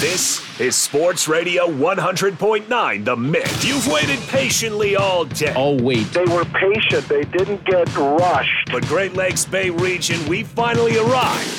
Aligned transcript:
This 0.00 0.60
is 0.60 0.76
Sports 0.76 1.26
Radio 1.26 1.66
100.9 1.66 3.04
The 3.04 3.16
Mix. 3.16 3.64
You've 3.64 3.84
waited 3.88 4.20
patiently 4.28 4.94
all 4.94 5.24
day. 5.24 5.52
Oh, 5.56 5.74
wait. 5.82 6.04
They 6.12 6.24
were 6.24 6.44
patient. 6.44 7.08
They 7.08 7.24
didn't 7.24 7.64
get 7.64 7.92
rushed. 7.96 8.70
But 8.70 8.86
Great 8.86 9.14
Lakes 9.14 9.44
Bay 9.44 9.70
region, 9.70 10.24
we 10.28 10.44
finally 10.44 10.96
arrived 10.98 11.50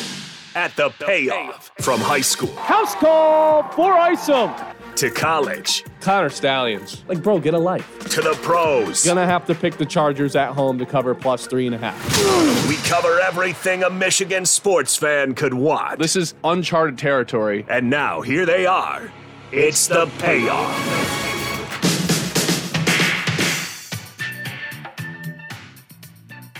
at 0.56 0.74
the 0.78 0.90
payoff 0.90 1.70
from 1.82 2.00
high 2.00 2.22
school 2.22 2.56
House 2.56 2.96
call 2.96 3.64
for 3.74 3.92
Isom. 3.92 4.54
To 5.00 5.10
college 5.10 5.86
Connor 6.02 6.30
Stalions. 6.30 7.06
Like, 7.08 7.24
bro, 7.24 7.40
get 7.40 7.54
a 7.54 7.58
life. 7.58 8.00
to 8.10 8.20
the 8.22 8.34
pros. 8.42 9.06
Gonna 9.06 9.26
have 9.26 9.46
to 9.46 9.56
pick 9.56 9.78
the 9.78 9.86
Chargers 9.86 10.36
at 10.36 10.50
home 10.52 10.78
to 10.78 10.86
cover 10.86 11.16
plus 11.16 11.48
three 11.48 11.66
and 11.68 11.74
a 11.74 11.78
half. 11.78 12.68
We 12.68 12.76
cover 12.86 13.18
everything 13.22 13.84
a 13.84 13.90
Michigan 13.90 14.46
sports 14.46 14.98
fan 14.98 15.36
could 15.36 15.54
want. 15.54 16.00
This 16.00 16.18
is 16.18 16.34
uncharted 16.44 16.98
territory. 16.98 17.66
And 17.70 17.90
now 17.90 18.20
here 18.20 18.46
they 18.46 18.66
are. 18.66 19.10
It's 19.54 19.88
the 19.88 20.08
payoff. 20.20 20.76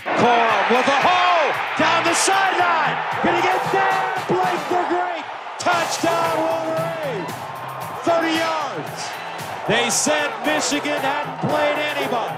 Corum 0.04 0.70
with 0.70 0.86
a 0.88 1.09
Said 9.90 10.30
Michigan 10.46 11.00
hadn't 11.00 11.50
played 11.50 11.76
anybody. 11.76 12.36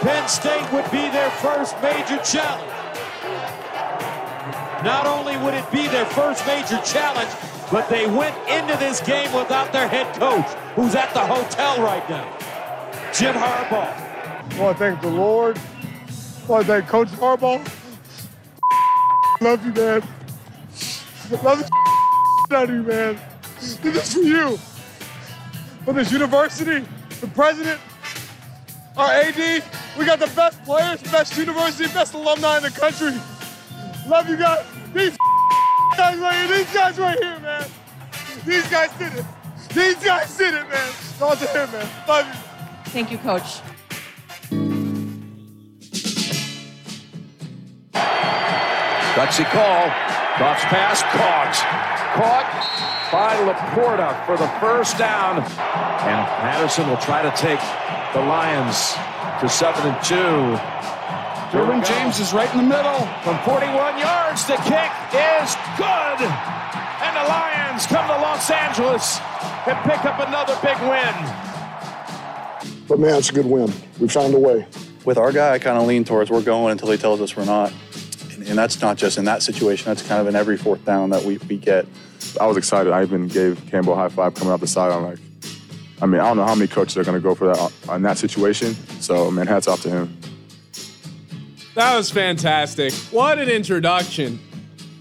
Penn 0.00 0.28
State 0.28 0.72
would 0.72 0.90
be 0.90 1.08
their 1.10 1.30
first 1.30 1.80
major 1.80 2.18
challenge. 2.24 2.72
Not 4.84 5.06
only 5.06 5.36
would 5.36 5.54
it 5.54 5.70
be 5.70 5.86
their 5.86 6.06
first 6.06 6.44
major 6.44 6.80
challenge, 6.84 7.30
but 7.70 7.88
they 7.88 8.08
went 8.08 8.36
into 8.48 8.76
this 8.78 9.00
game 9.00 9.32
without 9.32 9.72
their 9.72 9.86
head 9.86 10.12
coach, 10.16 10.46
who's 10.74 10.96
at 10.96 11.14
the 11.14 11.20
hotel 11.20 11.80
right 11.80 12.08
now. 12.10 12.26
Jim 13.14 13.36
Harbaugh. 13.36 14.58
Well, 14.58 14.70
I 14.70 14.74
thank 14.74 15.00
the 15.02 15.08
Lord. 15.08 15.60
Well, 16.48 16.60
I 16.60 16.64
thank 16.64 16.88
Coach 16.88 17.08
Harbaugh. 17.08 17.64
Love 19.40 19.64
you, 19.64 19.72
man. 19.72 20.02
Love 21.44 21.70
the 22.48 22.56
out 22.56 22.64
of 22.64 22.70
you, 22.70 22.82
man. 22.82 23.18
This 23.60 23.84
is 23.84 24.14
for 24.14 24.20
you. 24.20 24.58
For 25.86 25.92
this 25.92 26.10
university, 26.10 26.84
the 27.20 27.28
president, 27.28 27.80
our 28.96 29.08
AD. 29.08 29.62
We 29.96 30.04
got 30.04 30.18
the 30.18 30.26
best 30.34 30.60
players, 30.64 31.00
best 31.00 31.38
university, 31.38 31.84
best 31.94 32.12
alumni 32.12 32.56
in 32.56 32.64
the 32.64 32.70
country. 32.70 33.12
Love 34.08 34.28
you 34.28 34.36
guys. 34.36 34.66
These 34.92 35.16
guys 35.96 36.18
right 36.18 36.48
here, 36.48 36.58
these 36.58 36.74
guys 36.74 36.98
right 36.98 37.16
here, 37.22 37.38
man. 37.38 37.68
These 38.44 38.68
guys 38.68 38.90
did 38.98 39.12
it. 39.12 39.24
These 39.74 40.02
guys 40.02 40.36
did 40.36 40.54
it, 40.54 40.68
man. 40.68 40.92
All 41.20 41.36
to 41.36 41.46
him, 41.46 41.70
man. 41.70 41.88
Love 42.08 42.26
you. 42.26 42.90
Thank 42.90 43.12
you, 43.12 43.18
Coach. 43.18 43.60
Gutsy 49.14 49.44
call. 49.44 49.86
Goff's 50.36 50.64
pass 50.64 51.02
caught. 51.02 51.54
Caught 52.16 52.75
by 53.12 53.36
Laporta 53.46 54.24
for 54.26 54.36
the 54.36 54.48
first 54.60 54.98
down. 54.98 55.38
And 55.38 56.26
Patterson 56.42 56.88
will 56.88 56.96
try 56.98 57.22
to 57.22 57.30
take 57.36 57.60
the 58.14 58.20
Lions 58.20 58.94
to 59.40 59.48
7 59.48 59.86
and 59.86 60.02
2. 60.04 60.14
Derwin 61.52 61.84
James 61.86 62.18
is 62.20 62.32
right 62.32 62.50
in 62.52 62.58
the 62.58 62.68
middle. 62.68 62.98
From 63.22 63.38
41 63.44 63.98
yards, 63.98 64.44
the 64.46 64.56
kick 64.66 64.92
is 65.14 65.54
good. 65.78 66.18
And 66.26 67.12
the 67.14 67.26
Lions 67.28 67.86
come 67.86 68.06
to 68.08 68.16
Los 68.20 68.50
Angeles 68.50 69.20
and 69.66 69.78
pick 69.84 70.04
up 70.04 70.18
another 70.26 70.58
big 70.62 70.78
win. 70.88 71.14
But 72.88 72.98
man, 72.98 73.16
it's 73.18 73.30
a 73.30 73.32
good 73.32 73.46
win. 73.46 73.72
We 74.00 74.08
found 74.08 74.34
a 74.34 74.38
way. 74.38 74.66
with 75.04 75.18
our 75.18 75.30
guy, 75.32 75.54
I 75.54 75.58
kind 75.58 75.78
of 75.78 75.86
lean 75.86 76.04
towards 76.04 76.30
we're 76.30 76.42
going 76.42 76.72
until 76.72 76.90
he 76.90 76.98
tells 76.98 77.20
us 77.20 77.36
we're 77.36 77.44
not. 77.44 77.72
And, 78.32 78.48
and 78.48 78.58
that's 78.58 78.80
not 78.80 78.96
just 78.96 79.18
in 79.18 79.24
that 79.26 79.42
situation, 79.42 79.86
that's 79.86 80.02
kind 80.06 80.20
of 80.20 80.26
in 80.26 80.34
every 80.34 80.56
fourth 80.56 80.84
down 80.84 81.10
that 81.10 81.22
we, 81.24 81.38
we 81.38 81.56
get. 81.56 81.86
I 82.40 82.46
was 82.46 82.56
excited. 82.56 82.92
I 82.92 83.02
even 83.02 83.28
gave 83.28 83.64
Campbell 83.70 83.92
a 83.94 83.96
high 83.96 84.08
five 84.08 84.34
coming 84.34 84.52
up 84.52 84.60
the 84.60 84.66
side. 84.66 84.92
I'm 84.92 85.04
like, 85.04 85.18
I 86.02 86.06
mean, 86.06 86.20
I 86.20 86.24
don't 86.28 86.36
know 86.36 86.44
how 86.44 86.54
many 86.54 86.68
coaches 86.68 86.96
are 86.98 87.04
going 87.04 87.14
to 87.16 87.20
go 87.20 87.34
for 87.34 87.46
that 87.46 87.72
uh, 87.88 87.94
in 87.94 88.02
that 88.02 88.18
situation. 88.18 88.74
So, 89.00 89.30
man, 89.30 89.46
hats 89.46 89.66
off 89.68 89.80
to 89.82 89.90
him. 89.90 90.16
That 91.74 91.96
was 91.96 92.10
fantastic. 92.10 92.92
What 93.10 93.38
an 93.38 93.48
introduction. 93.48 94.38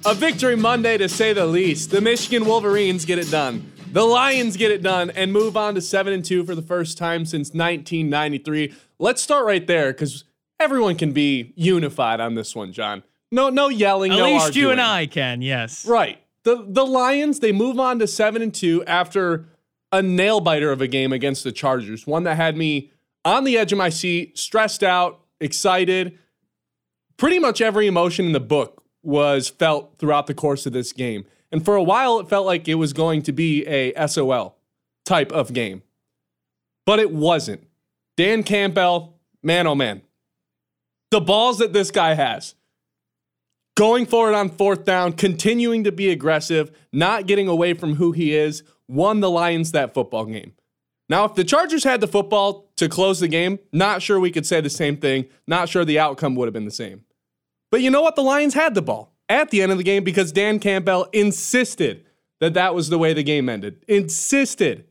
A 0.06 0.14
victory 0.14 0.56
Monday 0.56 0.98
to 0.98 1.10
say 1.10 1.34
the 1.34 1.46
least. 1.46 1.92
The 1.92 2.02
Michigan 2.02 2.46
Wolverines 2.46 3.06
get 3.06 3.18
it 3.18 3.32
done. 3.32 3.72
The 3.92 4.04
Lions 4.04 4.58
get 4.58 4.72
it 4.72 4.82
done 4.84 5.10
and 5.12 5.32
move 5.32 5.56
on 5.56 5.76
to 5.76 5.82
7 5.82 6.12
and 6.14 6.24
2 6.24 6.44
for 6.44 6.54
the 6.54 6.62
first 6.62 6.98
time 6.98 7.26
since 7.26 7.50
1993. 7.54 8.74
Let's 9.00 9.22
start 9.22 9.46
right 9.46 9.66
there 9.66 9.94
cuz 9.94 10.26
everyone 10.60 10.96
can 10.98 11.14
be 11.14 11.54
unified 11.56 12.20
on 12.20 12.36
this 12.36 12.54
one, 12.56 12.74
John. 12.74 13.04
No 13.32 13.50
no 13.50 13.70
yelling, 13.70 14.12
At 14.12 14.18
no 14.18 14.26
least 14.26 14.46
arguing. 14.48 14.66
you 14.66 14.72
and 14.72 14.82
I 14.82 15.06
can, 15.06 15.42
yes. 15.42 15.86
Right. 15.86 16.20
The 16.46 16.64
the 16.66 16.86
Lions, 16.86 17.40
they 17.42 17.52
move 17.52 17.80
on 17.80 18.00
to 18.00 18.08
7 18.08 18.42
and 18.42 18.54
2 18.54 18.86
after 18.86 19.48
a 19.92 20.02
nail 20.02 20.40
biter 20.40 20.72
of 20.72 20.80
a 20.80 20.88
game 20.88 21.12
against 21.12 21.44
the 21.44 21.52
Chargers. 21.52 22.08
One 22.08 22.24
that 22.24 22.36
had 22.36 22.56
me 22.56 22.92
on 23.26 23.44
the 23.44 23.58
edge 23.58 23.72
of 23.72 23.78
my 23.78 23.90
seat, 23.90 24.38
stressed 24.38 24.84
out, 24.84 25.20
excited. 25.42 26.18
Pretty 27.18 27.40
much 27.40 27.62
every 27.62 27.88
emotion 27.88 28.26
in 28.26 28.32
the 28.32 28.40
book 28.40 28.84
was 29.02 29.50
felt 29.50 29.98
throughout 29.98 30.28
the 30.28 30.34
course 30.34 30.66
of 30.66 30.74
this 30.74 30.92
game. 30.92 31.26
And 31.52 31.64
for 31.66 31.76
a 31.76 31.84
while 31.84 32.20
it 32.20 32.30
felt 32.30 32.46
like 32.46 32.68
it 32.68 32.76
was 32.76 32.94
going 32.94 33.24
to 33.24 33.32
be 33.32 33.66
a 33.66 34.08
SOL 34.08 34.58
type 35.06 35.32
of 35.32 35.54
game. 35.54 35.82
But 36.86 37.00
it 37.00 37.12
wasn't. 37.12 37.66
Dan 38.18 38.44
Campbell, 38.44 39.18
man 39.42 39.66
oh 39.66 39.76
man. 39.76 40.02
The 41.10 41.22
balls 41.22 41.58
that 41.58 41.74
this 41.74 41.92
guy 41.92 42.14
has 42.14 42.56
going 43.76 44.06
forward 44.06 44.34
on 44.34 44.50
fourth 44.50 44.86
down, 44.86 45.14
continuing 45.14 45.84
to 45.84 45.92
be 45.92 46.10
aggressive, 46.10 46.72
not 46.92 47.28
getting 47.28 47.48
away 47.48 47.74
from 47.74 47.96
who 47.96 48.12
he 48.12 48.34
is, 48.34 48.64
won 48.88 49.20
the 49.20 49.30
Lions 49.30 49.72
that 49.72 49.94
football 49.94 50.26
game. 50.26 50.54
Now, 51.08 51.26
if 51.26 51.36
the 51.36 51.44
Chargers 51.44 51.84
had 51.84 52.02
the 52.02 52.08
football 52.08 52.72
to 52.78 52.90
close 52.90 53.20
the 53.20 53.28
game, 53.28 53.60
not 53.72 54.02
sure 54.02 54.20
we 54.20 54.32
could 54.32 54.46
say 54.46 54.60
the 54.60 54.70
same 54.70 54.98
thing. 54.98 55.26
Not 55.46 55.70
sure 55.70 55.86
the 55.86 56.00
outcome 56.00 56.36
would 56.36 56.48
have 56.48 56.54
been 56.54 56.66
the 56.66 56.72
same. 56.72 57.04
But 57.70 57.82
you 57.82 57.92
know 57.92 58.02
what? 58.02 58.16
The 58.16 58.24
Lions 58.24 58.56
had 58.56 58.74
the 58.74 58.82
ball 58.82 59.14
at 59.30 59.52
the 59.52 59.62
end 59.62 59.72
of 59.72 59.78
the 59.78 59.84
game 59.84 60.04
because 60.04 60.32
Dan 60.32 60.60
Campbell 60.60 61.08
insisted 61.14 62.06
that 62.40 62.56
that 62.56 62.74
was 62.74 62.90
the 62.90 62.98
way 62.98 63.14
the 63.14 63.24
game 63.24 63.50
ended. 63.50 63.84
Insisted 63.88 64.86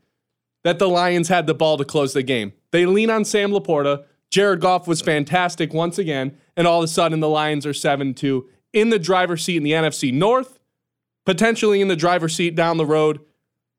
that 0.63 0.79
the 0.79 0.89
Lions 0.89 1.27
had 1.27 1.47
the 1.47 1.53
ball 1.53 1.77
to 1.77 1.85
close 1.85 2.13
the 2.13 2.23
game. 2.23 2.53
They 2.71 2.85
lean 2.85 3.09
on 3.09 3.25
Sam 3.25 3.51
Laporta. 3.51 4.05
Jared 4.31 4.61
Goff 4.61 4.87
was 4.87 5.01
fantastic 5.01 5.73
once 5.73 5.97
again. 5.97 6.37
And 6.57 6.65
all 6.65 6.79
of 6.79 6.85
a 6.85 6.87
sudden, 6.87 7.19
the 7.19 7.29
Lions 7.29 7.65
are 7.65 7.73
7 7.73 8.13
2 8.13 8.49
in 8.75 8.89
the 8.89 8.99
driver's 8.99 9.43
seat 9.43 9.57
in 9.57 9.63
the 9.63 9.71
NFC 9.71 10.13
North, 10.13 10.59
potentially 11.25 11.81
in 11.81 11.87
the 11.87 11.95
driver's 11.95 12.35
seat 12.35 12.53
down 12.53 12.77
the 12.77 12.85
road 12.85 13.21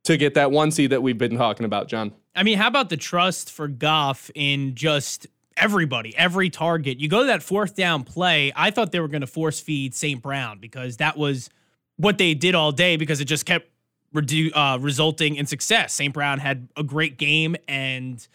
to 0.04 0.16
get 0.16 0.34
that 0.34 0.50
one 0.50 0.70
seed 0.72 0.90
that 0.90 1.02
we've 1.02 1.18
been 1.18 1.36
talking 1.36 1.66
about, 1.66 1.86
John. 1.86 2.12
I 2.34 2.42
mean, 2.42 2.58
how 2.58 2.66
about 2.66 2.88
the 2.88 2.96
trust 2.96 3.52
for 3.52 3.68
Goff 3.68 4.30
in 4.34 4.74
just 4.74 5.26
everybody, 5.56 6.16
every 6.16 6.48
target? 6.48 6.98
You 6.98 7.08
go 7.08 7.20
to 7.20 7.26
that 7.26 7.42
fourth 7.42 7.76
down 7.76 8.04
play. 8.04 8.52
I 8.56 8.70
thought 8.70 8.90
they 8.90 9.00
were 9.00 9.08
going 9.08 9.20
to 9.20 9.26
force 9.26 9.60
feed 9.60 9.94
St. 9.94 10.20
Brown 10.22 10.58
because 10.58 10.96
that 10.96 11.16
was 11.16 11.50
what 11.96 12.18
they 12.18 12.34
did 12.34 12.54
all 12.54 12.72
day 12.72 12.96
because 12.96 13.20
it 13.20 13.26
just 13.26 13.44
kept 13.46 13.68
redu- 14.14 14.52
uh, 14.54 14.78
resulting 14.80 15.36
in 15.36 15.46
success. 15.46 15.92
St. 15.92 16.12
Brown 16.12 16.38
had 16.38 16.68
a 16.76 16.82
great 16.82 17.18
game 17.18 17.54
and 17.68 18.26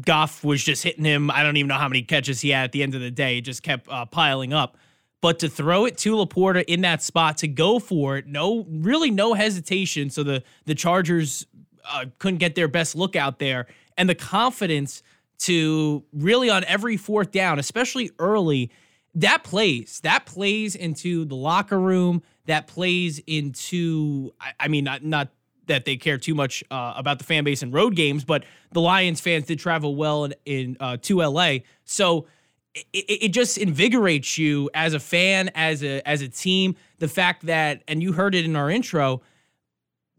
Goff 0.00 0.44
was 0.44 0.62
just 0.62 0.82
hitting 0.82 1.04
him. 1.04 1.30
I 1.30 1.42
don't 1.42 1.56
even 1.56 1.68
know 1.68 1.74
how 1.74 1.88
many 1.88 2.02
catches 2.02 2.40
he 2.40 2.50
had 2.50 2.64
at 2.64 2.72
the 2.72 2.82
end 2.82 2.94
of 2.94 3.00
the 3.00 3.10
day. 3.10 3.38
It 3.38 3.42
just 3.42 3.62
kept 3.62 3.88
uh, 3.88 4.04
piling 4.04 4.52
up. 4.52 4.76
But 5.24 5.38
to 5.38 5.48
throw 5.48 5.86
it 5.86 5.96
to 6.00 6.16
Laporta 6.16 6.64
in 6.68 6.82
that 6.82 7.02
spot, 7.02 7.38
to 7.38 7.48
go 7.48 7.78
for 7.78 8.18
it, 8.18 8.26
no, 8.26 8.66
really 8.68 9.10
no 9.10 9.32
hesitation. 9.32 10.10
So 10.10 10.22
the 10.22 10.42
the 10.66 10.74
Chargers 10.74 11.46
uh, 11.90 12.04
couldn't 12.18 12.40
get 12.40 12.54
their 12.54 12.68
best 12.68 12.94
look 12.94 13.16
out 13.16 13.38
there, 13.38 13.66
and 13.96 14.06
the 14.06 14.14
confidence 14.14 15.02
to 15.38 16.04
really 16.12 16.50
on 16.50 16.62
every 16.64 16.98
fourth 16.98 17.32
down, 17.32 17.58
especially 17.58 18.10
early, 18.18 18.70
that 19.14 19.44
plays. 19.44 20.00
That 20.00 20.26
plays 20.26 20.76
into 20.76 21.24
the 21.24 21.36
locker 21.36 21.80
room. 21.80 22.22
That 22.44 22.66
plays 22.66 23.18
into. 23.26 24.34
I, 24.38 24.52
I 24.60 24.68
mean, 24.68 24.84
not 24.84 25.04
not 25.04 25.30
that 25.68 25.86
they 25.86 25.96
care 25.96 26.18
too 26.18 26.34
much 26.34 26.62
uh, 26.70 26.92
about 26.98 27.16
the 27.18 27.24
fan 27.24 27.44
base 27.44 27.62
and 27.62 27.72
road 27.72 27.96
games, 27.96 28.24
but 28.24 28.44
the 28.72 28.82
Lions 28.82 29.22
fans 29.22 29.46
did 29.46 29.58
travel 29.58 29.96
well 29.96 30.26
in, 30.26 30.34
in 30.44 30.76
uh, 30.80 30.98
to 31.00 31.22
LA, 31.22 31.60
so 31.86 32.26
it, 32.74 32.86
it 32.92 33.28
just 33.28 33.58
invigorates 33.58 34.36
you 34.38 34.70
as 34.74 34.94
a 34.94 35.00
fan, 35.00 35.50
as 35.54 35.82
a 35.82 36.06
as 36.08 36.22
a 36.22 36.28
team. 36.28 36.76
The 36.98 37.08
fact 37.08 37.46
that, 37.46 37.82
and 37.88 38.02
you 38.02 38.12
heard 38.12 38.34
it 38.34 38.44
in 38.44 38.56
our 38.56 38.70
intro, 38.70 39.22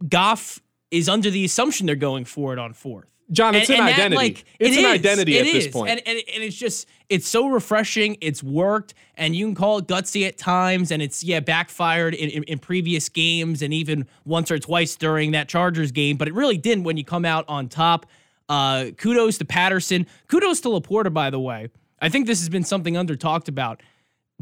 Goff 0.08 0.62
is 0.92 1.10
under 1.10 1.30
the 1.30 1.46
assumption 1.46 1.86
they're 1.88 1.96
going 1.96 2.26
for 2.26 2.54
it 2.54 2.60
on 2.60 2.74
fourth. 2.74 3.06
John, 3.32 3.56
it's 3.56 3.70
And- 3.72 3.80
an 3.80 3.88
and 3.88 3.90
that, 3.90 3.94
identity. 3.96 4.16
like, 4.16 4.46
it's 4.60 4.78
it 4.78 4.80
an 4.86 4.86
is. 4.86 5.00
identity 5.00 5.38
It 5.38 5.48
at 5.48 5.54
this 5.54 5.68
point. 5.68 5.90
And, 5.90 6.00
and, 6.06 6.20
and 6.36 6.44
it's 6.44 6.56
just, 6.56 6.88
it's 7.10 7.28
so 7.28 7.48
refreshing. 7.48 8.18
It's 8.22 8.44
worked. 8.44 8.94
And 9.16 9.36
you 9.36 9.48
can 9.48 9.56
call 9.56 9.80
it 9.80 9.88
gutsy 9.88 10.28
at 10.28 10.38
times. 10.38 10.92
And 10.92 11.02
it's, 11.02 11.24
yeah, 11.24 11.40
backfired 11.40 12.14
in, 12.14 12.30
in, 12.30 12.44
in 12.44 12.60
previous 12.60 13.10
games 13.10 13.64
and 13.64 13.74
even 13.74 14.06
once 14.26 14.52
or 14.52 14.60
twice 14.60 14.96
during 14.96 15.32
that 15.32 15.50
Chargers 15.50 15.92
game. 15.92 16.18
But 16.18 16.28
it 16.28 16.36
really 16.36 16.58
didn't 16.58 16.84
when 16.84 16.98
you 16.98 17.04
come 17.04 17.26
out 17.26 17.46
on 17.48 17.68
top. 17.68 18.06
Uh, 18.48 18.92
kudos 18.96 19.40
to 19.40 19.46
Patterson. 19.46 20.06
Kudos 20.28 20.62
to 20.62 20.68
Laporta, 20.70 21.12
by 21.12 21.32
the 21.32 21.40
way. 21.40 21.70
I 22.06 22.10
think 22.10 22.28
this 22.28 22.40
has 22.40 22.50
been 22.50 22.64
something 22.64 22.96
under 22.96 23.16
talked 23.16 23.48
about. 23.50 23.82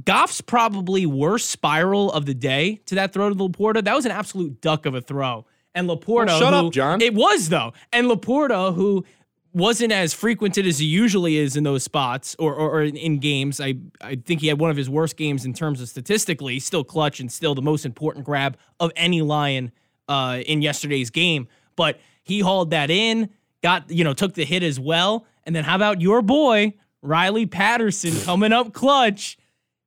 Goff's 0.03 0.41
probably 0.41 1.05
worst 1.05 1.49
spiral 1.49 2.11
of 2.11 2.25
the 2.25 2.33
day 2.33 2.81
to 2.87 2.95
that 2.95 3.13
throw 3.13 3.29
to 3.29 3.35
Laporta. 3.35 3.83
That 3.83 3.95
was 3.95 4.05
an 4.05 4.11
absolute 4.11 4.59
duck 4.59 4.85
of 4.85 4.95
a 4.95 5.01
throw. 5.01 5.45
And 5.75 5.87
Laporta, 5.87 6.27
Well, 6.27 6.39
shut 6.39 6.53
who- 6.53 6.67
up, 6.67 6.73
John. 6.73 7.01
It 7.01 7.13
was 7.13 7.49
though. 7.49 7.73
And 7.91 8.07
Laporta, 8.07 8.73
who 8.75 9.05
wasn't 9.53 9.93
as 9.93 10.13
frequented 10.13 10.65
as 10.67 10.79
he 10.79 10.85
usually 10.87 11.37
is 11.37 11.55
in 11.55 11.63
those 11.63 11.83
spots 11.83 12.35
or, 12.39 12.53
or, 12.55 12.71
or 12.71 12.81
in, 12.83 12.97
in 12.97 13.19
games. 13.19 13.61
I 13.61 13.75
I 14.01 14.15
think 14.15 14.41
he 14.41 14.47
had 14.47 14.59
one 14.59 14.71
of 14.71 14.77
his 14.77 14.89
worst 14.89 15.15
games 15.15 15.45
in 15.45 15.53
terms 15.53 15.79
of 15.79 15.87
statistically, 15.87 16.59
still 16.59 16.83
clutch 16.83 17.19
and 17.19 17.31
still 17.31 17.53
the 17.55 17.61
most 17.61 17.85
important 17.85 18.25
grab 18.25 18.57
of 18.79 18.91
any 18.95 19.21
Lion 19.21 19.71
uh, 20.09 20.41
in 20.45 20.61
yesterday's 20.61 21.11
game. 21.11 21.47
But 21.75 21.99
he 22.23 22.39
hauled 22.39 22.71
that 22.71 22.89
in, 22.89 23.29
got 23.61 23.89
you 23.91 24.03
know 24.03 24.13
took 24.13 24.33
the 24.33 24.43
hit 24.43 24.63
as 24.63 24.79
well. 24.79 25.25
And 25.45 25.55
then 25.55 25.63
how 25.65 25.75
about 25.75 26.01
your 26.01 26.21
boy 26.23 26.73
Riley 27.03 27.45
Patterson 27.45 28.19
coming 28.21 28.51
up 28.51 28.73
clutch? 28.73 29.37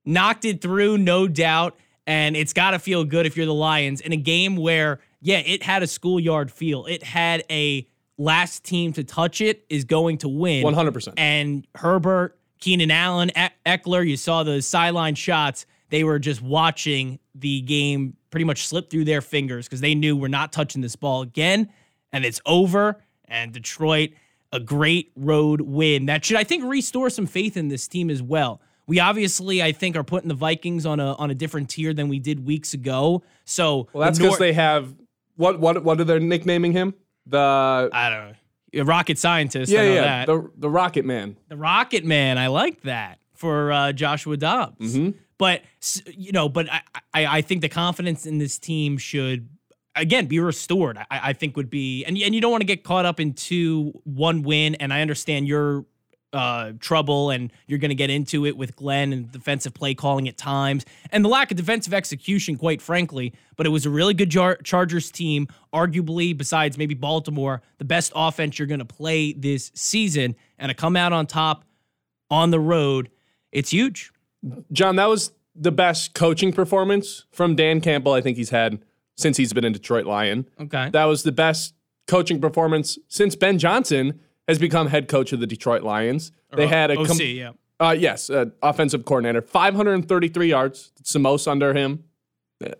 knocked 0.06 0.44
it 0.44 0.62
through, 0.62 0.96
no 0.98 1.28
doubt. 1.28 1.76
And 2.06 2.36
it's 2.36 2.52
got 2.52 2.70
to 2.70 2.78
feel 2.78 3.04
good 3.04 3.26
if 3.26 3.36
you're 3.36 3.46
the 3.46 3.54
Lions 3.54 4.00
in 4.00 4.12
a 4.12 4.16
game 4.16 4.56
where, 4.56 5.00
yeah, 5.20 5.38
it 5.38 5.64
had 5.64 5.82
a 5.82 5.88
schoolyard 5.88 6.52
feel. 6.52 6.86
It 6.86 7.02
had 7.02 7.42
a 7.50 7.86
last 8.16 8.64
team 8.64 8.92
to 8.94 9.04
touch 9.04 9.40
it 9.40 9.66
is 9.68 9.84
going 9.84 10.18
to 10.18 10.28
win. 10.28 10.64
100%. 10.64 11.14
And 11.16 11.66
Herbert, 11.74 12.38
Keenan 12.60 12.92
Allen, 12.92 13.32
Ekeler, 13.66 14.06
you 14.08 14.16
saw 14.16 14.44
the 14.44 14.62
sideline 14.62 15.16
shots. 15.16 15.66
They 15.90 16.04
were 16.04 16.20
just 16.20 16.40
watching 16.40 17.18
the 17.34 17.60
game 17.62 18.16
pretty 18.30 18.44
much 18.44 18.66
slip 18.68 18.88
through 18.88 19.04
their 19.04 19.20
fingers 19.20 19.66
because 19.66 19.80
they 19.80 19.94
knew 19.94 20.16
we're 20.16 20.28
not 20.28 20.52
touching 20.52 20.80
this 20.80 20.96
ball 20.96 21.22
again. 21.22 21.70
And 22.12 22.24
it's 22.24 22.40
over. 22.46 23.02
And 23.24 23.52
Detroit, 23.52 24.10
a 24.56 24.60
great 24.60 25.12
road 25.14 25.60
win 25.60 26.06
that 26.06 26.24
should, 26.24 26.36
I 26.36 26.44
think, 26.44 26.64
restore 26.64 27.10
some 27.10 27.26
faith 27.26 27.56
in 27.56 27.68
this 27.68 27.86
team 27.86 28.10
as 28.10 28.22
well. 28.22 28.60
We 28.86 29.00
obviously, 29.00 29.62
I 29.62 29.72
think, 29.72 29.96
are 29.96 30.04
putting 30.04 30.28
the 30.28 30.34
Vikings 30.34 30.86
on 30.86 30.98
a 31.00 31.14
on 31.14 31.30
a 31.30 31.34
different 31.34 31.68
tier 31.70 31.92
than 31.92 32.08
we 32.08 32.18
did 32.18 32.46
weeks 32.46 32.72
ago. 32.72 33.22
So 33.44 33.88
well, 33.92 34.06
that's 34.06 34.18
because 34.18 34.32
Nor- 34.32 34.38
they 34.38 34.52
have 34.52 34.94
what 35.36 35.60
what 35.60 35.84
what 35.84 36.00
are 36.00 36.04
they 36.04 36.18
nicknaming 36.18 36.72
him? 36.72 36.94
The 37.26 37.90
I 37.92 38.10
don't 38.10 38.28
know. 38.28 38.84
Rocket 38.84 39.18
scientist. 39.18 39.72
yeah 39.72 39.80
I 39.80 39.84
know 39.84 39.94
yeah 39.94 40.02
that. 40.02 40.26
the 40.26 40.50
the 40.56 40.70
Rocket 40.70 41.04
Man. 41.04 41.36
The 41.48 41.56
Rocket 41.56 42.04
Man. 42.04 42.38
I 42.38 42.46
like 42.48 42.82
that 42.82 43.18
for 43.34 43.72
uh, 43.72 43.92
Joshua 43.92 44.36
Dobbs. 44.36 44.96
Mm-hmm. 44.96 45.18
But 45.38 45.62
you 46.06 46.32
know, 46.32 46.48
but 46.48 46.70
I, 46.70 46.80
I 47.12 47.26
I 47.38 47.40
think 47.42 47.60
the 47.60 47.68
confidence 47.68 48.24
in 48.24 48.38
this 48.38 48.58
team 48.58 48.98
should 48.98 49.48
again 49.96 50.26
be 50.26 50.38
restored. 50.38 50.98
I, 50.98 51.06
I 51.10 51.32
think 51.32 51.56
would 51.56 51.70
be 51.70 52.04
and 52.04 52.16
and 52.16 52.34
you 52.34 52.40
don't 52.40 52.50
want 52.50 52.60
to 52.60 52.66
get 52.66 52.84
caught 52.84 53.06
up 53.06 53.18
into 53.18 53.92
one 54.04 54.42
win. 54.42 54.76
And 54.76 54.92
I 54.92 55.00
understand 55.00 55.48
your 55.48 55.86
uh, 56.32 56.72
trouble 56.80 57.30
and 57.30 57.50
you're 57.66 57.78
going 57.78 57.88
to 57.88 57.94
get 57.94 58.10
into 58.10 58.44
it 58.44 58.56
with 58.56 58.76
Glenn 58.76 59.12
and 59.12 59.32
defensive 59.32 59.72
play 59.72 59.94
calling 59.94 60.28
at 60.28 60.36
times 60.36 60.84
and 61.10 61.24
the 61.24 61.28
lack 61.28 61.50
of 61.50 61.56
defensive 61.56 61.94
execution, 61.94 62.56
quite 62.56 62.82
frankly. 62.82 63.32
But 63.56 63.66
it 63.66 63.70
was 63.70 63.86
a 63.86 63.90
really 63.90 64.12
good 64.12 64.30
Chargers 64.30 65.10
team, 65.10 65.48
arguably, 65.72 66.36
besides 66.36 66.76
maybe 66.76 66.94
Baltimore, 66.94 67.62
the 67.78 67.86
best 67.86 68.12
offense 68.14 68.58
you're 68.58 68.68
going 68.68 68.80
to 68.80 68.84
play 68.84 69.32
this 69.32 69.72
season. 69.74 70.36
And 70.58 70.68
to 70.68 70.74
come 70.74 70.96
out 70.96 71.12
on 71.12 71.26
top 71.26 71.64
on 72.30 72.50
the 72.50 72.60
road, 72.60 73.10
it's 73.50 73.70
huge. 73.70 74.12
John, 74.72 74.96
that 74.96 75.08
was 75.08 75.32
the 75.54 75.72
best 75.72 76.12
coaching 76.12 76.52
performance 76.52 77.24
from 77.30 77.56
Dan 77.56 77.80
Campbell 77.80 78.12
I 78.12 78.20
think 78.20 78.36
he's 78.36 78.50
had 78.50 78.80
since 79.16 79.36
he's 79.36 79.52
been 79.52 79.64
in 79.64 79.72
Detroit 79.72 80.06
Lion. 80.06 80.48
Okay. 80.60 80.90
That 80.90 81.04
was 81.04 81.22
the 81.22 81.32
best 81.32 81.74
coaching 82.06 82.40
performance 82.40 82.98
since 83.08 83.34
Ben 83.34 83.58
Johnson 83.58 84.20
has 84.46 84.58
become 84.58 84.88
head 84.88 85.08
coach 85.08 85.32
of 85.32 85.40
the 85.40 85.46
Detroit 85.46 85.82
Lions. 85.82 86.32
They 86.54 86.66
had 86.66 86.90
a 86.90 86.98
OC, 86.98 87.06
com- 87.06 87.18
yeah. 87.20 87.52
Uh, 87.78 87.94
yes, 87.98 88.30
uh, 88.30 88.46
offensive 88.62 89.04
coordinator, 89.04 89.42
533 89.42 90.48
yards. 90.48 90.92
It's 90.98 91.12
the 91.12 91.18
most 91.18 91.46
under 91.46 91.74
him 91.74 92.04
uh, 92.64 92.70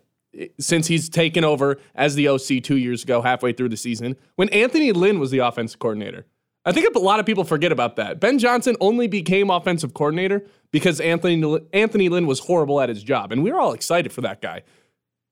since 0.59 0.87
he's 0.87 1.09
taken 1.09 1.43
over 1.43 1.77
as 1.93 2.15
the 2.15 2.27
OC 2.29 2.63
two 2.63 2.77
years 2.77 3.03
ago, 3.03 3.21
halfway 3.21 3.53
through 3.53 3.69
the 3.69 3.77
season, 3.77 4.15
when 4.35 4.49
Anthony 4.49 4.91
Lynn 4.91 5.19
was 5.19 5.29
the 5.29 5.39
offensive 5.39 5.79
coordinator. 5.79 6.25
I 6.65 6.71
think 6.73 6.93
a 6.95 6.99
lot 6.99 7.19
of 7.19 7.25
people 7.25 7.45
forget 7.45 7.71
about 7.71 7.95
that. 7.95 8.19
Ben 8.19 8.39
Johnson 8.39 8.75
only 8.81 9.07
became 9.07 9.49
offensive 9.49 9.93
coordinator 9.93 10.45
because 10.71 10.99
Anthony 10.99 11.59
Anthony 11.71 12.09
Lynn 12.09 12.27
was 12.27 12.39
horrible 12.39 12.81
at 12.81 12.89
his 12.89 13.03
job, 13.03 13.31
and 13.31 13.43
we 13.43 13.51
were 13.51 13.59
all 13.59 13.73
excited 13.73 14.11
for 14.11 14.21
that 14.21 14.41
guy. 14.41 14.63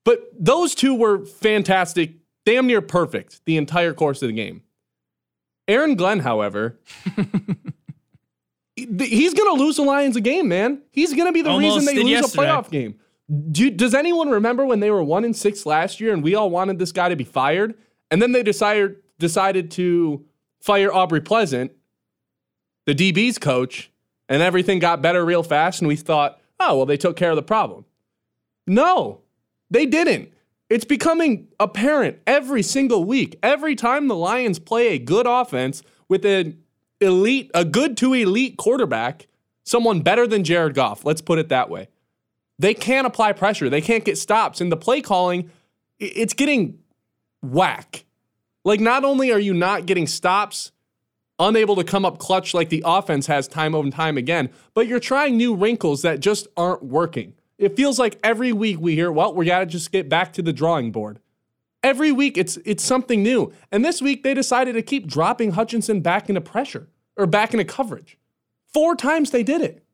But 0.06 0.30
those 0.38 0.76
two 0.76 0.94
were 0.94 1.26
fantastic, 1.26 2.12
damn 2.46 2.68
near 2.68 2.80
perfect 2.80 3.44
the 3.44 3.56
entire 3.56 3.92
course 3.92 4.22
of 4.22 4.28
the 4.28 4.34
game. 4.34 4.62
Aaron 5.66 5.96
Glenn, 5.96 6.20
however, 6.20 6.78
he's 8.76 9.34
going 9.34 9.56
to 9.56 9.62
lose 9.62 9.76
the 9.76 9.82
Lions 9.82 10.14
a 10.14 10.20
game, 10.20 10.46
man. 10.46 10.80
He's 10.92 11.12
going 11.12 11.26
to 11.26 11.32
be 11.32 11.42
the 11.42 11.50
Almost 11.50 11.78
reason 11.78 11.94
they 11.96 12.00
lose 12.00 12.10
yesterday. 12.12 12.48
a 12.48 12.52
playoff 12.52 12.70
game. 12.70 13.00
Do 13.50 13.68
does 13.68 13.94
anyone 13.94 14.28
remember 14.30 14.64
when 14.64 14.78
they 14.78 14.92
were 14.92 15.02
one 15.02 15.24
and 15.24 15.34
six 15.34 15.66
last 15.66 16.00
year 16.00 16.12
and 16.12 16.22
we 16.22 16.36
all 16.36 16.50
wanted 16.50 16.78
this 16.78 16.92
guy 16.92 17.08
to 17.08 17.16
be 17.16 17.24
fired? 17.24 17.74
And 18.08 18.22
then 18.22 18.30
they 18.30 18.44
decided 18.44 18.98
decided 19.18 19.72
to 19.72 20.24
fire 20.60 20.92
Aubrey 20.92 21.20
Pleasant, 21.20 21.72
the 22.84 22.94
DB's 22.94 23.38
coach, 23.38 23.90
and 24.28 24.40
everything 24.40 24.78
got 24.78 25.02
better 25.02 25.24
real 25.24 25.42
fast. 25.42 25.80
And 25.80 25.88
we 25.88 25.96
thought, 25.96 26.40
oh, 26.60 26.76
well, 26.76 26.86
they 26.86 26.96
took 26.96 27.16
care 27.16 27.30
of 27.30 27.36
the 27.36 27.42
problem. 27.42 27.86
No, 28.68 29.22
they 29.70 29.86
didn't. 29.86 30.32
It's 30.68 30.84
becoming 30.84 31.48
apparent 31.60 32.18
every 32.26 32.62
single 32.62 33.04
week. 33.04 33.38
Every 33.42 33.76
time 33.76 34.08
the 34.08 34.16
Lions 34.16 34.58
play 34.58 34.88
a 34.88 34.98
good 34.98 35.26
offense 35.26 35.82
with 36.08 36.24
an 36.24 36.58
elite, 37.00 37.50
a 37.54 37.64
good 37.64 37.96
to 37.98 38.14
elite 38.14 38.56
quarterback, 38.56 39.28
someone 39.64 40.00
better 40.00 40.26
than 40.26 40.42
Jared 40.42 40.74
Goff, 40.74 41.04
let's 41.04 41.20
put 41.20 41.38
it 41.38 41.48
that 41.50 41.70
way. 41.70 41.88
They 42.58 42.74
can't 42.74 43.06
apply 43.06 43.32
pressure. 43.32 43.68
They 43.68 43.80
can't 43.80 44.04
get 44.04 44.18
stops. 44.18 44.60
And 44.60 44.72
the 44.72 44.76
play 44.76 45.02
calling, 45.02 45.50
it's 45.98 46.34
getting 46.34 46.78
whack. 47.42 48.04
Like, 48.64 48.80
not 48.80 49.04
only 49.04 49.30
are 49.30 49.38
you 49.38 49.54
not 49.54 49.86
getting 49.86 50.06
stops, 50.06 50.72
unable 51.38 51.76
to 51.76 51.84
come 51.84 52.04
up 52.04 52.18
clutch 52.18 52.54
like 52.54 52.70
the 52.70 52.82
offense 52.84 53.26
has 53.26 53.46
time 53.46 53.74
over 53.74 53.84
and 53.84 53.92
time 53.92 54.16
again, 54.16 54.50
but 54.74 54.86
you're 54.86 54.98
trying 54.98 55.36
new 55.36 55.54
wrinkles 55.54 56.02
that 56.02 56.20
just 56.20 56.48
aren't 56.56 56.82
working. 56.82 57.34
It 57.58 57.76
feels 57.76 57.98
like 57.98 58.18
every 58.22 58.52
week 58.52 58.78
we 58.80 58.94
hear, 58.94 59.10
well, 59.10 59.34
we 59.34 59.46
got 59.46 59.60
to 59.60 59.66
just 59.66 59.92
get 59.92 60.08
back 60.08 60.32
to 60.34 60.42
the 60.42 60.52
drawing 60.52 60.92
board. 60.92 61.20
Every 61.82 62.10
week 62.10 62.36
it's 62.36 62.56
it's 62.64 62.82
something 62.82 63.22
new. 63.22 63.52
And 63.70 63.84
this 63.84 64.02
week 64.02 64.22
they 64.24 64.34
decided 64.34 64.72
to 64.72 64.82
keep 64.82 65.06
dropping 65.06 65.52
Hutchinson 65.52 66.00
back 66.00 66.28
into 66.28 66.40
pressure 66.40 66.88
or 67.16 67.26
back 67.26 67.54
into 67.54 67.64
coverage. 67.64 68.18
Four 68.72 68.96
times 68.96 69.30
they 69.30 69.42
did 69.42 69.60
it. 69.62 69.84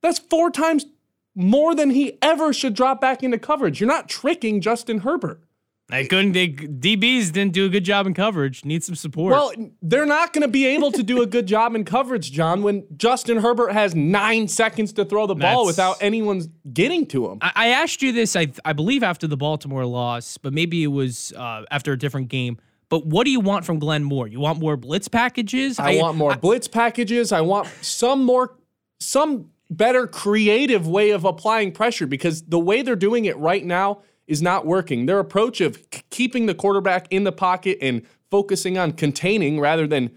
That's 0.00 0.18
four 0.18 0.50
times 0.50 0.86
more 1.34 1.74
than 1.74 1.90
he 1.90 2.18
ever 2.22 2.52
should 2.52 2.74
drop 2.74 3.00
back 3.00 3.22
into 3.22 3.38
coverage. 3.38 3.80
You're 3.80 3.88
not 3.88 4.08
tricking 4.08 4.60
Justin 4.60 4.98
Herbert. 4.98 5.42
I 5.90 6.04
couldn't. 6.04 6.32
They, 6.32 6.48
DBs 6.48 7.32
didn't 7.32 7.54
do 7.54 7.64
a 7.64 7.68
good 7.70 7.84
job 7.84 8.06
in 8.06 8.12
coverage. 8.12 8.64
Need 8.64 8.84
some 8.84 8.94
support. 8.94 9.32
Well, 9.32 9.52
they're 9.80 10.04
not 10.04 10.34
going 10.34 10.42
to 10.42 10.48
be 10.48 10.66
able 10.66 10.92
to 10.92 11.02
do 11.02 11.22
a 11.22 11.26
good 11.26 11.46
job 11.46 11.74
in 11.74 11.84
coverage, 11.84 12.30
John, 12.30 12.62
when 12.62 12.84
Justin 12.96 13.38
Herbert 13.38 13.72
has 13.72 13.94
nine 13.94 14.48
seconds 14.48 14.92
to 14.94 15.04
throw 15.06 15.26
the 15.26 15.34
ball 15.34 15.64
That's- 15.64 15.66
without 15.66 16.02
anyone's 16.02 16.48
getting 16.72 17.06
to 17.06 17.30
him. 17.30 17.38
I, 17.40 17.52
I 17.54 17.68
asked 17.68 18.02
you 18.02 18.12
this, 18.12 18.36
I, 18.36 18.48
I 18.66 18.74
believe, 18.74 19.02
after 19.02 19.26
the 19.26 19.38
Baltimore 19.38 19.86
loss, 19.86 20.36
but 20.36 20.52
maybe 20.52 20.82
it 20.82 20.88
was 20.88 21.32
uh, 21.32 21.64
after 21.70 21.92
a 21.92 21.98
different 21.98 22.28
game. 22.28 22.58
But 22.90 23.06
what 23.06 23.24
do 23.24 23.30
you 23.30 23.40
want 23.40 23.64
from 23.64 23.78
Glenn 23.78 24.04
Moore? 24.04 24.28
You 24.28 24.40
want 24.40 24.58
more 24.58 24.76
blitz 24.76 25.08
packages? 25.08 25.78
I, 25.78 25.96
want 25.96 26.16
more 26.16 26.36
blitz 26.36 26.68
packages. 26.68 27.32
I 27.32 27.40
want 27.42 27.68
some 27.82 28.24
more, 28.24 28.56
some 29.00 29.50
better 29.70 30.06
creative 30.06 30.86
way 30.86 31.10
of 31.10 31.24
applying 31.24 31.72
pressure 31.72 32.06
because 32.06 32.42
the 32.42 32.58
way 32.58 32.82
they're 32.82 32.96
doing 32.96 33.26
it 33.26 33.36
right 33.36 33.64
now 33.64 34.02
is 34.28 34.42
not 34.42 34.66
working. 34.66 35.06
Their 35.06 35.18
approach 35.18 35.60
of 35.60 35.84
keeping 36.10 36.46
the 36.46 36.54
quarterback 36.54 37.08
in 37.10 37.24
the 37.24 37.32
pocket 37.32 37.78
and 37.80 38.02
focusing 38.30 38.78
on 38.78 38.92
containing 38.92 39.58
rather 39.58 39.86
than 39.86 40.10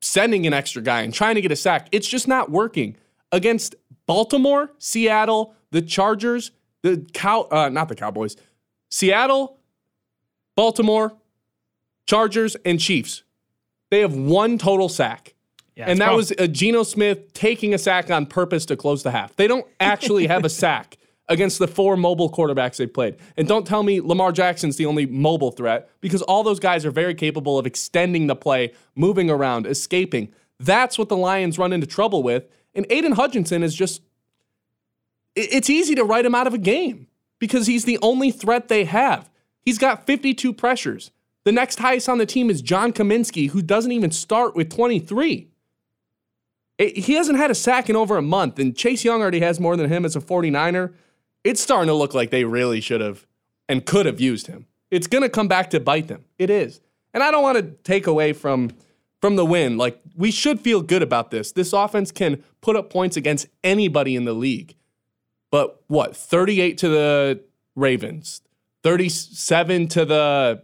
sending 0.00 0.46
an 0.46 0.52
extra 0.52 0.82
guy 0.82 1.02
and 1.02 1.14
trying 1.14 1.36
to 1.36 1.40
get 1.40 1.52
a 1.52 1.56
sack, 1.56 1.88
it's 1.92 2.08
just 2.08 2.28
not 2.28 2.50
working 2.50 2.96
against 3.30 3.76
Baltimore, 4.06 4.72
Seattle, 4.78 5.54
the 5.70 5.80
Chargers, 5.80 6.50
the 6.82 7.06
cow, 7.14 7.42
uh, 7.50 7.68
not 7.68 7.88
the 7.88 7.94
Cowboys, 7.94 8.36
Seattle, 8.90 9.58
Baltimore, 10.56 11.16
Chargers, 12.06 12.56
and 12.64 12.80
Chiefs. 12.80 13.22
They 13.90 14.00
have 14.00 14.14
one 14.14 14.58
total 14.58 14.88
sack. 14.88 15.34
Yeah, 15.76 15.86
and 15.86 16.00
that 16.00 16.06
prob- 16.06 16.16
was 16.16 16.32
a 16.32 16.48
Geno 16.48 16.82
Smith 16.82 17.32
taking 17.32 17.72
a 17.72 17.78
sack 17.78 18.10
on 18.10 18.26
purpose 18.26 18.66
to 18.66 18.76
close 18.76 19.02
the 19.02 19.10
half. 19.10 19.36
They 19.36 19.46
don't 19.46 19.66
actually 19.80 20.26
have 20.26 20.44
a 20.44 20.48
sack 20.50 20.98
against 21.28 21.58
the 21.58 21.68
four 21.68 21.96
mobile 21.96 22.30
quarterbacks 22.30 22.76
they 22.76 22.86
played. 22.86 23.16
And 23.36 23.46
don't 23.46 23.66
tell 23.66 23.82
me 23.82 24.00
Lamar 24.00 24.32
Jackson's 24.32 24.76
the 24.76 24.86
only 24.86 25.06
mobile 25.06 25.50
threat 25.50 25.88
because 26.00 26.22
all 26.22 26.42
those 26.42 26.60
guys 26.60 26.84
are 26.84 26.90
very 26.90 27.14
capable 27.14 27.58
of 27.58 27.66
extending 27.66 28.26
the 28.26 28.36
play, 28.36 28.72
moving 28.94 29.30
around, 29.30 29.66
escaping. 29.66 30.32
That's 30.58 30.98
what 30.98 31.08
the 31.08 31.16
Lions 31.16 31.58
run 31.58 31.72
into 31.72 31.86
trouble 31.86 32.22
with. 32.22 32.44
And 32.74 32.88
Aiden 32.88 33.14
Hutchinson 33.14 33.62
is 33.62 33.74
just, 33.74 34.02
it's 35.34 35.70
easy 35.70 35.94
to 35.94 36.04
write 36.04 36.26
him 36.26 36.34
out 36.34 36.46
of 36.46 36.54
a 36.54 36.58
game 36.58 37.06
because 37.38 37.66
he's 37.66 37.84
the 37.84 37.98
only 38.02 38.30
threat 38.30 38.68
they 38.68 38.84
have. 38.84 39.30
He's 39.60 39.78
got 39.78 40.06
52 40.06 40.52
pressures. 40.52 41.10
The 41.44 41.52
next 41.52 41.78
highest 41.78 42.08
on 42.08 42.18
the 42.18 42.26
team 42.26 42.50
is 42.50 42.62
John 42.62 42.92
Cominsky, 42.92 43.50
who 43.50 43.62
doesn't 43.62 43.90
even 43.90 44.10
start 44.10 44.54
with 44.54 44.70
23. 44.70 45.48
It, 46.78 46.96
he 46.96 47.14
hasn't 47.14 47.38
had 47.38 47.50
a 47.50 47.54
sack 47.54 47.90
in 47.90 47.96
over 47.96 48.16
a 48.16 48.22
month, 48.22 48.58
and 48.58 48.76
Chase 48.76 49.04
Young 49.04 49.20
already 49.20 49.40
has 49.40 49.58
more 49.58 49.76
than 49.76 49.88
him 49.88 50.04
as 50.04 50.14
a 50.14 50.20
49er. 50.20 50.92
It's 51.44 51.60
starting 51.60 51.88
to 51.88 51.94
look 51.94 52.14
like 52.14 52.30
they 52.30 52.44
really 52.44 52.80
should 52.80 53.00
have 53.00 53.26
and 53.68 53.84
could 53.84 54.06
have 54.06 54.20
used 54.20 54.46
him. 54.46 54.66
It's 54.90 55.06
going 55.06 55.22
to 55.22 55.28
come 55.28 55.48
back 55.48 55.70
to 55.70 55.80
bite 55.80 56.08
them. 56.08 56.24
It 56.38 56.50
is. 56.50 56.80
And 57.14 57.22
I 57.22 57.30
don't 57.30 57.42
want 57.42 57.58
to 57.58 57.62
take 57.82 58.06
away 58.06 58.32
from 58.32 58.70
from 59.20 59.36
the 59.36 59.46
win. 59.46 59.78
Like 59.78 60.00
we 60.16 60.30
should 60.30 60.60
feel 60.60 60.82
good 60.82 61.02
about 61.02 61.30
this. 61.30 61.52
This 61.52 61.72
offense 61.72 62.10
can 62.10 62.42
put 62.60 62.76
up 62.76 62.90
points 62.90 63.16
against 63.16 63.46
anybody 63.62 64.16
in 64.16 64.24
the 64.24 64.32
league. 64.32 64.74
But 65.50 65.82
what? 65.86 66.16
38 66.16 66.78
to 66.78 66.88
the 66.88 67.40
Ravens, 67.76 68.42
37 68.82 69.88
to 69.88 70.04
the 70.04 70.62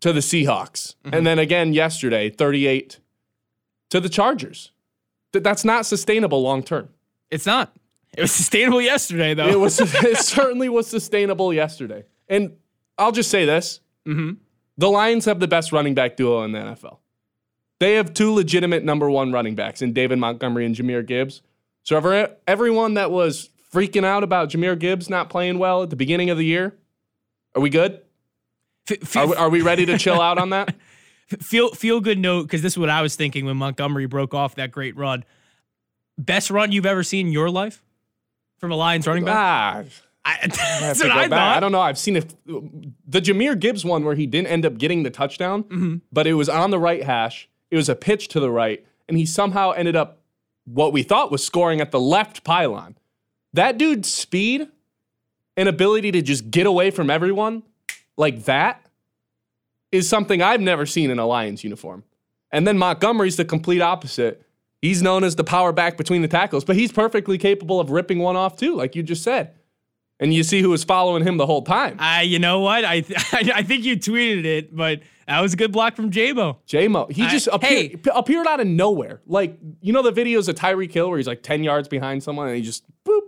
to 0.00 0.12
the 0.12 0.20
Seahawks. 0.20 0.96
Mm-hmm. 1.04 1.14
And 1.14 1.26
then 1.26 1.38
again 1.38 1.72
yesterday, 1.72 2.28
38 2.28 2.98
to 3.90 4.00
the 4.00 4.08
Chargers. 4.08 4.72
That's 5.32 5.64
not 5.64 5.86
sustainable 5.86 6.42
long 6.42 6.62
term. 6.62 6.90
It's 7.30 7.46
not. 7.46 7.74
It 8.16 8.20
was 8.20 8.32
sustainable 8.32 8.80
yesterday, 8.80 9.34
though. 9.34 9.48
It 9.48 9.58
was. 9.58 9.80
it 10.04 10.18
certainly 10.18 10.68
was 10.68 10.86
sustainable 10.86 11.52
yesterday. 11.52 12.04
And 12.28 12.56
I'll 12.98 13.12
just 13.12 13.30
say 13.30 13.44
this: 13.44 13.80
mm-hmm. 14.06 14.34
the 14.78 14.90
Lions 14.90 15.24
have 15.24 15.40
the 15.40 15.48
best 15.48 15.72
running 15.72 15.94
back 15.94 16.16
duo 16.16 16.42
in 16.42 16.52
the 16.52 16.58
NFL. 16.58 16.98
They 17.80 17.94
have 17.94 18.14
two 18.14 18.32
legitimate 18.32 18.84
number 18.84 19.10
one 19.10 19.32
running 19.32 19.54
backs 19.54 19.82
in 19.82 19.92
David 19.92 20.18
Montgomery 20.18 20.64
and 20.64 20.74
Jahmyr 20.74 21.04
Gibbs. 21.04 21.42
So 21.82 21.96
ever, 21.96 22.30
everyone 22.46 22.94
that 22.94 23.10
was 23.10 23.50
freaking 23.72 24.04
out 24.04 24.22
about 24.22 24.48
Jahmyr 24.48 24.78
Gibbs 24.78 25.10
not 25.10 25.28
playing 25.28 25.58
well 25.58 25.82
at 25.82 25.90
the 25.90 25.96
beginning 25.96 26.30
of 26.30 26.38
the 26.38 26.44
year, 26.44 26.74
are 27.54 27.60
we 27.60 27.68
good? 27.68 28.00
F- 28.90 29.16
are, 29.16 29.26
we, 29.26 29.34
are 29.34 29.50
we 29.50 29.62
ready 29.62 29.84
to 29.86 29.98
chill 29.98 30.20
out 30.20 30.38
on 30.38 30.50
that? 30.50 30.74
feel 31.40 31.70
feel 31.70 32.00
good 32.00 32.18
note 32.18 32.44
because 32.44 32.62
this 32.62 32.74
is 32.74 32.78
what 32.78 32.90
I 32.90 33.02
was 33.02 33.16
thinking 33.16 33.44
when 33.44 33.56
Montgomery 33.56 34.06
broke 34.06 34.34
off 34.34 34.54
that 34.54 34.70
great 34.70 34.96
run. 34.96 35.24
Best 36.16 36.50
run 36.50 36.70
you've 36.70 36.86
ever 36.86 37.02
seen 37.02 37.26
in 37.26 37.32
your 37.32 37.50
life 37.50 37.82
from 38.64 38.72
a 38.72 38.76
Lions 38.76 39.06
running 39.06 39.24
back? 39.24 39.36
Ah, 39.36 39.84
I, 40.24 40.46
that's 40.80 41.02
what 41.02 41.10
I 41.10 41.28
thought. 41.28 41.56
I 41.56 41.60
don't 41.60 41.70
know. 41.70 41.82
I've 41.82 41.98
seen 41.98 42.16
it. 42.16 42.34
The 42.46 43.20
Jahmyr 43.20 43.58
Gibbs 43.58 43.84
one 43.84 44.04
where 44.04 44.14
he 44.14 44.26
didn't 44.26 44.48
end 44.48 44.64
up 44.64 44.78
getting 44.78 45.02
the 45.02 45.10
touchdown, 45.10 45.64
mm-hmm. 45.64 45.96
but 46.10 46.26
it 46.26 46.34
was 46.34 46.48
on 46.48 46.70
the 46.70 46.78
right 46.78 47.04
hash. 47.04 47.48
It 47.70 47.76
was 47.76 47.88
a 47.88 47.94
pitch 47.94 48.28
to 48.28 48.40
the 48.40 48.50
right, 48.50 48.84
and 49.06 49.18
he 49.18 49.26
somehow 49.26 49.72
ended 49.72 49.96
up 49.96 50.20
what 50.64 50.92
we 50.94 51.02
thought 51.02 51.30
was 51.30 51.44
scoring 51.44 51.82
at 51.82 51.90
the 51.90 52.00
left 52.00 52.42
pylon. 52.42 52.96
That 53.52 53.76
dude's 53.76 54.12
speed 54.12 54.68
and 55.56 55.68
ability 55.68 56.10
to 56.12 56.22
just 56.22 56.50
get 56.50 56.66
away 56.66 56.90
from 56.90 57.10
everyone 57.10 57.62
like 58.16 58.44
that 58.44 58.84
is 59.92 60.08
something 60.08 60.42
I've 60.42 60.60
never 60.60 60.86
seen 60.86 61.10
in 61.10 61.18
a 61.18 61.26
Lions 61.26 61.62
uniform. 61.62 62.02
And 62.50 62.66
then 62.66 62.78
Montgomery's 62.78 63.36
the 63.36 63.44
complete 63.44 63.82
opposite. 63.82 64.43
He's 64.84 65.00
known 65.00 65.24
as 65.24 65.36
the 65.36 65.44
power 65.44 65.72
back 65.72 65.96
between 65.96 66.20
the 66.20 66.28
tackles, 66.28 66.62
but 66.62 66.76
he's 66.76 66.92
perfectly 66.92 67.38
capable 67.38 67.80
of 67.80 67.90
ripping 67.90 68.18
one 68.18 68.36
off 68.36 68.58
too, 68.58 68.74
like 68.74 68.94
you 68.94 69.02
just 69.02 69.22
said. 69.22 69.54
And 70.20 70.34
you 70.34 70.42
see 70.42 70.60
who 70.60 70.68
was 70.68 70.84
following 70.84 71.26
him 71.26 71.38
the 71.38 71.46
whole 71.46 71.62
time. 71.62 71.96
I, 71.98 72.18
uh, 72.18 72.22
you 72.22 72.38
know 72.38 72.60
what? 72.60 72.84
I, 72.84 73.00
th- 73.00 73.18
I 73.32 73.62
think 73.62 73.84
you 73.84 73.96
tweeted 73.96 74.44
it, 74.44 74.76
but 74.76 75.00
that 75.26 75.40
was 75.40 75.54
a 75.54 75.56
good 75.56 75.72
block 75.72 75.96
from 75.96 76.10
Jamo. 76.10 76.58
Jamo, 76.68 77.10
he 77.10 77.26
just 77.28 77.48
appeared, 77.50 78.04
hey. 78.04 78.10
appeared 78.14 78.46
out 78.46 78.60
of 78.60 78.66
nowhere. 78.66 79.22
Like 79.26 79.58
you 79.80 79.94
know 79.94 80.02
the 80.02 80.12
videos 80.12 80.50
of 80.50 80.56
Tyreek 80.56 80.92
Hill 80.92 81.08
where 81.08 81.16
he's 81.16 81.26
like 81.26 81.42
ten 81.42 81.64
yards 81.64 81.88
behind 81.88 82.22
someone 82.22 82.48
and 82.48 82.56
he 82.56 82.62
just 82.62 82.84
boop 83.04 83.22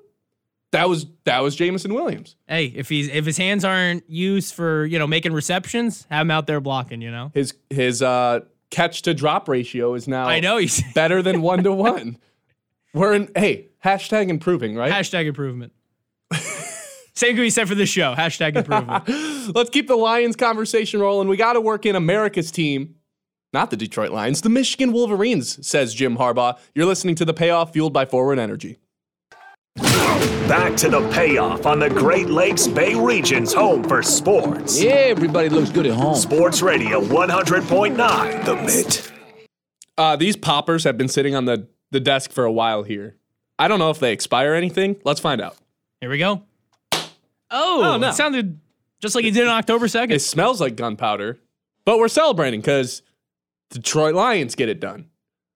that 0.72 0.88
was 0.90 1.06
that 1.24 1.42
was 1.42 1.56
Jameson 1.56 1.94
Williams. 1.94 2.36
Hey, 2.46 2.66
if 2.66 2.90
he's 2.90 3.08
if 3.08 3.24
his 3.24 3.38
hands 3.38 3.64
aren't 3.64 4.08
used 4.10 4.54
for 4.54 4.84
you 4.84 4.98
know 4.98 5.06
making 5.06 5.32
receptions, 5.32 6.06
have 6.10 6.22
him 6.22 6.30
out 6.30 6.46
there 6.46 6.60
blocking. 6.60 7.00
You 7.00 7.10
know 7.10 7.30
his 7.32 7.54
his 7.70 8.02
uh, 8.02 8.40
catch 8.76 9.00
to 9.02 9.14
drop 9.14 9.48
ratio 9.48 9.94
is 9.94 10.06
now 10.06 10.26
I 10.26 10.40
know 10.40 10.58
he's 10.58 10.82
better 10.92 11.22
than 11.22 11.40
one 11.40 11.64
to 11.64 11.72
one. 11.72 12.18
We're 12.92 13.14
in 13.14 13.30
hey 13.34 13.68
hashtag 13.82 14.28
improving 14.28 14.76
right 14.76 14.92
hashtag 14.92 15.26
improvement. 15.26 15.72
Same 17.14 17.34
can 17.34 17.44
be 17.44 17.48
said 17.48 17.66
for 17.66 17.74
this 17.74 17.88
show. 17.88 18.14
Hashtag 18.14 18.54
improvement. 18.56 19.08
Let's 19.54 19.70
keep 19.70 19.88
the 19.88 19.96
Lions 19.96 20.36
conversation 20.36 21.00
rolling. 21.00 21.28
We 21.28 21.38
got 21.38 21.54
to 21.54 21.62
work 21.62 21.86
in 21.86 21.96
America's 21.96 22.50
team, 22.50 22.96
not 23.54 23.70
the 23.70 23.76
Detroit 23.78 24.10
Lions, 24.10 24.42
the 24.42 24.50
Michigan 24.50 24.92
Wolverines, 24.92 25.66
says 25.66 25.94
Jim 25.94 26.18
Harbaugh. 26.18 26.58
You're 26.74 26.84
listening 26.84 27.14
to 27.14 27.24
the 27.24 27.32
payoff 27.32 27.72
fueled 27.72 27.94
by 27.94 28.04
Forward 28.04 28.38
Energy. 28.38 28.80
Back 30.48 30.76
to 30.76 30.88
the 30.88 31.08
payoff 31.10 31.66
on 31.66 31.78
the 31.78 31.90
Great 31.90 32.28
Lakes 32.28 32.66
Bay 32.66 32.94
region's 32.94 33.52
home 33.52 33.82
for 33.84 34.02
sports. 34.02 34.80
Yeah, 34.80 34.90
everybody 34.90 35.48
looks 35.48 35.70
good 35.70 35.86
at 35.86 35.94
home. 35.94 36.14
Sports 36.14 36.62
Radio 36.62 37.00
100.9, 37.00 38.44
The 38.44 38.56
Mix. 38.56 39.12
Uh, 39.98 40.16
these 40.16 40.36
poppers 40.36 40.84
have 40.84 40.96
been 40.96 41.08
sitting 41.08 41.34
on 41.34 41.44
the, 41.44 41.68
the 41.90 42.00
desk 42.00 42.30
for 42.32 42.44
a 42.44 42.52
while 42.52 42.82
here. 42.82 43.16
I 43.58 43.68
don't 43.68 43.78
know 43.78 43.90
if 43.90 43.98
they 43.98 44.12
expire 44.12 44.54
anything. 44.54 44.96
Let's 45.04 45.20
find 45.20 45.40
out. 45.40 45.56
Here 46.00 46.10
we 46.10 46.18
go. 46.18 46.42
Oh, 46.92 47.10
oh 47.50 47.96
no. 47.98 48.08
it 48.08 48.14
sounded 48.14 48.60
just 49.00 49.14
like 49.14 49.24
you 49.24 49.30
did 49.30 49.46
on 49.46 49.56
October 49.56 49.86
2nd. 49.86 50.12
It 50.12 50.20
smells 50.20 50.60
like 50.60 50.76
gunpowder, 50.76 51.38
but 51.84 51.98
we're 51.98 52.08
celebrating 52.08 52.60
because 52.60 53.02
Detroit 53.70 54.14
Lions 54.14 54.54
get 54.54 54.68
it 54.68 54.80
done. 54.80 55.10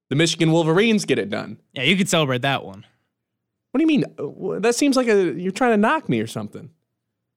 The 0.08 0.16
Michigan 0.16 0.50
Wolverines 0.50 1.04
get 1.04 1.18
it 1.18 1.30
done. 1.30 1.60
Yeah, 1.72 1.84
you 1.84 1.96
could 1.96 2.08
celebrate 2.08 2.42
that 2.42 2.64
one. 2.64 2.84
What 3.70 3.78
do 3.78 3.82
you 3.82 3.86
mean? 3.86 4.04
Uh, 4.18 4.60
that 4.60 4.74
seems 4.74 4.96
like 4.96 5.08
a 5.08 5.32
you're 5.32 5.52
trying 5.52 5.72
to 5.72 5.76
knock 5.76 6.08
me 6.08 6.20
or 6.20 6.26
something. 6.26 6.70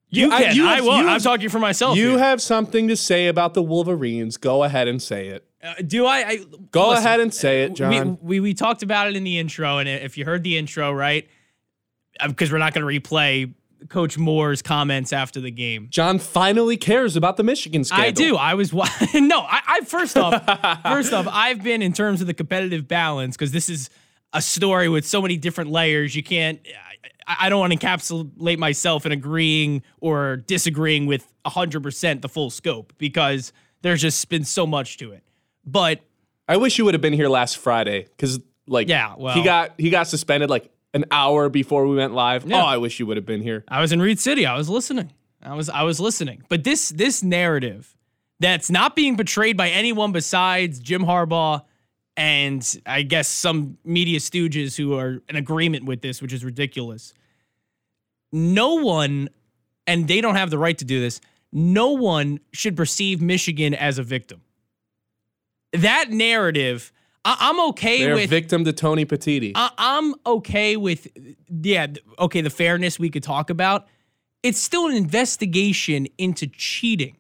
You, 0.09 0.29
can. 0.29 0.43
I, 0.43 0.51
you 0.51 0.65
have, 0.65 0.77
I 0.77 0.81
won't. 0.81 1.07
I'm 1.07 1.19
talking 1.19 1.49
for 1.49 1.59
myself. 1.59 1.97
You 1.97 2.11
here. 2.11 2.19
have 2.19 2.41
something 2.41 2.87
to 2.87 2.95
say 2.95 3.27
about 3.27 3.55
the 3.55 3.63
Wolverines. 3.63 4.37
Go 4.37 4.63
ahead 4.63 4.87
and 4.87 5.01
say 5.01 5.29
it. 5.29 5.47
Uh, 5.63 5.73
do 5.85 6.05
I? 6.05 6.17
I 6.17 6.37
Go 6.71 6.89
listen, 6.89 7.05
ahead 7.05 7.19
and 7.19 7.33
say 7.33 7.63
it, 7.63 7.73
John. 7.73 8.19
We, 8.21 8.39
we, 8.39 8.39
we 8.39 8.53
talked 8.53 8.83
about 8.83 9.07
it 9.07 9.15
in 9.15 9.23
the 9.23 9.39
intro, 9.39 9.79
and 9.79 9.89
if 9.89 10.17
you 10.17 10.25
heard 10.25 10.43
the 10.43 10.57
intro, 10.57 10.91
right? 10.91 11.27
Because 12.25 12.51
uh, 12.51 12.53
we're 12.53 12.59
not 12.59 12.73
going 12.73 12.85
to 12.87 13.01
replay 13.01 13.53
Coach 13.89 14.17
Moore's 14.17 14.61
comments 14.61 15.13
after 15.13 15.39
the 15.39 15.51
game. 15.51 15.87
John 15.89 16.19
finally 16.19 16.77
cares 16.77 17.15
about 17.15 17.37
the 17.37 17.43
Michigan 17.43 17.83
scandal. 17.83 18.07
I 18.07 18.11
do. 18.11 18.35
I 18.35 18.53
was 18.53 18.73
no. 19.13 19.39
I, 19.39 19.61
I 19.67 19.81
first 19.81 20.17
off, 20.17 20.33
first 20.83 21.13
off, 21.13 21.27
I've 21.29 21.63
been 21.63 21.81
in 21.81 21.93
terms 21.93 22.21
of 22.21 22.27
the 22.27 22.33
competitive 22.33 22.87
balance 22.87 23.35
because 23.35 23.51
this 23.51 23.69
is 23.69 23.89
a 24.33 24.41
story 24.41 24.89
with 24.89 25.05
so 25.05 25.21
many 25.21 25.37
different 25.37 25.69
layers. 25.69 26.15
You 26.15 26.23
can't. 26.23 26.59
I, 27.27 27.35
I 27.41 27.49
don't 27.49 27.59
want 27.59 27.73
to 27.73 27.79
encapsulate 27.79 28.57
myself 28.57 29.05
in 29.05 29.11
agreeing 29.11 29.83
or 30.01 30.37
disagreeing 30.37 31.05
with 31.05 31.31
hundred 31.45 31.83
percent 31.83 32.21
the 32.21 32.29
full 32.29 32.49
scope 32.49 32.93
because 32.97 33.53
there's 33.81 34.01
just 34.01 34.27
been 34.29 34.43
so 34.43 34.65
much 34.65 34.97
to 34.97 35.11
it. 35.11 35.23
But 35.65 36.01
I 36.47 36.57
wish 36.57 36.77
you 36.77 36.85
would 36.85 36.93
have 36.93 37.01
been 37.01 37.13
here 37.13 37.29
last 37.29 37.57
Friday 37.57 38.03
because 38.03 38.39
like 38.67 38.89
yeah, 38.89 39.15
well, 39.17 39.35
he 39.35 39.43
got 39.43 39.73
he 39.77 39.89
got 39.89 40.07
suspended 40.07 40.49
like 40.49 40.69
an 40.93 41.05
hour 41.11 41.49
before 41.49 41.87
we 41.87 41.95
went 41.95 42.13
live. 42.13 42.45
Yeah. 42.45 42.61
Oh, 42.61 42.65
I 42.65 42.77
wish 42.77 42.99
you 42.99 43.05
would 43.05 43.17
have 43.17 43.25
been 43.25 43.41
here. 43.41 43.63
I 43.67 43.81
was 43.81 43.91
in 43.91 44.01
Reed 44.01 44.19
City. 44.19 44.45
I 44.45 44.57
was 44.57 44.69
listening. 44.69 45.11
I 45.41 45.55
was 45.55 45.69
I 45.69 45.83
was 45.83 45.99
listening. 45.99 46.43
But 46.49 46.63
this 46.63 46.89
this 46.89 47.23
narrative 47.23 47.95
that's 48.39 48.69
not 48.69 48.95
being 48.95 49.15
portrayed 49.15 49.57
by 49.57 49.69
anyone 49.69 50.11
besides 50.11 50.79
Jim 50.79 51.03
Harbaugh 51.03 51.63
and 52.15 52.81
I 52.85 53.01
guess 53.01 53.27
some 53.27 53.77
media 53.83 54.19
stooges 54.19 54.77
who 54.77 54.97
are 54.97 55.21
in 55.29 55.35
agreement 55.35 55.85
with 55.85 56.01
this, 56.01 56.21
which 56.21 56.33
is 56.33 56.45
ridiculous. 56.45 57.13
No 58.31 58.75
one, 58.75 59.29
and 59.87 60.07
they 60.07 60.21
don't 60.21 60.35
have 60.35 60.49
the 60.49 60.57
right 60.57 60.77
to 60.77 60.85
do 60.85 60.99
this, 60.99 61.21
no 61.51 61.91
one 61.91 62.39
should 62.51 62.75
perceive 62.75 63.21
Michigan 63.21 63.73
as 63.73 63.99
a 63.99 64.03
victim. 64.03 64.41
That 65.71 66.09
narrative, 66.09 66.91
I, 67.25 67.49
am 67.49 67.59
okay 67.69 68.03
They're 68.03 68.15
with. 68.15 68.29
victim 68.29 68.63
to 68.65 68.73
Tony 68.73 69.05
Petitti. 69.05 69.53
I, 69.55 69.71
I'm 69.77 70.15
okay 70.25 70.77
with, 70.77 71.07
yeah, 71.49 71.87
okay, 72.19 72.41
the 72.41 72.49
fairness 72.49 72.99
we 72.99 73.09
could 73.09 73.23
talk 73.23 73.49
about. 73.49 73.87
It's 74.41 74.59
still 74.59 74.87
an 74.87 74.95
investigation 74.95 76.07
into 76.17 76.47
cheating. 76.47 77.17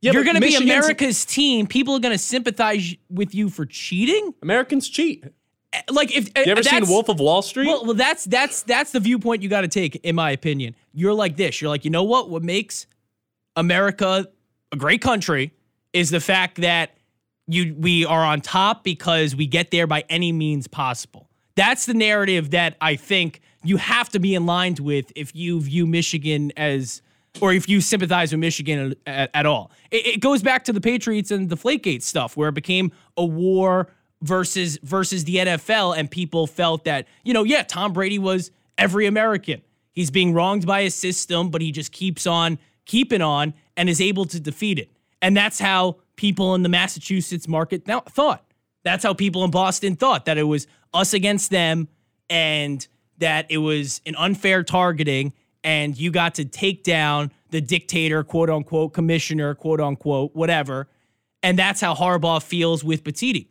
Yeah, 0.00 0.12
You're 0.12 0.24
going 0.24 0.36
to 0.36 0.40
be 0.40 0.56
America's 0.56 1.26
team. 1.26 1.66
People 1.66 1.94
are 1.94 2.00
going 2.00 2.14
to 2.14 2.18
sympathize 2.18 2.94
with 3.10 3.34
you 3.34 3.50
for 3.50 3.66
cheating. 3.66 4.32
Americans 4.42 4.88
cheat. 4.88 5.24
Eh, 5.72 5.82
like 5.90 6.16
if 6.16 6.28
you 6.36 6.52
ever 6.52 6.62
seen 6.62 6.88
Wolf 6.88 7.08
of 7.08 7.20
Wall 7.20 7.42
Street? 7.42 7.66
Well, 7.66 7.84
well 7.84 7.94
that's 7.94 8.24
that's 8.24 8.62
that's 8.62 8.92
the 8.92 9.00
viewpoint 9.00 9.42
you 9.42 9.48
got 9.48 9.60
to 9.60 9.68
take, 9.68 9.96
in 9.96 10.16
my 10.16 10.30
opinion. 10.30 10.74
You're 10.92 11.12
like 11.12 11.36
this. 11.36 11.60
You're 11.60 11.68
like, 11.68 11.84
you 11.84 11.90
know 11.90 12.02
what? 12.02 12.30
What 12.30 12.42
makes 12.42 12.86
America 13.56 14.26
a 14.72 14.76
great 14.76 15.02
country 15.02 15.52
is 15.92 16.10
the 16.10 16.20
fact 16.20 16.60
that 16.62 16.96
you 17.46 17.74
we 17.78 18.06
are 18.06 18.24
on 18.24 18.40
top 18.40 18.84
because 18.84 19.36
we 19.36 19.46
get 19.46 19.70
there 19.70 19.86
by 19.86 20.04
any 20.08 20.32
means 20.32 20.66
possible. 20.66 21.28
That's 21.56 21.84
the 21.84 21.94
narrative 21.94 22.50
that 22.50 22.76
I 22.80 22.96
think 22.96 23.40
you 23.64 23.76
have 23.76 24.08
to 24.10 24.18
be 24.18 24.34
in 24.34 24.46
line 24.46 24.76
with 24.80 25.12
if 25.14 25.34
you 25.34 25.60
view 25.60 25.86
Michigan 25.86 26.52
as 26.56 27.02
or 27.40 27.52
if 27.52 27.68
you 27.68 27.80
sympathize 27.80 28.32
with 28.32 28.40
Michigan 28.40 28.94
at, 29.06 29.30
at 29.34 29.46
all. 29.46 29.70
It, 29.90 30.06
it, 30.06 30.20
goes 30.20 30.42
back 30.42 30.64
to 30.64 30.72
the 30.72 30.80
Patriots 30.80 31.30
and 31.30 31.48
the 31.48 31.56
Flakegate 31.56 32.02
stuff, 32.02 32.36
where 32.36 32.48
it 32.48 32.54
became 32.54 32.92
a 33.16 33.24
war 33.24 33.88
versus 34.22 34.78
versus 34.82 35.24
the 35.24 35.36
NFL, 35.36 35.96
and 35.96 36.10
people 36.10 36.46
felt 36.46 36.84
that 36.84 37.06
you 37.24 37.32
know, 37.32 37.44
yeah, 37.44 37.62
Tom 37.62 37.92
Brady 37.92 38.18
was 38.18 38.50
every 38.76 39.06
American. 39.06 39.62
He's 39.92 40.10
being 40.10 40.32
wronged 40.32 40.66
by 40.66 40.82
his 40.82 40.94
system, 40.94 41.50
but 41.50 41.60
he 41.60 41.72
just 41.72 41.92
keeps 41.92 42.26
on 42.26 42.58
keeping 42.86 43.22
on 43.22 43.54
and 43.76 43.88
is 43.88 44.00
able 44.00 44.24
to 44.26 44.40
defeat 44.40 44.78
it. 44.78 44.90
And 45.22 45.36
that's 45.36 45.58
how 45.58 45.98
people 46.16 46.54
in 46.54 46.62
the 46.62 46.68
Massachusetts 46.68 47.46
market 47.46 47.84
thought. 47.84 48.44
That's 48.82 49.04
how 49.04 49.14
people 49.14 49.44
in 49.44 49.50
Boston 49.50 49.96
thought 49.96 50.24
that 50.24 50.38
it 50.38 50.44
was 50.44 50.66
us 50.94 51.12
against 51.12 51.50
them 51.50 51.88
and 52.28 52.86
that 53.18 53.46
it 53.50 53.58
was 53.58 54.00
an 54.06 54.16
unfair 54.16 54.62
targeting 54.62 55.32
and 55.62 55.96
you 55.98 56.10
got 56.10 56.34
to 56.36 56.44
take 56.44 56.84
down 56.84 57.32
the 57.50 57.60
dictator, 57.60 58.24
quote 58.24 58.50
unquote, 58.50 58.92
commissioner, 58.92 59.54
quote 59.54 59.80
unquote, 59.80 60.34
whatever. 60.34 60.88
And 61.42 61.58
that's 61.58 61.80
how 61.80 61.94
Harbaugh 61.94 62.42
feels 62.42 62.84
with 62.84 63.04
Petitti. 63.04 63.48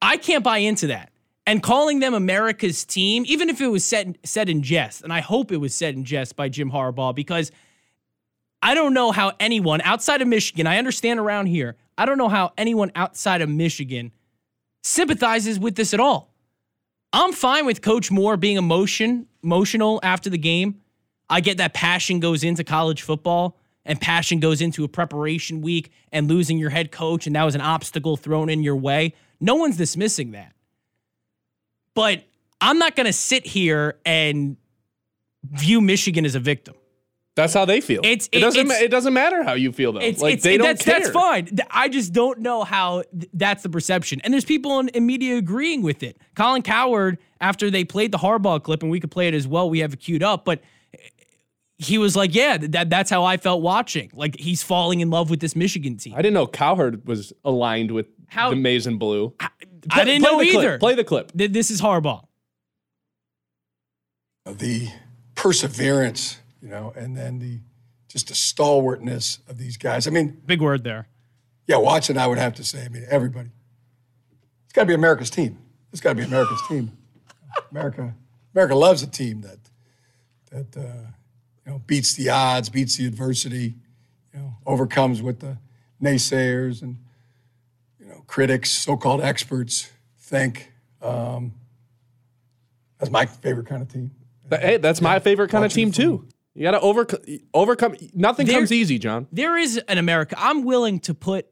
I 0.00 0.16
can't 0.16 0.44
buy 0.44 0.58
into 0.58 0.88
that. 0.88 1.10
And 1.46 1.62
calling 1.62 2.00
them 2.00 2.12
America's 2.12 2.84
team, 2.84 3.24
even 3.26 3.48
if 3.48 3.60
it 3.60 3.68
was 3.68 3.84
said, 3.84 4.18
said 4.22 4.48
in 4.48 4.62
jest, 4.62 5.02
and 5.02 5.12
I 5.12 5.20
hope 5.20 5.50
it 5.50 5.56
was 5.56 5.74
said 5.74 5.94
in 5.94 6.04
jest 6.04 6.36
by 6.36 6.50
Jim 6.50 6.70
Harbaugh, 6.70 7.14
because 7.14 7.50
I 8.62 8.74
don't 8.74 8.92
know 8.92 9.12
how 9.12 9.32
anyone 9.40 9.80
outside 9.80 10.20
of 10.20 10.28
Michigan, 10.28 10.66
I 10.66 10.76
understand 10.76 11.18
around 11.18 11.46
here, 11.46 11.76
I 11.96 12.04
don't 12.04 12.18
know 12.18 12.28
how 12.28 12.52
anyone 12.58 12.92
outside 12.94 13.40
of 13.40 13.48
Michigan 13.48 14.12
sympathizes 14.82 15.58
with 15.58 15.74
this 15.74 15.94
at 15.94 16.00
all. 16.00 16.34
I'm 17.12 17.32
fine 17.32 17.64
with 17.64 17.80
Coach 17.80 18.10
Moore 18.10 18.36
being 18.36 18.58
emotion 18.58 19.26
emotional 19.42 20.00
after 20.02 20.28
the 20.28 20.38
game. 20.38 20.80
I 21.30 21.40
get 21.40 21.58
that 21.58 21.74
passion 21.74 22.20
goes 22.20 22.44
into 22.44 22.64
college 22.64 23.02
football 23.02 23.58
and 23.84 24.00
passion 24.00 24.40
goes 24.40 24.60
into 24.60 24.84
a 24.84 24.88
preparation 24.88 25.60
week 25.60 25.90
and 26.12 26.28
losing 26.28 26.58
your 26.58 26.70
head 26.70 26.92
coach 26.92 27.26
and 27.26 27.36
that 27.36 27.44
was 27.44 27.54
an 27.54 27.60
obstacle 27.60 28.16
thrown 28.16 28.48
in 28.48 28.62
your 28.62 28.76
way. 28.76 29.14
No 29.40 29.54
one's 29.54 29.76
dismissing 29.76 30.32
that. 30.32 30.52
But 31.94 32.24
I'm 32.60 32.78
not 32.78 32.96
going 32.96 33.06
to 33.06 33.12
sit 33.12 33.46
here 33.46 33.98
and 34.04 34.56
view 35.44 35.80
Michigan 35.80 36.24
as 36.24 36.34
a 36.34 36.40
victim. 36.40 36.74
That's 37.38 37.54
how 37.54 37.66
they 37.66 37.80
feel. 37.80 38.00
It's, 38.02 38.26
it, 38.32 38.38
it 38.38 38.40
doesn't. 38.40 38.66
It's, 38.66 38.80
it 38.80 38.90
doesn't 38.90 39.12
matter 39.14 39.44
how 39.44 39.52
you 39.52 39.70
feel 39.70 39.92
though. 39.92 40.00
It's, 40.00 40.20
like 40.20 40.42
they 40.42 40.56
don't 40.56 40.66
that's, 40.66 40.84
care. 40.84 40.98
That's 40.98 41.10
fine. 41.10 41.48
I 41.70 41.88
just 41.88 42.12
don't 42.12 42.40
know 42.40 42.64
how 42.64 43.04
th- 43.12 43.30
that's 43.32 43.62
the 43.62 43.68
perception. 43.68 44.20
And 44.24 44.34
there's 44.34 44.44
people 44.44 44.80
in, 44.80 44.88
in, 44.88 45.06
media 45.06 45.36
agreeing 45.36 45.82
with 45.82 46.02
it. 46.02 46.18
Colin 46.34 46.62
Cowherd, 46.62 47.16
after 47.40 47.70
they 47.70 47.84
played 47.84 48.10
the 48.10 48.18
Harbaugh 48.18 48.60
clip, 48.60 48.82
and 48.82 48.90
we 48.90 48.98
could 48.98 49.12
play 49.12 49.28
it 49.28 49.34
as 49.34 49.46
well. 49.46 49.70
We 49.70 49.78
have 49.78 49.92
it 49.92 50.00
queued 50.00 50.24
up, 50.24 50.44
but 50.44 50.62
he 51.78 51.96
was 51.96 52.16
like, 52.16 52.34
"Yeah, 52.34 52.58
that 52.58 52.90
that's 52.90 53.08
how 53.08 53.24
I 53.24 53.36
felt 53.36 53.62
watching. 53.62 54.10
Like 54.12 54.36
he's 54.38 54.62
falling 54.62 55.00
in 55.00 55.10
love 55.10 55.30
with 55.30 55.40
this 55.40 55.56
Michigan 55.56 55.96
team." 55.96 56.14
I 56.14 56.18
didn't 56.18 56.34
know 56.34 56.46
Cowherd 56.46 57.06
was 57.06 57.32
aligned 57.44 57.92
with 57.92 58.06
how, 58.26 58.50
the 58.50 58.56
maize 58.56 58.86
and 58.86 58.98
blue. 58.98 59.34
I, 59.40 59.48
I 59.90 60.04
didn't 60.04 60.22
know 60.22 60.42
either. 60.42 60.70
Clip. 60.70 60.80
Play 60.80 60.94
the 60.94 61.04
clip. 61.04 61.32
This 61.34 61.70
is 61.70 61.80
Harbaugh. 61.80 62.24
The 64.44 64.88
perseverance, 65.34 66.40
you 66.60 66.68
know, 66.68 66.92
and 66.96 67.16
then 67.16 67.38
the 67.38 67.60
just 68.08 68.28
the 68.28 68.34
stalwartness 68.34 69.38
of 69.48 69.58
these 69.58 69.76
guys. 69.76 70.06
I 70.06 70.10
mean, 70.10 70.40
big 70.44 70.60
word 70.60 70.82
there. 70.82 71.08
Yeah, 71.66 71.76
watching, 71.76 72.16
I 72.18 72.26
would 72.26 72.38
have 72.38 72.54
to 72.54 72.64
say. 72.64 72.84
I 72.84 72.88
mean, 72.88 73.04
everybody. 73.08 73.50
It's 74.64 74.72
got 74.72 74.82
to 74.82 74.86
be 74.86 74.94
America's 74.94 75.30
team. 75.30 75.58
It's 75.92 76.00
got 76.00 76.10
to 76.10 76.14
be 76.14 76.22
America's 76.22 76.62
team. 76.66 76.96
America, 77.70 78.14
America 78.54 78.74
loves 78.74 79.02
a 79.02 79.06
team 79.06 79.42
that 79.42 79.58
that 80.50 80.76
uh, 80.76 81.10
you 81.68 81.74
know 81.74 81.82
beats 81.86 82.14
the 82.14 82.30
odds, 82.30 82.70
beats 82.70 82.96
the 82.96 83.06
adversity, 83.06 83.74
you 84.32 84.40
know, 84.40 84.56
overcomes 84.64 85.20
what 85.20 85.40
the 85.40 85.58
naysayers 86.02 86.80
and 86.80 86.96
you 88.00 88.06
know 88.06 88.24
critics, 88.26 88.70
so-called 88.70 89.20
experts 89.20 89.90
think. 90.18 90.72
Um, 91.02 91.52
that's 92.96 93.10
my 93.10 93.26
favorite 93.26 93.66
kind 93.66 93.82
of 93.82 93.92
team. 93.92 94.12
Hey, 94.50 94.78
that's 94.78 95.02
my 95.02 95.18
favorite 95.18 95.50
kind 95.50 95.62
of 95.66 95.72
team 95.72 95.92
too. 95.92 96.26
You 96.54 96.62
got 96.62 96.70
to 96.70 96.80
over, 96.80 97.06
overcome. 97.52 97.96
Nothing 98.14 98.46
there, 98.46 98.56
comes 98.56 98.72
easy, 98.72 98.98
John. 98.98 99.26
There 99.30 99.58
is 99.58 99.76
an 99.76 99.98
America. 99.98 100.36
I'm 100.38 100.64
willing 100.64 101.00
to 101.00 101.12
put 101.12 101.46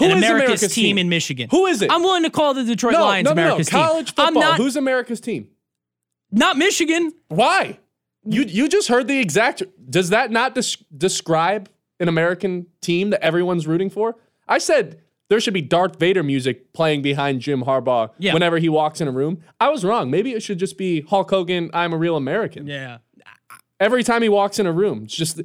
Who 0.00 0.06
an 0.06 0.10
America's, 0.10 0.30
America's 0.30 0.74
team, 0.74 0.84
team, 0.84 0.98
in 0.98 1.08
Michigan. 1.08 1.48
Who 1.52 1.66
is 1.66 1.82
it? 1.82 1.90
I'm 1.90 2.02
willing 2.02 2.24
to 2.24 2.30
call 2.30 2.52
the 2.52 2.64
Detroit 2.64 2.94
no, 2.94 3.04
Lions 3.04 3.26
no, 3.26 3.32
no, 3.32 3.42
America's 3.42 3.72
no. 3.72 3.78
College 3.78 4.14
team. 4.14 4.26
football. 4.26 4.42
Not, 4.42 4.56
Who's 4.56 4.74
America's 4.74 5.20
team? 5.20 5.48
Not 6.32 6.58
Michigan. 6.58 7.12
Why? 7.28 7.78
You 8.26 8.42
you 8.42 8.68
just 8.68 8.88
heard 8.88 9.08
the 9.08 9.18
exact. 9.18 9.62
Does 9.90 10.10
that 10.10 10.30
not 10.30 10.54
des- 10.54 10.82
describe 10.96 11.68
an 12.00 12.08
American 12.08 12.66
team 12.80 13.10
that 13.10 13.22
everyone's 13.22 13.66
rooting 13.66 13.90
for? 13.90 14.16
I 14.48 14.58
said 14.58 15.00
there 15.28 15.40
should 15.40 15.54
be 15.54 15.62
Darth 15.62 15.98
Vader 15.98 16.22
music 16.22 16.72
playing 16.72 17.02
behind 17.02 17.40
Jim 17.40 17.62
Harbaugh 17.62 18.10
yeah. 18.18 18.32
whenever 18.32 18.58
he 18.58 18.68
walks 18.68 19.00
in 19.00 19.08
a 19.08 19.12
room. 19.12 19.42
I 19.60 19.68
was 19.70 19.84
wrong. 19.84 20.10
Maybe 20.10 20.32
it 20.32 20.42
should 20.42 20.58
just 20.58 20.76
be 20.78 21.02
Hulk 21.02 21.30
Hogan. 21.30 21.70
I'm 21.72 21.92
a 21.92 21.96
real 21.96 22.16
American. 22.16 22.66
Yeah. 22.66 22.98
Every 23.80 24.04
time 24.04 24.22
he 24.22 24.28
walks 24.28 24.58
in 24.58 24.66
a 24.66 24.72
room, 24.72 25.04
it's 25.04 25.16
just 25.16 25.36
the, 25.36 25.44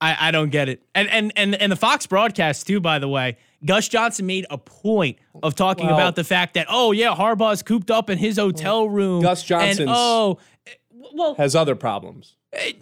I, 0.00 0.28
I 0.28 0.30
don't 0.30 0.50
get 0.50 0.68
it. 0.68 0.82
And 0.94 1.08
and 1.08 1.32
and 1.34 1.54
and 1.54 1.72
the 1.72 1.76
Fox 1.76 2.06
broadcast 2.06 2.66
too, 2.66 2.80
by 2.80 2.98
the 2.98 3.08
way. 3.08 3.38
Gus 3.64 3.88
Johnson 3.88 4.26
made 4.26 4.46
a 4.50 4.58
point 4.58 5.18
of 5.42 5.54
talking 5.54 5.86
well, 5.86 5.94
about 5.94 6.16
the 6.16 6.24
fact 6.24 6.54
that 6.54 6.66
oh 6.68 6.92
yeah, 6.92 7.14
Harbaugh's 7.14 7.62
cooped 7.62 7.90
up 7.90 8.10
in 8.10 8.18
his 8.18 8.36
hotel 8.36 8.88
room. 8.88 9.22
Gus 9.22 9.42
Johnson 9.42 9.86
oh 9.88 10.38
well 11.14 11.34
has 11.34 11.54
other 11.54 11.74
problems. 11.74 12.36
Eh, 12.52 12.72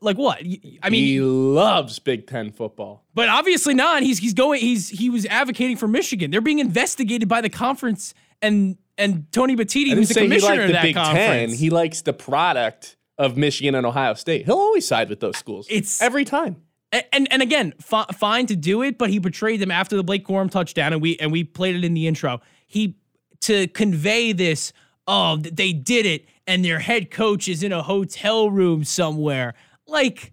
like 0.00 0.16
what? 0.16 0.38
I 0.82 0.90
mean, 0.90 1.04
he 1.04 1.20
loves 1.20 1.98
Big 1.98 2.26
Ten 2.26 2.52
football, 2.52 3.04
but 3.14 3.28
obviously 3.28 3.74
not. 3.74 4.02
He's 4.02 4.18
he's 4.18 4.34
going. 4.34 4.60
He's 4.60 4.88
he 4.88 5.10
was 5.10 5.26
advocating 5.26 5.76
for 5.76 5.88
Michigan. 5.88 6.30
They're 6.30 6.40
being 6.40 6.58
investigated 6.60 7.28
by 7.28 7.40
the 7.40 7.50
conference 7.50 8.14
and 8.42 8.76
and 8.96 9.30
Tony 9.32 9.56
Petitti, 9.56 9.92
who's 9.94 10.08
the 10.08 10.22
commissioner 10.22 10.62
of 10.62 10.72
that 10.72 10.82
Big 10.82 10.94
conference. 10.94 11.52
10. 11.52 11.58
He 11.58 11.70
likes 11.70 12.02
the 12.02 12.12
product 12.12 12.96
of 13.16 13.36
Michigan 13.36 13.74
and 13.74 13.86
Ohio 13.86 14.14
State. 14.14 14.44
He'll 14.44 14.56
always 14.56 14.86
side 14.86 15.08
with 15.08 15.20
those 15.20 15.36
schools. 15.36 15.66
It's 15.70 16.00
every 16.00 16.24
time. 16.24 16.62
And 16.90 17.30
and, 17.30 17.42
again, 17.42 17.74
f- 17.78 18.16
fine 18.16 18.46
to 18.46 18.56
do 18.56 18.82
it, 18.82 18.96
but 18.96 19.10
he 19.10 19.18
betrayed 19.18 19.60
them 19.60 19.70
after 19.70 19.94
the 19.94 20.02
Blake 20.02 20.26
Corum 20.26 20.50
touchdown, 20.50 20.92
and 20.94 21.02
we 21.02 21.16
and 21.18 21.30
we 21.30 21.44
played 21.44 21.76
it 21.76 21.84
in 21.84 21.92
the 21.92 22.06
intro. 22.06 22.40
He 22.66 22.96
to 23.40 23.66
convey 23.68 24.32
this. 24.32 24.72
Oh, 25.06 25.36
they 25.36 25.72
did 25.72 26.06
it, 26.06 26.26
and 26.46 26.64
their 26.64 26.78
head 26.78 27.10
coach 27.10 27.48
is 27.48 27.62
in 27.62 27.72
a 27.72 27.82
hotel 27.82 28.50
room 28.50 28.84
somewhere. 28.84 29.54
Like, 29.86 30.32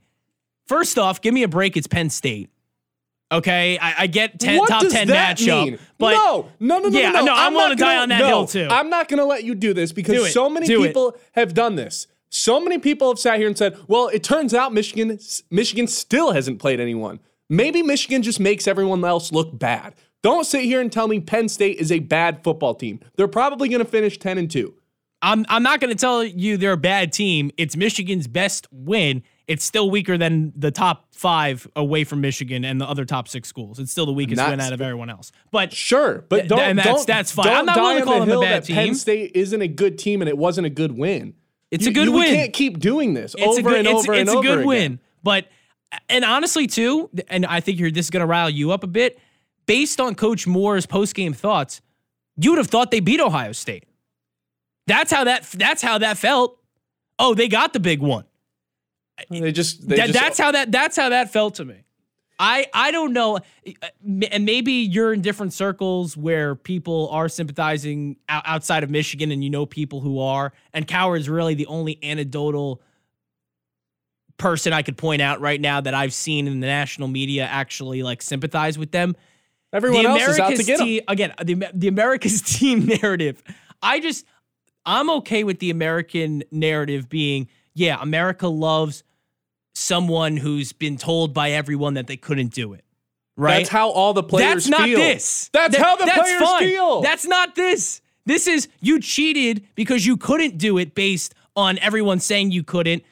first 0.67 0.97
off, 0.97 1.21
give 1.21 1.33
me 1.33 1.43
a 1.43 1.47
break. 1.47 1.75
It's 1.75 1.87
Penn 1.87 2.09
State. 2.09 2.49
Okay, 3.31 3.77
I, 3.77 4.03
I 4.03 4.07
get 4.07 4.39
ten, 4.39 4.59
what 4.59 4.69
top 4.69 4.87
ten 4.87 5.07
matchup, 5.07 5.65
mean? 5.65 5.79
but 5.97 6.11
no, 6.11 6.49
no, 6.59 6.79
no, 6.79 6.89
no, 6.89 6.99
yeah, 6.99 7.11
no, 7.11 7.25
no. 7.25 7.33
I'm, 7.33 7.47
I'm 7.47 7.53
willing 7.53 7.77
to 7.77 7.83
die 7.83 7.97
on 7.97 8.09
that 8.09 8.19
no, 8.19 8.27
hill 8.27 8.47
too. 8.47 8.67
I'm 8.69 8.89
not 8.89 9.07
going 9.09 9.17
to 9.17 9.25
let 9.25 9.43
you 9.43 9.55
do 9.55 9.73
this 9.73 9.91
because 9.91 10.15
do 10.15 10.27
so 10.27 10.49
many 10.49 10.67
do 10.67 10.83
people 10.85 11.09
it. 11.09 11.21
have 11.33 11.53
done 11.53 11.75
this. 11.75 12.07
So 12.29 12.59
many 12.59 12.77
people 12.79 13.09
have 13.09 13.19
sat 13.19 13.37
here 13.37 13.47
and 13.47 13.57
said, 13.57 13.77
"Well, 13.87 14.07
it 14.07 14.23
turns 14.23 14.53
out 14.53 14.73
Michigan, 14.73 15.17
Michigan 15.49 15.87
still 15.87 16.31
hasn't 16.31 16.59
played 16.59 16.79
anyone. 16.79 17.19
Maybe 17.49 17.83
Michigan 17.83 18.21
just 18.23 18.39
makes 18.39 18.67
everyone 18.67 19.03
else 19.03 19.31
look 19.31 19.57
bad." 19.57 19.95
Don't 20.23 20.45
sit 20.45 20.63
here 20.63 20.81
and 20.81 20.91
tell 20.91 21.07
me 21.07 21.19
Penn 21.19 21.47
State 21.47 21.77
is 21.77 21.91
a 21.91 21.99
bad 21.99 22.43
football 22.43 22.73
team. 22.73 22.99
They're 23.15 23.27
probably 23.27 23.69
going 23.69 23.83
to 23.83 23.89
finish 23.89 24.17
ten 24.17 24.37
and 24.37 24.49
two. 24.49 24.73
I'm 25.21 25.45
I'm 25.49 25.63
not 25.63 25.79
going 25.79 25.91
to 25.91 25.99
tell 25.99 26.23
you 26.23 26.57
they're 26.57 26.73
a 26.73 26.77
bad 26.77 27.13
team. 27.13 27.51
It's 27.57 27.75
Michigan's 27.75 28.27
best 28.27 28.67
win 28.71 29.23
it's 29.47 29.63
still 29.63 29.89
weaker 29.89 30.17
than 30.17 30.53
the 30.55 30.71
top 30.71 31.05
five 31.13 31.67
away 31.75 32.03
from 32.03 32.21
Michigan 32.21 32.65
and 32.65 32.81
the 32.81 32.89
other 32.89 33.05
top 33.05 33.27
six 33.27 33.47
schools. 33.47 33.79
It's 33.79 33.91
still 33.91 34.05
the 34.05 34.13
weakest 34.13 34.41
win 34.41 34.59
out 34.59 34.73
of 34.73 34.81
everyone 34.81 35.09
else. 35.09 35.31
But 35.51 35.71
sure, 35.71 36.25
but 36.29 36.47
don't, 36.47 36.59
and 36.59 36.79
that's, 36.79 36.87
don't, 36.87 37.07
that's 37.07 37.31
fine. 37.31 37.45
Don't 37.45 37.57
I'm 37.57 37.65
not 37.65 37.77
willing 37.77 37.99
to 37.99 38.05
call 38.05 38.19
them 38.25 38.37
a 38.37 38.41
bad 38.41 38.63
team. 38.65 38.75
Penn 38.75 38.95
State 38.95 39.31
isn't 39.35 39.61
a 39.61 39.67
good 39.67 39.99
team 39.99 40.21
and 40.21 40.29
it 40.29 40.37
wasn't 40.37 40.67
a 40.67 40.69
good 40.69 40.93
win. 40.93 41.35
It's 41.75 41.85
you, 41.85 41.91
a 41.91 41.93
good 41.93 42.05
you, 42.05 42.11
win. 42.13 42.31
We 42.31 42.35
can't 42.37 42.53
keep 42.53 42.79
doing 42.79 43.13
this 43.13 43.35
it's 43.37 43.45
over 43.45 43.69
good, 43.69 43.79
and 43.79 43.87
it's, 43.87 43.99
over 43.99 44.13
it's 44.13 44.21
and 44.21 44.29
over. 44.29 44.39
It's 44.39 44.53
a 44.53 44.55
good 44.55 44.65
win. 44.65 44.99
But 45.23 45.47
and 46.09 46.25
honestly 46.25 46.67
too, 46.67 47.09
and 47.27 47.45
I 47.45 47.59
think 47.59 47.79
you're 47.79 47.91
this 47.91 48.07
is 48.07 48.09
going 48.09 48.21
to 48.21 48.27
rile 48.27 48.49
you 48.49 48.71
up 48.71 48.83
a 48.83 48.87
bit. 48.87 49.19
Based 49.65 49.99
on 49.99 50.13
Coach 50.15 50.45
Moore's 50.45 50.85
post 50.85 51.15
game 51.15 51.33
thoughts, 51.33 51.81
you 52.37 52.51
would 52.51 52.59
have 52.59 52.67
thought 52.67 52.91
they 52.91 52.99
beat 52.99 53.19
Ohio 53.19 53.51
State. 53.51 53.85
That's 54.87 55.11
how 55.11 55.23
that 55.23 55.43
that's 55.43 55.81
how 55.81 55.97
that 55.97 56.17
felt. 56.17 56.59
Oh, 57.17 57.33
they 57.33 57.47
got 57.47 57.73
the 57.73 57.79
big 57.79 58.01
one. 58.01 58.25
They 59.29 59.51
just, 59.51 59.87
they 59.87 59.95
that, 59.95 60.07
just 60.07 60.19
that's 60.19 60.37
how 60.37 60.51
that 60.51 60.71
that's 60.71 60.97
how 60.97 61.09
that 61.09 61.31
felt 61.31 61.55
to 61.55 61.65
me. 61.65 61.84
I 62.39 62.67
I 62.73 62.91
don't 62.91 63.13
know, 63.13 63.37
uh, 63.37 63.87
and 64.31 64.45
maybe 64.45 64.71
you're 64.71 65.13
in 65.13 65.21
different 65.21 65.53
circles 65.53 66.17
where 66.17 66.55
people 66.55 67.09
are 67.11 67.29
sympathizing 67.29 68.17
outside 68.29 68.83
of 68.83 68.89
Michigan, 68.89 69.31
and 69.31 69.43
you 69.43 69.49
know 69.49 69.65
people 69.65 70.01
who 70.01 70.19
are. 70.19 70.51
And 70.73 70.87
Cowherd's 70.87 71.29
really 71.29 71.53
the 71.53 71.67
only 71.67 71.97
anecdotal 72.03 72.81
person 74.37 74.73
I 74.73 74.81
could 74.81 74.97
point 74.97 75.21
out 75.21 75.39
right 75.39 75.61
now 75.61 75.79
that 75.81 75.93
I've 75.93 76.13
seen 76.13 76.47
in 76.47 76.59
the 76.59 76.67
national 76.67 77.07
media 77.07 77.45
actually 77.45 78.03
like 78.03 78.21
sympathize 78.21 78.77
with 78.77 78.91
them. 78.91 79.15
Everyone 79.71 80.03
the 80.03 80.09
else 80.09 80.23
America's 80.23 80.35
is 80.35 80.39
out 80.39 80.55
to 80.57 80.63
get 80.63 80.79
team, 80.79 81.01
again. 81.07 81.33
The 81.41 81.67
the 81.73 81.87
America's 81.87 82.41
team 82.59 82.85
narrative. 82.85 83.41
I 83.81 83.99
just 83.99 84.25
I'm 84.85 85.09
okay 85.09 85.43
with 85.43 85.59
the 85.59 85.69
American 85.71 86.43
narrative 86.51 87.09
being, 87.09 87.47
yeah, 87.73 87.97
America 88.01 88.47
loves 88.47 89.03
someone 89.75 90.37
who's 90.37 90.73
been 90.73 90.97
told 90.97 91.33
by 91.33 91.51
everyone 91.51 91.93
that 91.95 92.07
they 92.07 92.17
couldn't 92.17 92.53
do 92.53 92.73
it. 92.73 92.83
Right? 93.37 93.57
That's 93.59 93.69
how 93.69 93.89
all 93.89 94.13
the 94.13 94.23
players 94.23 94.65
That's 94.65 94.67
not 94.69 94.83
feel. 94.87 94.97
this. 94.97 95.49
That's 95.53 95.75
That- 95.75 95.85
how 95.85 95.95
the 95.97 96.05
that's 96.05 96.19
players 96.21 96.41
fine. 96.41 96.63
feel. 96.63 97.01
That's 97.01 97.25
not 97.25 97.55
this. 97.55 98.01
This 98.25 98.47
is 98.47 98.69
you 98.79 98.99
cheated 99.01 99.67
because 99.75 100.05
you 100.05 100.15
couldn't 100.17 100.57
do 100.57 100.77
it 100.77 100.95
based 100.95 101.35
on 101.55 101.77
everyone 101.79 102.19
saying 102.21 102.51
you 102.51 102.63
couldn't 102.63 103.03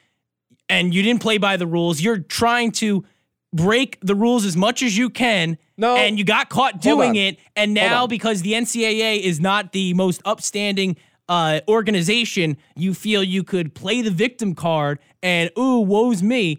and 0.68 0.94
you 0.94 1.02
didn't 1.02 1.20
play 1.22 1.36
by 1.38 1.56
the 1.58 1.66
rules. 1.66 2.00
You're 2.00 2.18
trying 2.18 2.72
to 2.72 3.04
break 3.52 3.98
the 4.00 4.14
rules 4.14 4.44
as 4.46 4.56
much 4.56 4.82
as 4.82 4.96
you 4.96 5.10
can. 5.10 5.58
No. 5.76 5.96
And 5.96 6.18
you 6.18 6.24
got 6.24 6.48
caught 6.48 6.80
doing 6.80 7.16
it. 7.16 7.38
And 7.54 7.74
now, 7.74 8.06
because 8.06 8.42
the 8.42 8.52
NCAA 8.54 9.20
is 9.20 9.40
not 9.40 9.72
the 9.72 9.92
most 9.94 10.22
upstanding 10.24 10.96
uh, 11.28 11.60
organization, 11.68 12.56
you 12.76 12.94
feel 12.94 13.22
you 13.22 13.42
could 13.42 13.74
play 13.74 14.02
the 14.02 14.10
victim 14.10 14.54
card 14.54 14.98
and, 15.22 15.50
ooh, 15.58 15.80
woe's 15.80 16.22
me. 16.22 16.58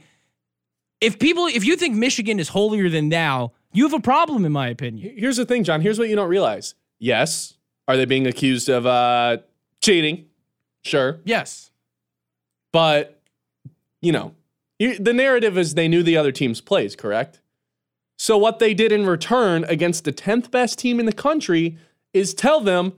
If 1.01 1.19
people, 1.19 1.45
if 1.45 1.65
you 1.65 1.75
think 1.75 1.95
Michigan 1.95 2.39
is 2.39 2.49
holier 2.49 2.89
than 2.89 3.10
thou, 3.10 3.51
you 3.73 3.84
have 3.84 3.93
a 3.93 3.99
problem, 3.99 4.45
in 4.45 4.51
my 4.51 4.67
opinion. 4.69 5.13
Here's 5.17 5.38
the 5.38 5.45
thing, 5.45 5.63
John. 5.63 5.82
Here's 5.82 5.99
what 5.99 6.10
you 6.10 6.15
don't 6.15 6.30
realize. 6.30 6.73
Yes, 6.99 7.56
are 7.88 7.97
they 7.97 8.06
being 8.06 8.25
accused 8.25 8.69
of 8.69 8.86
uh, 8.86 9.38
cheating? 9.82 10.25
Sure, 10.84 11.19
Yes. 11.25 11.71
but 12.71 13.19
you 14.01 14.12
know, 14.12 14.34
the 14.80 15.13
narrative 15.13 15.58
is 15.58 15.73
they 15.73 15.88
knew 15.88 16.04
the 16.04 16.15
other 16.15 16.32
team's 16.32 16.62
plays, 16.62 16.95
correct? 16.95 17.41
So 18.19 18.38
what 18.38 18.60
they 18.60 18.73
did 18.75 18.91
in 18.91 19.06
return 19.08 19.63
against 19.65 20.04
the 20.06 20.13
10th 20.13 20.51
best 20.51 20.78
team 20.80 20.99
in 20.99 21.06
the 21.08 21.12
country 21.12 21.78
is 22.13 22.34
tell 22.36 22.62
them 22.62 22.93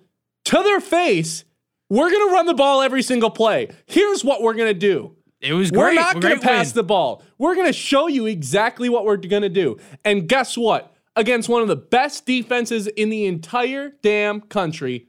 to 0.45 0.61
their 0.63 0.81
face, 0.81 1.45
we're 1.89 2.09
going 2.09 2.27
to 2.29 2.33
run 2.33 2.45
the 2.45 2.53
ball 2.53 2.81
every 2.81 3.01
single 3.01 3.29
play. 3.29 3.69
Here's 3.85 4.23
what 4.23 4.41
we're 4.41 4.53
going 4.53 4.73
to 4.73 4.79
do. 4.79 5.15
It 5.39 5.53
was 5.53 5.71
great. 5.71 5.81
We're 5.81 5.93
not 5.93 6.19
going 6.19 6.35
to 6.35 6.41
pass 6.41 6.73
win. 6.73 6.75
the 6.75 6.83
ball. 6.83 7.23
We're 7.37 7.55
going 7.55 7.67
to 7.67 7.73
show 7.73 8.07
you 8.07 8.25
exactly 8.25 8.89
what 8.89 9.05
we're 9.05 9.17
going 9.17 9.43
to 9.43 9.49
do. 9.49 9.77
And 10.03 10.27
guess 10.27 10.57
what? 10.57 10.93
Against 11.15 11.49
one 11.49 11.61
of 11.61 11.67
the 11.67 11.75
best 11.75 12.25
defenses 12.25 12.87
in 12.87 13.09
the 13.09 13.25
entire 13.25 13.91
damn 14.01 14.41
country, 14.41 15.07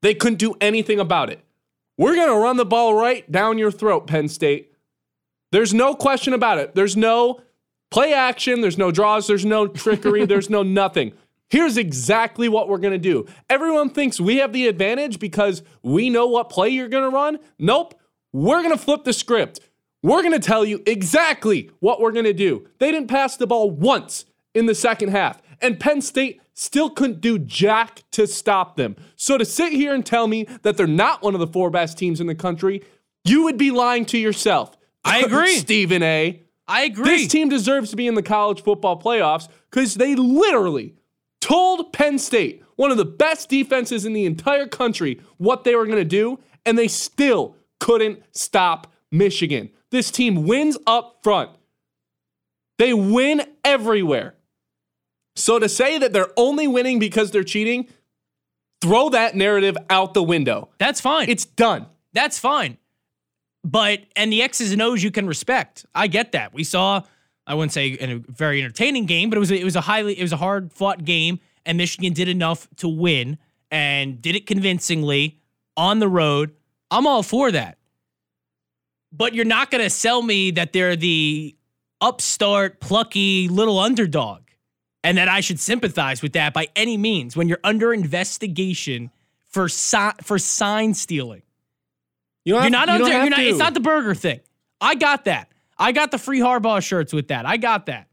they 0.00 0.14
couldn't 0.14 0.38
do 0.38 0.54
anything 0.60 1.00
about 1.00 1.30
it. 1.30 1.44
We're 1.98 2.14
going 2.14 2.28
to 2.28 2.36
run 2.36 2.56
the 2.56 2.64
ball 2.64 2.94
right 2.94 3.30
down 3.30 3.58
your 3.58 3.70
throat, 3.70 4.06
Penn 4.06 4.28
State. 4.28 4.72
There's 5.52 5.74
no 5.74 5.94
question 5.94 6.32
about 6.32 6.58
it. 6.58 6.74
There's 6.74 6.96
no 6.96 7.40
play 7.90 8.12
action, 8.14 8.62
there's 8.62 8.78
no 8.78 8.90
draws, 8.90 9.26
there's 9.26 9.44
no 9.44 9.66
trickery, 9.68 10.24
there's 10.26 10.50
no 10.50 10.62
nothing. 10.62 11.12
Here's 11.52 11.76
exactly 11.76 12.48
what 12.48 12.66
we're 12.66 12.78
going 12.78 12.94
to 12.94 12.98
do. 12.98 13.26
Everyone 13.50 13.90
thinks 13.90 14.18
we 14.18 14.38
have 14.38 14.54
the 14.54 14.68
advantage 14.68 15.18
because 15.18 15.62
we 15.82 16.08
know 16.08 16.26
what 16.26 16.48
play 16.48 16.70
you're 16.70 16.88
going 16.88 17.04
to 17.04 17.14
run. 17.14 17.38
Nope. 17.58 17.92
We're 18.32 18.62
going 18.62 18.74
to 18.74 18.82
flip 18.82 19.04
the 19.04 19.12
script. 19.12 19.60
We're 20.02 20.22
going 20.22 20.32
to 20.32 20.38
tell 20.38 20.64
you 20.64 20.82
exactly 20.86 21.70
what 21.80 22.00
we're 22.00 22.12
going 22.12 22.24
to 22.24 22.32
do. 22.32 22.66
They 22.78 22.90
didn't 22.90 23.08
pass 23.08 23.36
the 23.36 23.46
ball 23.46 23.70
once 23.70 24.24
in 24.54 24.64
the 24.64 24.74
second 24.74 25.10
half, 25.10 25.42
and 25.60 25.78
Penn 25.78 26.00
State 26.00 26.40
still 26.54 26.88
couldn't 26.88 27.20
do 27.20 27.38
jack 27.38 28.02
to 28.12 28.26
stop 28.26 28.76
them. 28.76 28.96
So 29.16 29.36
to 29.36 29.44
sit 29.44 29.74
here 29.74 29.92
and 29.92 30.06
tell 30.06 30.28
me 30.28 30.46
that 30.62 30.78
they're 30.78 30.86
not 30.86 31.22
one 31.22 31.34
of 31.34 31.40
the 31.40 31.46
four 31.46 31.68
best 31.68 31.98
teams 31.98 32.18
in 32.18 32.28
the 32.28 32.34
country, 32.34 32.82
you 33.24 33.44
would 33.44 33.58
be 33.58 33.70
lying 33.70 34.06
to 34.06 34.16
yourself. 34.16 34.74
I 35.04 35.18
agree. 35.20 35.56
Stephen 35.56 36.02
A. 36.02 36.44
I 36.66 36.84
agree. 36.84 37.04
This 37.04 37.28
team 37.28 37.50
deserves 37.50 37.90
to 37.90 37.96
be 37.96 38.06
in 38.06 38.14
the 38.14 38.22
college 38.22 38.62
football 38.62 38.98
playoffs 38.98 39.48
because 39.70 39.96
they 39.96 40.14
literally 40.14 40.94
told 41.42 41.92
Penn 41.92 42.18
State, 42.18 42.62
one 42.76 42.90
of 42.90 42.96
the 42.96 43.04
best 43.04 43.50
defenses 43.50 44.06
in 44.06 44.14
the 44.14 44.24
entire 44.24 44.66
country, 44.66 45.20
what 45.36 45.64
they 45.64 45.74
were 45.74 45.84
going 45.84 45.98
to 45.98 46.04
do, 46.04 46.38
and 46.64 46.78
they 46.78 46.88
still 46.88 47.56
couldn't 47.80 48.22
stop 48.32 48.86
Michigan. 49.10 49.68
This 49.90 50.10
team 50.10 50.46
wins 50.46 50.78
up 50.86 51.18
front. 51.22 51.50
They 52.78 52.94
win 52.94 53.42
everywhere. 53.64 54.34
So 55.36 55.58
to 55.58 55.68
say 55.68 55.98
that 55.98 56.12
they're 56.12 56.32
only 56.36 56.66
winning 56.66 56.98
because 56.98 57.30
they're 57.30 57.44
cheating, 57.44 57.88
throw 58.80 59.10
that 59.10 59.34
narrative 59.34 59.76
out 59.90 60.14
the 60.14 60.22
window. 60.22 60.70
That's 60.78 61.00
fine. 61.00 61.28
It's 61.28 61.44
done. 61.44 61.86
That's 62.12 62.38
fine. 62.38 62.78
But 63.64 64.00
and 64.16 64.32
the 64.32 64.42
X's 64.42 64.72
and 64.72 64.82
O's 64.82 65.02
you 65.02 65.10
can 65.10 65.26
respect. 65.26 65.86
I 65.94 66.06
get 66.06 66.32
that. 66.32 66.52
We 66.52 66.64
saw 66.64 67.02
I 67.52 67.54
wouldn't 67.54 67.72
say 67.72 67.88
in 67.88 68.10
a 68.10 68.32
very 68.32 68.62
entertaining 68.62 69.04
game, 69.04 69.28
but 69.28 69.36
it 69.36 69.40
was 69.40 69.50
a, 69.50 69.60
it 69.60 69.64
was 69.64 69.76
a 69.76 69.82
highly 69.82 70.18
it 70.18 70.22
was 70.22 70.32
a 70.32 70.38
hard 70.38 70.72
fought 70.72 71.04
game, 71.04 71.38
and 71.66 71.76
Michigan 71.76 72.14
did 72.14 72.26
enough 72.26 72.66
to 72.76 72.88
win 72.88 73.36
and 73.70 74.22
did 74.22 74.34
it 74.34 74.46
convincingly 74.46 75.38
on 75.76 75.98
the 75.98 76.08
road. 76.08 76.54
I'm 76.90 77.06
all 77.06 77.22
for 77.22 77.52
that. 77.52 77.76
But 79.12 79.34
you're 79.34 79.44
not 79.44 79.70
going 79.70 79.84
to 79.84 79.90
sell 79.90 80.22
me 80.22 80.50
that 80.52 80.72
they're 80.72 80.96
the 80.96 81.54
upstart, 82.00 82.80
plucky 82.80 83.48
little 83.48 83.78
underdog, 83.78 84.40
and 85.04 85.18
that 85.18 85.28
I 85.28 85.40
should 85.40 85.60
sympathize 85.60 86.22
with 86.22 86.32
that 86.32 86.54
by 86.54 86.68
any 86.74 86.96
means 86.96 87.36
when 87.36 87.48
you're 87.48 87.60
under 87.62 87.92
investigation 87.92 89.10
for 89.50 89.68
si- 89.68 90.16
for 90.22 90.38
sign 90.38 90.94
stealing. 90.94 91.42
You 92.46 92.54
you're 92.54 92.70
not 92.70 92.88
you 92.88 92.94
under. 92.94 93.28
not, 93.28 93.40
it's 93.40 93.58
not 93.58 93.74
the 93.74 93.80
burger 93.80 94.14
thing. 94.14 94.40
I 94.80 94.94
got 94.94 95.26
that. 95.26 95.51
I 95.82 95.90
got 95.90 96.12
the 96.12 96.18
free 96.18 96.38
Harbaugh 96.38 96.82
shirts 96.82 97.12
with 97.12 97.28
that. 97.28 97.44
I 97.44 97.56
got 97.56 97.86
that. 97.86 98.06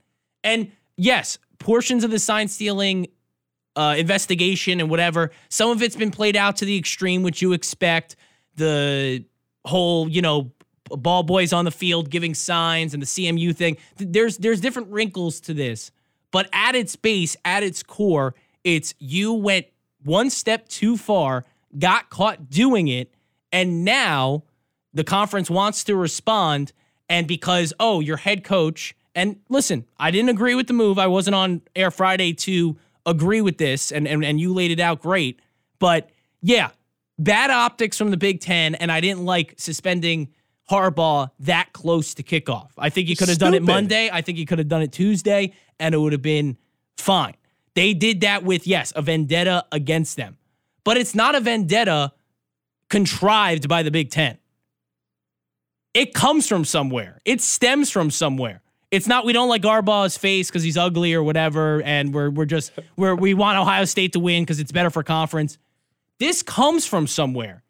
And 0.44 0.72
yes, 0.98 1.38
portions 1.60 2.04
of 2.04 2.10
the 2.10 2.18
sign 2.18 2.48
stealing 2.48 3.08
uh, 3.76 3.96
investigation 3.98 4.80
and 4.80 4.90
whatever, 4.90 5.30
some 5.50 5.70
of 5.70 5.84
it's 5.84 5.96
been 5.96 6.10
played 6.10 6.36
out 6.36 6.58
to 6.58 6.66
the 6.66 6.76
extreme, 6.76 7.22
which 7.22 7.42
you 7.42 7.54
expect. 7.54 8.16
The 8.56 9.24
whole, 9.66 10.10
you 10.10 10.22
know, 10.22 10.52
ball 10.90 11.22
boys 11.22 11.54
on 11.54 11.66
the 11.66 11.72
field 11.72 12.10
giving 12.10 12.34
signs 12.34 12.94
and 12.96 13.04
the 13.04 13.08
CMU 13.08 13.56
thing. 13.56 13.78
There's 13.98 14.38
there's 14.38 14.60
different 14.60 14.90
wrinkles 14.90 15.40
to 15.42 15.54
this, 15.54 15.92
but 16.32 16.50
at 16.52 16.74
its 16.76 16.96
base, 16.96 17.38
at 17.46 17.62
its 17.62 17.84
core, 17.84 18.34
it's 18.64 18.96
you 18.98 19.34
went 19.34 19.68
one 20.04 20.32
step 20.32 20.68
too 20.68 20.98
far, 20.98 21.46
got 21.78 22.10
caught 22.10 22.50
doing 22.50 22.88
it, 22.88 23.14
and 23.52 23.86
now 23.86 24.44
the 24.92 25.04
conference 25.04 25.50
wants 25.52 25.84
to 25.84 25.96
respond. 25.96 26.74
And 27.10 27.28
because, 27.28 27.74
oh, 27.80 28.00
your 28.00 28.18
head 28.18 28.44
coach, 28.44 28.96
and 29.16 29.40
listen, 29.50 29.86
I 29.98 30.12
didn't 30.12 30.30
agree 30.30 30.56
with 30.56 30.68
the 30.68 30.74
move. 30.74 31.00
I 31.00 31.08
wasn't 31.08 31.36
on 31.36 31.62
Air 31.76 31.92
Friday 31.92 32.34
to 32.34 32.78
agree 33.06 33.42
with 33.42 33.58
this, 33.58 33.92
and, 33.92 34.08
and, 34.08 34.24
and 34.24 34.40
you 34.40 34.54
laid 34.54 34.72
it 34.72 34.80
out 34.80 35.02
great. 35.02 35.42
But 35.80 36.10
yeah, 36.42 36.70
bad 37.18 37.50
optics 37.50 37.98
from 37.98 38.12
the 38.12 38.18
Big 38.18 38.40
Ten, 38.40 38.76
and 38.76 38.92
I 38.92 39.02
didn't 39.02 39.26
like 39.26 39.56
suspending 39.58 40.30
Harbaugh 40.70 41.32
that 41.40 41.74
close 41.74 42.14
to 42.14 42.24
kickoff. 42.24 42.70
I 42.78 42.90
think 42.90 43.10
you 43.10 43.16
could 43.16 43.30
have 43.30 43.40
done 43.40 43.56
it 43.56 43.64
Monday. 43.64 44.10
I 44.12 44.22
think 44.22 44.38
you 44.38 44.46
could 44.46 44.60
have 44.60 44.68
done 44.68 44.84
it 44.84 44.92
Tuesday, 44.92 45.54
and 45.80 45.96
it 45.96 45.98
would 45.98 46.14
have 46.14 46.22
been 46.22 46.58
fine. 46.98 47.34
They 47.74 47.94
did 47.96 48.22
that 48.22 48.44
with, 48.44 48.68
yes, 48.68 48.94
a 48.96 49.02
vendetta 49.02 49.66
against 49.72 50.16
them. 50.16 50.38
But 50.84 50.98
it's 50.98 51.16
not 51.16 51.34
a 51.34 51.40
vendetta 51.40 52.14
contrived 52.90 53.68
by 53.68 53.84
the 53.84 53.92
Big 53.92 54.12
Ten. 54.12 54.38
It 55.94 56.14
comes 56.14 56.48
from 56.48 56.66
somewhere. 56.66 57.20
It 57.26 57.42
stems 57.42 57.90
from 57.90 58.12
somewhere. 58.12 58.62
It's 58.92 59.08
not 59.08 59.26
we 59.26 59.34
don't 59.34 59.50
like 59.50 59.62
Harbaugh's 59.62 60.18
face 60.18 60.50
because 60.50 60.64
he's 60.64 60.78
ugly 60.78 61.14
or 61.14 61.22
whatever, 61.24 61.82
and 61.84 62.14
we're 62.14 62.30
we're 62.30 62.46
just 62.46 62.72
we're 62.96 63.16
we 63.16 63.34
want 63.34 63.58
Ohio 63.60 63.86
State 63.86 64.14
to 64.14 64.20
win 64.20 64.44
because 64.44 64.60
it's 64.60 64.72
better 64.72 64.90
for 64.90 65.04
conference. 65.04 65.58
This 66.20 66.42
comes 66.44 66.86
from 66.86 67.06
somewhere. 67.08 67.64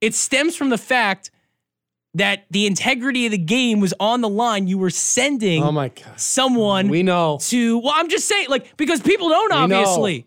It 0.00 0.14
stems 0.14 0.56
from 0.56 0.70
the 0.70 0.78
fact 0.78 1.30
that 2.14 2.44
the 2.50 2.66
integrity 2.66 3.26
of 3.26 3.32
the 3.32 3.38
game 3.38 3.78
was 3.80 3.94
on 4.00 4.20
the 4.20 4.28
line. 4.28 4.66
You 4.68 4.78
were 4.78 4.90
sending 4.90 5.62
Oh 5.62 5.70
my 5.72 5.88
God. 5.88 6.18
someone 6.18 6.88
We 6.88 7.02
know. 7.02 7.38
to 7.42 7.78
well, 7.78 7.92
I'm 7.94 8.08
just 8.08 8.26
saying, 8.26 8.46
like, 8.48 8.76
because 8.76 9.00
people 9.00 9.28
don't 9.28 9.50
know. 9.50 9.56
obviously. 9.58 10.26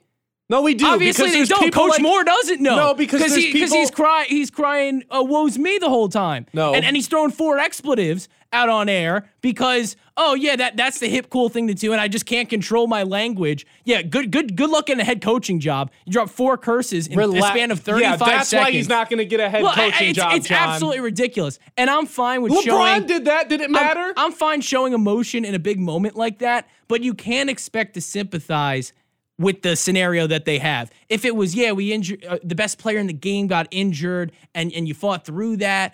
No, 0.49 0.61
we 0.61 0.73
do. 0.73 0.85
Obviously, 0.85 1.25
because 1.31 1.47
they 1.49 1.55
don't. 1.55 1.73
Coach 1.73 1.91
like- 1.91 2.01
Moore 2.01 2.23
doesn't 2.23 2.61
know. 2.61 2.75
No, 2.75 2.93
because 2.93 3.33
he, 3.35 3.51
people- 3.53 3.77
he's 3.77 3.89
crying. 3.89 4.27
He's 4.29 4.51
crying. 4.51 5.03
Uh, 5.09 5.23
"Woe's 5.25 5.57
me" 5.57 5.77
the 5.77 5.89
whole 5.89 6.09
time. 6.09 6.45
No. 6.53 6.73
and, 6.73 6.83
and 6.85 6.95
he's 6.95 7.07
throwing 7.07 7.31
four 7.31 7.57
expletives 7.59 8.27
out 8.51 8.69
on 8.69 8.87
air 8.87 9.27
because 9.41 9.95
oh 10.15 10.35
yeah, 10.35 10.55
that 10.57 10.75
that's 10.77 10.99
the 10.99 11.07
hip 11.07 11.29
cool 11.31 11.47
thing 11.49 11.67
to 11.67 11.73
do, 11.73 11.91
and 11.93 11.99
I 12.01 12.07
just 12.09 12.25
can't 12.25 12.49
control 12.49 12.87
my 12.87 13.03
language. 13.03 13.65
Yeah, 13.85 14.01
good 14.01 14.31
good 14.31 14.55
good 14.57 14.69
luck 14.69 14.89
in 14.89 14.99
a 14.99 15.03
head 15.03 15.21
coaching 15.21 15.59
job. 15.61 15.89
You 16.05 16.11
drop 16.11 16.29
four 16.29 16.57
curses 16.57 17.07
in 17.07 17.17
a 17.17 17.23
Rela- 17.23 17.41
span 17.47 17.71
of 17.71 17.79
thirty 17.79 18.01
Yeah, 18.03 18.17
that's 18.17 18.49
seconds. 18.49 18.65
why 18.67 18.71
he's 18.71 18.89
not 18.89 19.09
going 19.09 19.19
to 19.19 19.25
get 19.25 19.39
a 19.39 19.49
head 19.49 19.63
Well, 19.63 19.73
coaching 19.73 20.09
it's, 20.09 20.17
job, 20.17 20.33
it's 20.35 20.47
John. 20.49 20.69
absolutely 20.69 20.99
ridiculous, 20.99 21.57
and 21.77 21.89
I'm 21.89 22.05
fine 22.05 22.41
with 22.41 22.51
LeBron 22.51 22.63
showing. 22.63 23.05
did 23.07 23.25
that. 23.25 23.47
Did 23.49 23.61
it 23.61 23.63
I'm- 23.63 23.71
matter? 23.71 24.13
I'm, 24.17 24.33
fine 24.33 24.59
showing 24.61 24.91
emotion 24.93 25.45
in 25.45 25.55
a 25.55 25.59
big 25.59 25.79
moment 25.79 26.15
like 26.15 26.39
that, 26.39 26.67
but 26.89 27.01
you 27.01 27.13
can't 27.13 27.49
expect 27.49 27.93
to 27.95 28.01
sympathize 28.01 28.91
with 29.39 29.61
the 29.61 29.75
scenario 29.75 30.27
that 30.27 30.45
they 30.45 30.59
have. 30.59 30.91
If 31.09 31.25
it 31.25 31.35
was, 31.35 31.55
yeah, 31.55 31.71
we 31.71 31.91
injured 31.91 32.23
uh, 32.25 32.39
the 32.43 32.55
best 32.55 32.77
player 32.77 32.99
in 32.99 33.07
the 33.07 33.13
game 33.13 33.47
got 33.47 33.67
injured, 33.71 34.31
and 34.53 34.71
and 34.73 34.87
you 34.87 34.93
fought 34.93 35.25
through 35.25 35.57
that. 35.57 35.93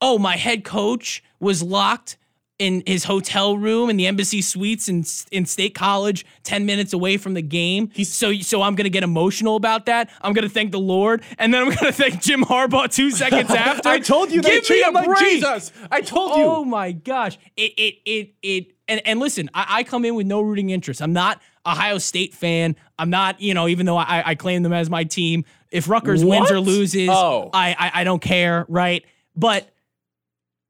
Oh, 0.00 0.18
my 0.18 0.36
head 0.36 0.64
coach 0.64 1.22
was 1.40 1.62
locked 1.62 2.18
in 2.58 2.84
his 2.86 3.04
hotel 3.04 3.58
room 3.58 3.90
in 3.90 3.96
the 3.96 4.06
embassy 4.06 4.40
suites 4.40 4.88
in 4.88 5.04
in 5.32 5.46
State 5.46 5.74
College, 5.74 6.24
ten 6.44 6.66
minutes 6.66 6.92
away 6.92 7.16
from 7.16 7.34
the 7.34 7.42
game. 7.42 7.90
He's, 7.92 8.12
so 8.12 8.32
so 8.34 8.62
I'm 8.62 8.74
gonna 8.74 8.90
get 8.90 9.02
emotional 9.02 9.56
about 9.56 9.86
that. 9.86 10.10
I'm 10.20 10.32
gonna 10.32 10.48
thank 10.48 10.72
the 10.72 10.80
Lord, 10.80 11.22
and 11.38 11.52
then 11.52 11.62
I'm 11.62 11.74
gonna 11.74 11.92
thank 12.02 12.20
Jim 12.20 12.44
Harbaugh 12.44 12.92
two 12.92 13.10
seconds 13.10 13.50
after. 13.54 13.88
I 13.88 13.98
told 13.98 14.30
you 14.30 14.42
Give 14.42 14.68
me 14.68 14.82
a 14.82 14.90
like. 14.90 15.18
Jesus. 15.18 15.72
I 15.90 16.00
told 16.00 16.36
you. 16.36 16.44
Oh 16.44 16.64
my 16.64 16.92
gosh! 16.92 17.38
It 17.56 17.72
it 17.76 17.94
it 18.04 18.34
it. 18.42 18.66
And 18.86 19.00
and 19.06 19.18
listen, 19.18 19.50
I, 19.54 19.66
I 19.78 19.84
come 19.84 20.04
in 20.04 20.14
with 20.14 20.26
no 20.26 20.40
rooting 20.40 20.70
interest. 20.70 21.00
I'm 21.00 21.12
not 21.12 21.40
Ohio 21.66 21.98
State 21.98 22.34
fan. 22.34 22.76
I'm 22.98 23.10
not, 23.10 23.40
you 23.40 23.54
know, 23.54 23.68
even 23.68 23.86
though 23.86 23.96
I, 23.96 24.22
I 24.26 24.34
claim 24.34 24.62
them 24.62 24.72
as 24.72 24.90
my 24.90 25.04
team. 25.04 25.44
If 25.70 25.88
Rutgers 25.88 26.24
wins 26.24 26.50
or 26.50 26.60
loses, 26.60 27.08
Oh. 27.10 27.50
I, 27.52 27.74
I 27.78 28.00
I 28.00 28.04
don't 28.04 28.22
care, 28.22 28.64
right? 28.68 29.04
But 29.34 29.68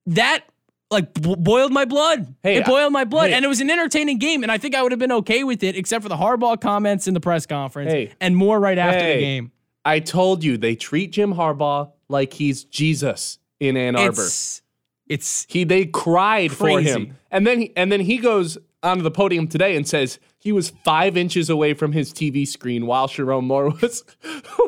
that 0.06 0.44
like 0.90 1.12
bo- 1.14 1.36
boiled 1.36 1.72
my 1.72 1.84
blood. 1.84 2.34
Hey, 2.42 2.56
it 2.56 2.66
boiled 2.66 2.92
my 2.92 3.04
blood, 3.04 3.30
hey. 3.30 3.36
and 3.36 3.44
it 3.44 3.48
was 3.48 3.60
an 3.60 3.70
entertaining 3.70 4.18
game, 4.18 4.42
and 4.42 4.52
I 4.52 4.58
think 4.58 4.74
I 4.74 4.82
would 4.82 4.92
have 4.92 4.98
been 4.98 5.12
okay 5.12 5.42
with 5.44 5.62
it, 5.62 5.76
except 5.76 6.02
for 6.02 6.08
the 6.08 6.16
Harbaugh 6.16 6.60
comments 6.60 7.06
in 7.08 7.14
the 7.14 7.20
press 7.20 7.46
conference, 7.46 7.92
Hey. 7.92 8.12
and 8.20 8.36
more 8.36 8.58
right 8.60 8.78
after 8.78 9.06
the 9.06 9.20
game. 9.20 9.50
I 9.84 10.00
told 10.00 10.42
you 10.44 10.56
they 10.56 10.76
treat 10.76 11.12
Jim 11.12 11.34
Harbaugh 11.34 11.90
like 12.08 12.32
he's 12.32 12.64
Jesus 12.64 13.38
in 13.60 13.76
Ann 13.76 13.96
Arbor. 13.96 14.22
It's 14.22 14.62
it's 15.06 15.46
he 15.48 15.64
they 15.64 15.84
cried 15.86 16.52
for 16.52 16.80
him, 16.80 17.16
and 17.30 17.46
then 17.46 17.60
he, 17.60 17.72
and 17.76 17.90
then 17.92 18.00
he 18.00 18.18
goes 18.18 18.56
onto 18.84 19.02
the 19.02 19.10
podium 19.10 19.48
today 19.48 19.76
and 19.76 19.86
says 19.88 20.18
he 20.38 20.52
was 20.52 20.70
five 20.84 21.16
inches 21.16 21.48
away 21.50 21.74
from 21.74 21.92
his 21.92 22.12
TV 22.12 22.46
screen 22.46 22.86
while 22.86 23.08
Sherrone 23.08 23.44
Moore 23.44 23.70
was 23.82 24.04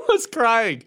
was 0.08 0.26
crying. 0.26 0.82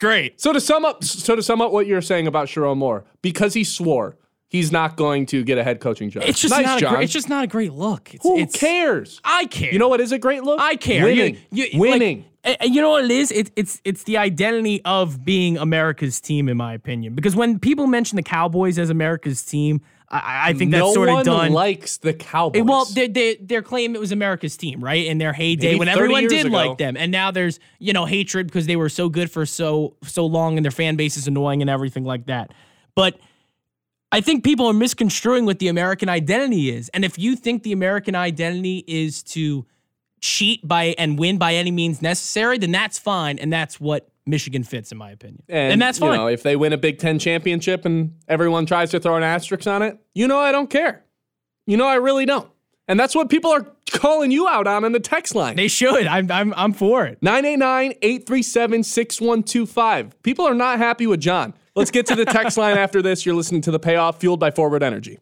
great. 0.00 0.40
So 0.40 0.52
to 0.52 0.60
sum 0.60 0.84
up, 0.84 1.02
so 1.04 1.36
to 1.36 1.42
sum 1.42 1.60
up 1.60 1.72
what 1.72 1.86
you're 1.86 2.02
saying 2.02 2.26
about 2.26 2.48
Sherrone 2.48 2.78
Moore, 2.78 3.04
because 3.22 3.54
he 3.54 3.64
swore 3.64 4.16
he's 4.48 4.72
not 4.72 4.96
going 4.96 5.26
to 5.26 5.44
get 5.44 5.58
a 5.58 5.64
head 5.64 5.80
coaching 5.80 6.10
job. 6.10 6.24
It's 6.26 6.40
just 6.40 6.52
nice, 6.52 6.66
not 6.66 6.78
a 6.78 6.80
John. 6.80 6.94
great, 6.94 7.04
it's 7.04 7.12
just 7.12 7.28
not 7.28 7.44
a 7.44 7.46
great 7.46 7.72
look. 7.72 8.14
It's, 8.14 8.24
Who 8.24 8.38
it's, 8.38 8.58
cares? 8.58 9.20
I 9.24 9.44
care. 9.46 9.72
You 9.72 9.78
know 9.78 9.88
what 9.88 10.00
is 10.00 10.12
a 10.12 10.18
great 10.18 10.42
look? 10.42 10.60
I 10.60 10.76
care. 10.76 11.04
Winning. 11.04 11.38
You, 11.50 11.66
you, 11.70 11.80
Winning. 11.80 12.18
Like, 12.18 12.27
you 12.62 12.80
know 12.80 12.90
what 12.90 13.04
it 13.04 13.10
is? 13.10 13.30
It, 13.32 13.50
it's 13.56 13.80
it's 13.84 14.04
the 14.04 14.16
identity 14.16 14.80
of 14.84 15.24
being 15.24 15.58
America's 15.58 16.20
team, 16.20 16.48
in 16.48 16.56
my 16.56 16.74
opinion. 16.74 17.14
Because 17.14 17.34
when 17.36 17.58
people 17.58 17.86
mention 17.86 18.16
the 18.16 18.22
Cowboys 18.22 18.78
as 18.78 18.90
America's 18.90 19.42
team, 19.42 19.80
I, 20.10 20.50
I 20.50 20.52
think 20.54 20.70
that's 20.70 20.82
no 20.82 20.94
sort 20.94 21.08
one 21.08 21.20
of 21.20 21.26
done. 21.26 21.52
likes 21.52 21.98
the 21.98 22.14
Cowboys. 22.14 22.62
Well, 22.62 22.84
they, 22.86 23.08
they, 23.08 23.36
their 23.36 23.60
claim 23.62 23.94
it 23.94 24.00
was 24.00 24.12
America's 24.12 24.56
team, 24.56 24.82
right? 24.82 25.04
In 25.04 25.18
their 25.18 25.32
heyday, 25.32 25.68
Maybe 25.68 25.78
when 25.80 25.88
everyone 25.88 26.26
did 26.28 26.46
ago. 26.46 26.56
like 26.56 26.78
them, 26.78 26.96
and 26.96 27.12
now 27.12 27.30
there's 27.30 27.60
you 27.78 27.92
know 27.92 28.06
hatred 28.06 28.46
because 28.46 28.66
they 28.66 28.76
were 28.76 28.88
so 28.88 29.08
good 29.08 29.30
for 29.30 29.44
so 29.44 29.96
so 30.04 30.24
long, 30.24 30.56
and 30.56 30.64
their 30.64 30.72
fan 30.72 30.96
base 30.96 31.16
is 31.16 31.26
annoying 31.26 31.60
and 31.60 31.68
everything 31.68 32.04
like 32.04 32.26
that. 32.26 32.52
But 32.94 33.18
I 34.10 34.20
think 34.22 34.44
people 34.44 34.66
are 34.66 34.72
misconstruing 34.72 35.44
what 35.44 35.58
the 35.58 35.68
American 35.68 36.08
identity 36.08 36.70
is, 36.70 36.88
and 36.90 37.04
if 37.04 37.18
you 37.18 37.36
think 37.36 37.62
the 37.62 37.72
American 37.72 38.14
identity 38.14 38.84
is 38.86 39.22
to 39.24 39.66
cheat 40.20 40.66
by 40.66 40.94
and 40.98 41.18
win 41.18 41.38
by 41.38 41.54
any 41.54 41.70
means 41.70 42.02
necessary, 42.02 42.58
then 42.58 42.72
that's 42.72 42.98
fine, 42.98 43.38
and 43.38 43.52
that's 43.52 43.80
what 43.80 44.08
Michigan 44.26 44.62
fits, 44.62 44.92
in 44.92 44.98
my 44.98 45.10
opinion, 45.10 45.42
and, 45.48 45.80
that's 45.80 45.98
you 45.98 46.06
fine. 46.06 46.16
know, 46.16 46.26
if 46.26 46.42
they 46.42 46.54
win 46.54 46.72
a 46.72 46.76
Big 46.76 46.98
Ten 46.98 47.18
championship 47.18 47.86
and 47.86 48.14
everyone 48.28 48.66
tries 48.66 48.90
to 48.90 49.00
throw 49.00 49.16
an 49.16 49.22
asterisk 49.22 49.66
on 49.66 49.82
it, 49.82 49.98
you 50.14 50.28
know 50.28 50.38
I 50.38 50.52
don't 50.52 50.68
care. 50.68 51.04
You 51.66 51.78
know 51.78 51.86
I 51.86 51.96
really 51.96 52.26
don't. 52.26 52.48
And 52.88 52.98
that's 52.98 53.14
what 53.14 53.28
people 53.28 53.50
are 53.50 53.66
calling 53.90 54.30
you 54.30 54.48
out 54.48 54.66
on 54.66 54.84
in 54.84 54.92
the 54.92 55.00
text 55.00 55.34
line. 55.34 55.56
they 55.56 55.68
should. 55.68 56.06
I'm 56.06 56.30
I'm 56.30 56.54
I'm 56.56 56.72
for 56.72 57.04
it. 57.04 57.20
989-837-6125. 57.20 60.12
People 60.22 60.46
are 60.46 60.54
not 60.54 60.78
happy 60.78 61.06
with 61.06 61.20
John. 61.20 61.54
Let's 61.74 61.90
get 61.90 62.06
to 62.06 62.14
the 62.14 62.24
text 62.24 62.58
line 62.58 62.76
after 62.76 63.02
this. 63.02 63.24
You're 63.24 63.34
listening 63.34 63.60
to 63.62 63.70
The 63.70 63.78
Payoff, 63.78 64.20
fueled 64.20 64.40
by 64.40 64.50
Forward 64.50 64.82
Energy. 64.82 65.18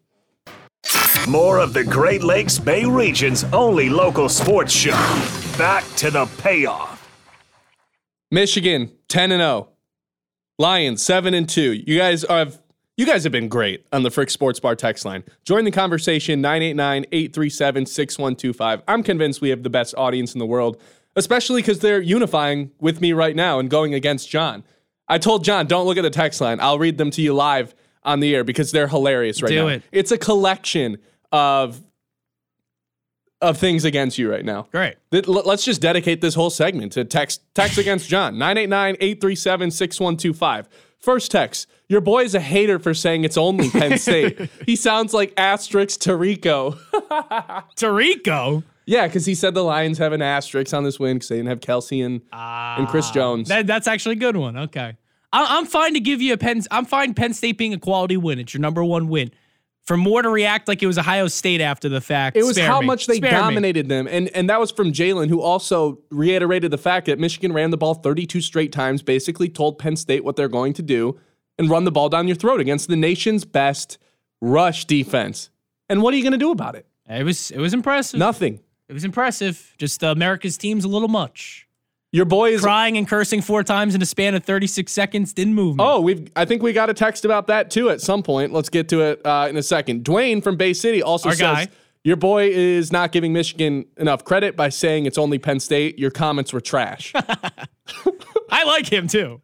More 1.25 1.59
of 1.59 1.73
the 1.73 1.83
Great 1.83 2.23
Lakes 2.23 2.59
Bay 2.59 2.85
region's 2.85 3.43
only 3.45 3.89
local 3.89 4.29
sports 4.29 4.73
show. 4.73 4.91
Back 5.57 5.83
to 5.97 6.11
the 6.11 6.25
payoff. 6.37 6.93
Michigan 8.31 8.91
10 9.07 9.31
and 9.31 9.41
0. 9.41 9.69
Lions 10.59 11.03
7 11.03 11.33
and 11.33 11.47
2. 11.47 11.83
You 11.85 11.97
guys 11.97 12.25
have 12.29 12.59
you 12.95 13.05
guys 13.05 13.23
have 13.23 13.31
been 13.31 13.47
great 13.47 13.85
on 13.93 14.03
the 14.03 14.09
Frick 14.09 14.29
Sports 14.29 14.59
Bar 14.59 14.75
text 14.75 15.05
line. 15.05 15.23
Join 15.43 15.65
the 15.65 15.71
conversation 15.71 16.41
989-837-6125. 16.41 18.81
I'm 18.87 19.03
convinced 19.03 19.39
we 19.39 19.49
have 19.49 19.61
the 19.63 19.69
best 19.69 19.93
audience 19.95 20.33
in 20.33 20.39
the 20.39 20.47
world, 20.47 20.81
especially 21.15 21.61
cuz 21.61 21.79
they're 21.79 22.01
unifying 22.01 22.71
with 22.79 23.01
me 23.01 23.13
right 23.13 23.35
now 23.35 23.59
and 23.59 23.69
going 23.69 23.93
against 23.93 24.29
John. 24.29 24.63
I 25.07 25.19
told 25.19 25.43
John, 25.43 25.67
don't 25.67 25.85
look 25.85 25.97
at 25.97 26.01
the 26.01 26.09
text 26.09 26.41
line. 26.41 26.59
I'll 26.59 26.79
read 26.79 26.97
them 26.97 27.11
to 27.11 27.21
you 27.21 27.33
live 27.33 27.75
on 28.03 28.19
the 28.19 28.35
air 28.35 28.43
because 28.43 28.71
they're 28.71 28.87
hilarious 28.87 29.41
right 29.41 29.49
Do 29.49 29.63
now. 29.63 29.67
it. 29.67 29.83
It's 29.91 30.11
a 30.11 30.17
collection 30.17 30.97
of 31.31 31.81
of 33.41 33.57
things 33.57 33.85
against 33.85 34.17
you 34.17 34.29
right 34.31 34.43
now. 34.43 34.67
Great. 34.71 34.95
Let's 35.11 35.63
just 35.63 35.79
dedicate 35.81 36.21
this 36.21 36.33
whole 36.33 36.49
segment 36.49 36.93
to 36.93 37.05
text 37.05 37.41
text 37.53 37.77
against 37.77 38.09
John. 38.09 38.35
989-837-6125. 38.37 40.65
First 40.99 41.31
text. 41.31 41.67
Your 41.89 42.01
boy 42.01 42.23
is 42.23 42.35
a 42.35 42.39
hater 42.39 42.79
for 42.79 42.93
saying 42.93 43.23
it's 43.23 43.37
only 43.37 43.69
Penn 43.69 43.97
State. 43.99 44.49
he 44.65 44.75
sounds 44.75 45.13
like 45.13 45.33
asterisk 45.37 45.99
Tarico. 45.99 46.77
Tarico. 47.75 48.63
yeah, 48.85 49.07
because 49.07 49.25
he 49.25 49.35
said 49.35 49.53
the 49.53 49.63
Lions 49.63 49.97
have 49.99 50.13
an 50.13 50.21
asterisk 50.21 50.73
on 50.73 50.83
this 50.83 50.99
win 50.99 51.17
because 51.17 51.29
they 51.29 51.37
didn't 51.37 51.49
have 51.49 51.59
Kelce 51.59 52.05
and, 52.05 52.21
and 52.33 52.87
Chris 52.89 53.09
ah. 53.09 53.13
Jones. 53.13 53.49
That, 53.49 53.67
that's 53.67 53.87
actually 53.87 54.13
a 54.13 54.19
good 54.19 54.35
one. 54.35 54.57
Okay. 54.57 54.97
I, 55.33 55.57
I'm 55.57 55.65
fine 55.65 55.93
to 55.93 55.99
give 55.99 56.21
you 56.21 56.33
a 56.33 56.37
Penn. 56.37 56.61
I'm 56.71 56.85
fine 56.85 57.13
Penn 57.13 57.33
State 57.33 57.57
being 57.57 57.73
a 57.73 57.79
quality 57.79 58.17
win. 58.17 58.39
It's 58.39 58.53
your 58.53 58.61
number 58.61 58.83
one 58.83 59.07
win. 59.07 59.31
For 59.85 59.95
more 59.95 60.21
to 60.21 60.29
react 60.29 60.67
like 60.67 60.83
it 60.83 60.87
was 60.87 60.97
Ohio 60.97 61.27
State 61.27 61.61
after 61.61 61.87
the 61.87 62.01
fact. 62.01 62.35
it 62.35 62.43
was 62.43 62.57
how 62.57 62.81
me. 62.81 62.87
much 62.87 63.07
they 63.07 63.17
Spare 63.17 63.31
me. 63.31 63.37
dominated 63.37 63.87
them. 63.87 64.05
And 64.09 64.27
and 64.35 64.49
that 64.49 64.59
was 64.59 64.69
from 64.69 64.91
Jalen, 64.91 65.29
who 65.29 65.39
also 65.41 65.99
reiterated 66.11 66.71
the 66.71 66.77
fact 66.77 67.05
that 67.05 67.19
Michigan 67.19 67.53
ran 67.53 67.71
the 67.71 67.77
ball 67.77 67.93
32 67.93 68.41
straight 68.41 68.73
times, 68.73 69.01
basically 69.01 69.47
told 69.47 69.79
Penn 69.79 69.95
State 69.95 70.25
what 70.25 70.35
they're 70.35 70.49
going 70.49 70.73
to 70.73 70.81
do 70.81 71.17
and 71.57 71.69
run 71.69 71.85
the 71.85 71.91
ball 71.91 72.09
down 72.09 72.27
your 72.27 72.35
throat 72.35 72.59
against 72.59 72.89
the 72.89 72.97
nation's 72.97 73.45
best 73.45 73.97
rush 74.41 74.85
defense. 74.85 75.49
And 75.89 76.01
what 76.01 76.13
are 76.13 76.17
you 76.17 76.23
going 76.23 76.33
to 76.33 76.37
do 76.37 76.51
about 76.51 76.75
it? 76.75 76.85
It 77.09 77.23
was 77.23 77.51
it 77.51 77.59
was 77.59 77.73
impressive. 77.73 78.19
Nothing. 78.19 78.59
It 78.89 78.93
was 78.93 79.05
impressive. 79.05 79.73
Just 79.77 80.03
uh, 80.03 80.07
America's 80.07 80.57
team's 80.57 80.83
a 80.83 80.87
little 80.89 81.07
much. 81.07 81.66
Your 82.17 82.25
boy 82.25 82.53
is. 82.53 82.61
Crying 82.61 82.97
and 82.97 83.07
cursing 83.07 83.43
four 83.43 83.63
times 83.63 83.93
in 83.93 84.01
a 84.01 84.05
span 84.05 84.33
of 84.33 84.43
36 84.43 84.91
seconds 84.91 85.33
didn't 85.33 85.53
move 85.53 85.77
me. 85.77 85.83
Oh, 85.83 86.01
we've. 86.01 86.31
I 86.35 86.45
think 86.45 86.63
we 86.63 86.73
got 86.73 86.89
a 86.89 86.93
text 86.95 87.25
about 87.25 87.45
that 87.45 87.69
too 87.69 87.91
at 87.91 88.01
some 88.01 88.23
point. 88.23 88.51
Let's 88.51 88.69
get 88.69 88.89
to 88.89 89.01
it 89.01 89.23
uh, 89.23 89.45
in 89.47 89.55
a 89.55 89.61
second. 89.61 90.03
Dwayne 90.03 90.43
from 90.43 90.57
Bay 90.57 90.73
City 90.73 91.03
also 91.03 91.29
Our 91.29 91.35
says 91.35 91.39
guy. 91.39 91.67
your 92.03 92.15
boy 92.15 92.49
is 92.49 92.91
not 92.91 93.11
giving 93.11 93.33
Michigan 93.33 93.85
enough 93.97 94.25
credit 94.25 94.55
by 94.55 94.69
saying 94.69 95.05
it's 95.05 95.19
only 95.19 95.37
Penn 95.37 95.59
State. 95.59 95.99
Your 95.99 96.09
comments 96.09 96.51
were 96.51 96.59
trash. 96.59 97.13
I 98.49 98.63
like 98.65 98.91
him 98.91 99.07
too. 99.07 99.39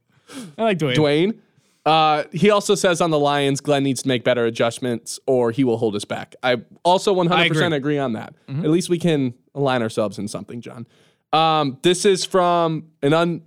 I 0.58 0.64
like 0.64 0.80
Dwayne. 0.80 0.96
Dwayne. 0.96 1.38
Uh, 1.86 2.24
he 2.32 2.50
also 2.50 2.74
says 2.74 3.02
on 3.02 3.12
the 3.12 3.20
Lions, 3.20 3.62
Glenn 3.62 3.84
needs 3.84 4.02
to 4.02 4.08
make 4.08 4.24
better 4.24 4.46
adjustments 4.46 5.20
or 5.28 5.52
he 5.52 5.64
will 5.64 5.78
hold 5.78 5.96
us 5.96 6.06
back. 6.06 6.34
I 6.42 6.58
also 6.84 7.14
100% 7.14 7.30
I 7.32 7.46
agree. 7.46 7.78
agree. 7.78 7.98
on 8.00 8.14
that. 8.14 8.34
At 8.48 8.72
least 8.72 8.90
we 8.90 8.98
can 8.98 9.36
align 9.54 9.84
ourselves 9.84 10.18
in 10.18 10.28
something, 10.28 10.60
John. 10.60 10.88
Um, 11.34 11.78
this 11.82 12.06
is 12.06 12.24
from 12.26 12.86
an 13.02 13.14
un, 13.14 13.42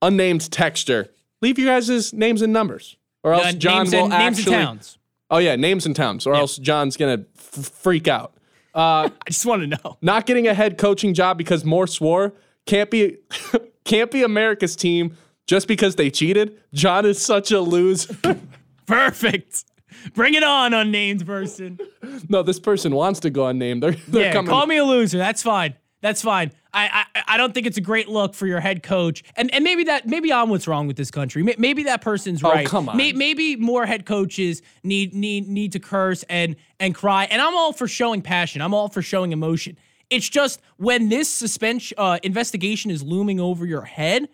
unnamed 0.00 0.42
texter. 0.42 1.08
Leave 1.42 1.58
your 1.58 1.68
guys' 1.74 2.12
names 2.12 2.40
and 2.40 2.52
numbers, 2.52 2.96
or 3.24 3.34
else 3.34 3.46
Uh, 3.46 3.52
John 3.52 3.90
will 3.90 4.04
and, 4.04 4.12
actually. 4.12 4.24
names 4.24 4.38
and 4.38 4.46
towns. 4.66 4.98
Oh 5.30 5.38
yeah, 5.38 5.56
names 5.56 5.86
and 5.86 5.96
towns, 5.96 6.26
or 6.26 6.34
else 6.34 6.56
John's 6.56 6.96
gonna 6.96 7.24
f- 7.36 7.66
freak 7.66 8.06
out. 8.06 8.34
Uh, 8.74 9.08
I 9.26 9.30
just 9.30 9.44
want 9.44 9.62
to 9.62 9.66
know. 9.66 9.98
not 10.00 10.24
getting 10.26 10.46
a 10.46 10.54
head 10.54 10.78
coaching 10.78 11.14
job 11.14 11.36
because 11.38 11.64
Moore 11.64 11.86
swore 11.86 12.32
can't 12.66 12.90
be 12.90 13.16
can't 13.84 14.10
be 14.10 14.22
America's 14.22 14.76
team 14.76 15.16
just 15.46 15.66
because 15.66 15.96
they 15.96 16.10
cheated. 16.10 16.58
John 16.72 17.04
is 17.04 17.20
such 17.20 17.50
a 17.50 17.60
loser. 17.60 18.14
Perfect. 18.86 19.64
Bring 20.14 20.34
it 20.34 20.42
on, 20.42 20.74
unnamed 20.74 21.26
person. 21.26 21.78
no, 22.28 22.42
this 22.42 22.58
person 22.60 22.94
wants 22.94 23.20
to 23.20 23.30
go 23.30 23.46
unnamed. 23.46 23.82
They're, 23.82 23.92
they're 24.08 24.22
yeah, 24.26 24.32
coming. 24.32 24.48
call 24.50 24.66
me 24.66 24.76
a 24.76 24.84
loser. 24.84 25.18
That's 25.18 25.42
fine. 25.42 25.74
That's 26.00 26.22
fine. 26.22 26.52
I, 26.74 27.04
I 27.14 27.22
I 27.28 27.36
don't 27.36 27.52
think 27.52 27.66
it's 27.66 27.76
a 27.76 27.82
great 27.82 28.08
look 28.08 28.34
for 28.34 28.46
your 28.46 28.60
head 28.60 28.82
coach. 28.82 29.22
And 29.36 29.52
and 29.54 29.62
maybe 29.62 29.84
that 29.84 30.06
maybe 30.06 30.32
I'm 30.32 30.48
what's 30.48 30.66
wrong 30.66 30.86
with 30.86 30.96
this 30.96 31.10
country. 31.10 31.42
Maybe 31.42 31.82
that 31.84 32.00
person's 32.00 32.42
Oh, 32.42 32.50
right. 32.50 32.66
come 32.66 32.88
on. 32.88 32.96
May- 32.96 33.12
maybe 33.12 33.56
more 33.56 33.84
head 33.86 34.06
coaches 34.06 34.62
need 34.82 35.14
need 35.14 35.48
need 35.48 35.72
to 35.72 35.78
curse 35.80 36.22
and 36.30 36.56
and 36.80 36.94
cry. 36.94 37.24
And 37.24 37.42
I'm 37.42 37.54
all 37.54 37.72
for 37.72 37.86
showing 37.88 38.22
passion. 38.22 38.62
I'm 38.62 38.74
all 38.74 38.88
for 38.88 39.02
showing 39.02 39.32
emotion. 39.32 39.76
It's 40.10 40.28
just 40.28 40.60
when 40.76 41.08
this 41.08 41.28
suspension 41.28 41.96
uh, 41.98 42.18
investigation 42.22 42.90
is 42.90 43.02
looming 43.02 43.40
over 43.40 43.64
your 43.66 43.82
head, 43.82 44.28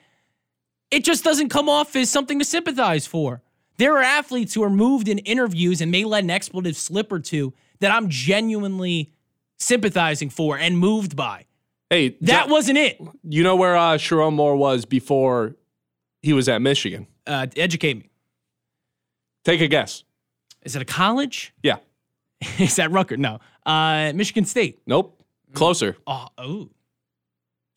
it 0.91 1.05
just 1.05 1.23
doesn't 1.25 1.51
come 1.51 1.69
off 1.69 1.95
as 1.97 2.09
something 2.11 2.39
to 2.39 2.45
sympathize 2.45 3.07
for. 3.07 3.43
There 3.77 3.97
are 3.97 4.03
athletes 4.03 4.55
who 4.55 4.63
are 4.65 4.71
moved 4.71 5.07
in 5.09 5.19
interviews 5.19 5.81
and 5.81 5.91
may 5.93 6.05
let 6.05 6.25
an 6.25 6.31
expletive 6.31 6.77
slip 6.77 7.13
or 7.13 7.21
two 7.21 7.53
that 7.79 7.93
I'm 7.93 8.09
genuinely 8.09 9.13
sympathizing 9.57 10.31
for 10.31 10.59
and 10.59 10.79
moved 10.79 11.15
by. 11.15 11.45
Hey, 11.91 12.11
That 12.21 12.43
John, 12.45 12.51
wasn't 12.51 12.79
it. 12.79 13.01
you 13.25 13.43
know 13.43 13.57
where 13.57 13.77
uh, 13.77 13.95
Sherrone 13.97 14.35
Moore 14.35 14.57
was 14.57 14.85
before 14.85 15.57
he 16.23 16.33
was 16.33 16.49
at 16.49 16.61
Michigan? 16.61 17.07
Uh, 17.27 17.47
educate 17.57 17.95
me. 17.99 18.11
Take 19.45 19.61
a 19.61 19.69
guess. 19.69 20.05
Is 20.63 20.77
it 20.77 20.83
a 20.83 20.85
college? 20.85 21.55
Yeah. 21.63 21.77
Is 22.59 22.77
that 22.77 22.91
Rutgers? 22.91 23.19
No. 23.19 23.39
Uh, 23.65 24.13
Michigan 24.15 24.45
State. 24.45 24.81
Nope. 24.87 25.23
Closer. 25.55 25.97
Oh, 26.07 26.27
oh. 26.37 26.69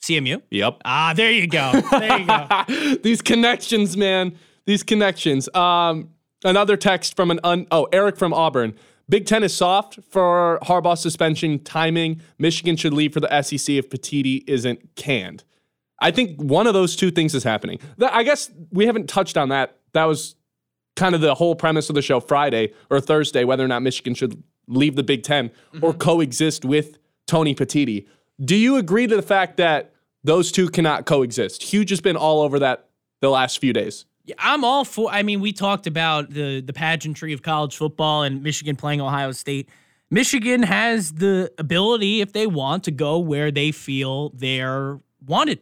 CMU. 0.04 0.42
Yep. 0.50 0.82
Ah, 0.84 1.14
there 1.16 1.32
you 1.32 1.48
go. 1.48 1.72
There 1.92 2.20
you 2.20 2.26
go. 2.26 2.96
These 3.04 3.22
connections, 3.22 3.96
man. 3.96 4.36
These 4.66 4.84
connections. 4.84 5.48
Um, 5.56 6.10
another 6.44 6.76
text 6.76 7.16
from 7.16 7.32
an 7.32 7.40
un- 7.44 7.68
oh 7.72 7.88
Eric 7.94 8.18
from 8.18 8.34
Auburn. 8.34 8.74
Big 9.12 9.26
Ten 9.26 9.44
is 9.44 9.54
soft 9.54 10.00
for 10.10 10.58
Harbaugh 10.64 10.98
suspension 10.98 11.60
timing. 11.60 12.22
Michigan 12.40 12.78
should 12.78 12.94
leave 12.94 13.12
for 13.12 13.20
the 13.20 13.42
SEC 13.42 13.76
if 13.76 13.90
Petitti 13.90 14.42
isn't 14.48 14.96
canned. 14.96 15.44
I 16.00 16.12
think 16.12 16.42
one 16.42 16.66
of 16.66 16.74
those 16.74 16.96
two 16.96 17.12
things 17.12 17.36
is 17.36 17.44
happening. 17.44 17.80
I 18.02 18.24
guess 18.24 18.50
we 18.72 18.86
haven't 18.86 19.10
touched 19.10 19.36
on 19.36 19.50
that. 19.50 19.78
That 19.92 20.06
was 20.06 20.36
kind 20.96 21.14
of 21.14 21.20
the 21.20 21.36
whole 21.36 21.56
premise 21.56 21.90
of 21.90 21.96
the 21.96 22.02
show 22.02 22.22
Friday 22.22 22.72
or 22.90 23.02
Thursday, 23.02 23.44
whether 23.44 23.66
or 23.66 23.68
not 23.68 23.82
Michigan 23.82 24.16
should 24.16 24.42
leave 24.68 24.96
the 24.96 25.04
Big 25.04 25.24
10 25.24 25.52
or 25.82 25.90
mm-hmm. 25.90 25.98
coexist 25.98 26.64
with 26.64 26.98
Tony 27.28 27.54
Petitti. 27.54 28.08
Do 28.44 28.56
you 28.56 28.78
agree 28.78 29.08
to 29.08 29.16
the 29.18 29.22
fact 29.22 29.58
that 29.58 29.94
those 30.24 30.54
two 30.54 30.70
cannot 30.70 31.06
coexist? 31.06 31.64
Hugh 31.64 31.84
has 31.90 32.00
been 32.00 32.16
all 32.16 32.42
over 32.42 32.60
that 32.60 32.88
the 33.20 33.30
last 33.30 33.60
few 33.60 33.74
days. 33.74 34.06
I'm 34.38 34.64
all 34.64 34.86
for. 34.86 35.10
I 35.12 35.24
mean, 35.24 35.40
we 35.40 35.54
talked 35.54 35.88
about 35.88 36.30
the 36.30 36.62
the 36.62 36.74
pageantry 36.74 37.34
of 37.34 37.42
college 37.42 37.76
football 37.76 38.24
and 38.24 38.44
Michigan 38.44 38.76
playing 38.76 39.02
Ohio 39.02 39.32
State. 39.32 39.70
Michigan 40.10 40.64
has 40.64 41.14
the 41.14 41.52
ability, 41.58 42.20
if 42.20 42.34
they 42.34 42.46
want, 42.46 42.84
to 42.84 42.92
go 42.92 43.18
where 43.18 43.50
they 43.50 43.72
feel 43.72 44.30
they're 44.30 45.00
wanted. 45.26 45.60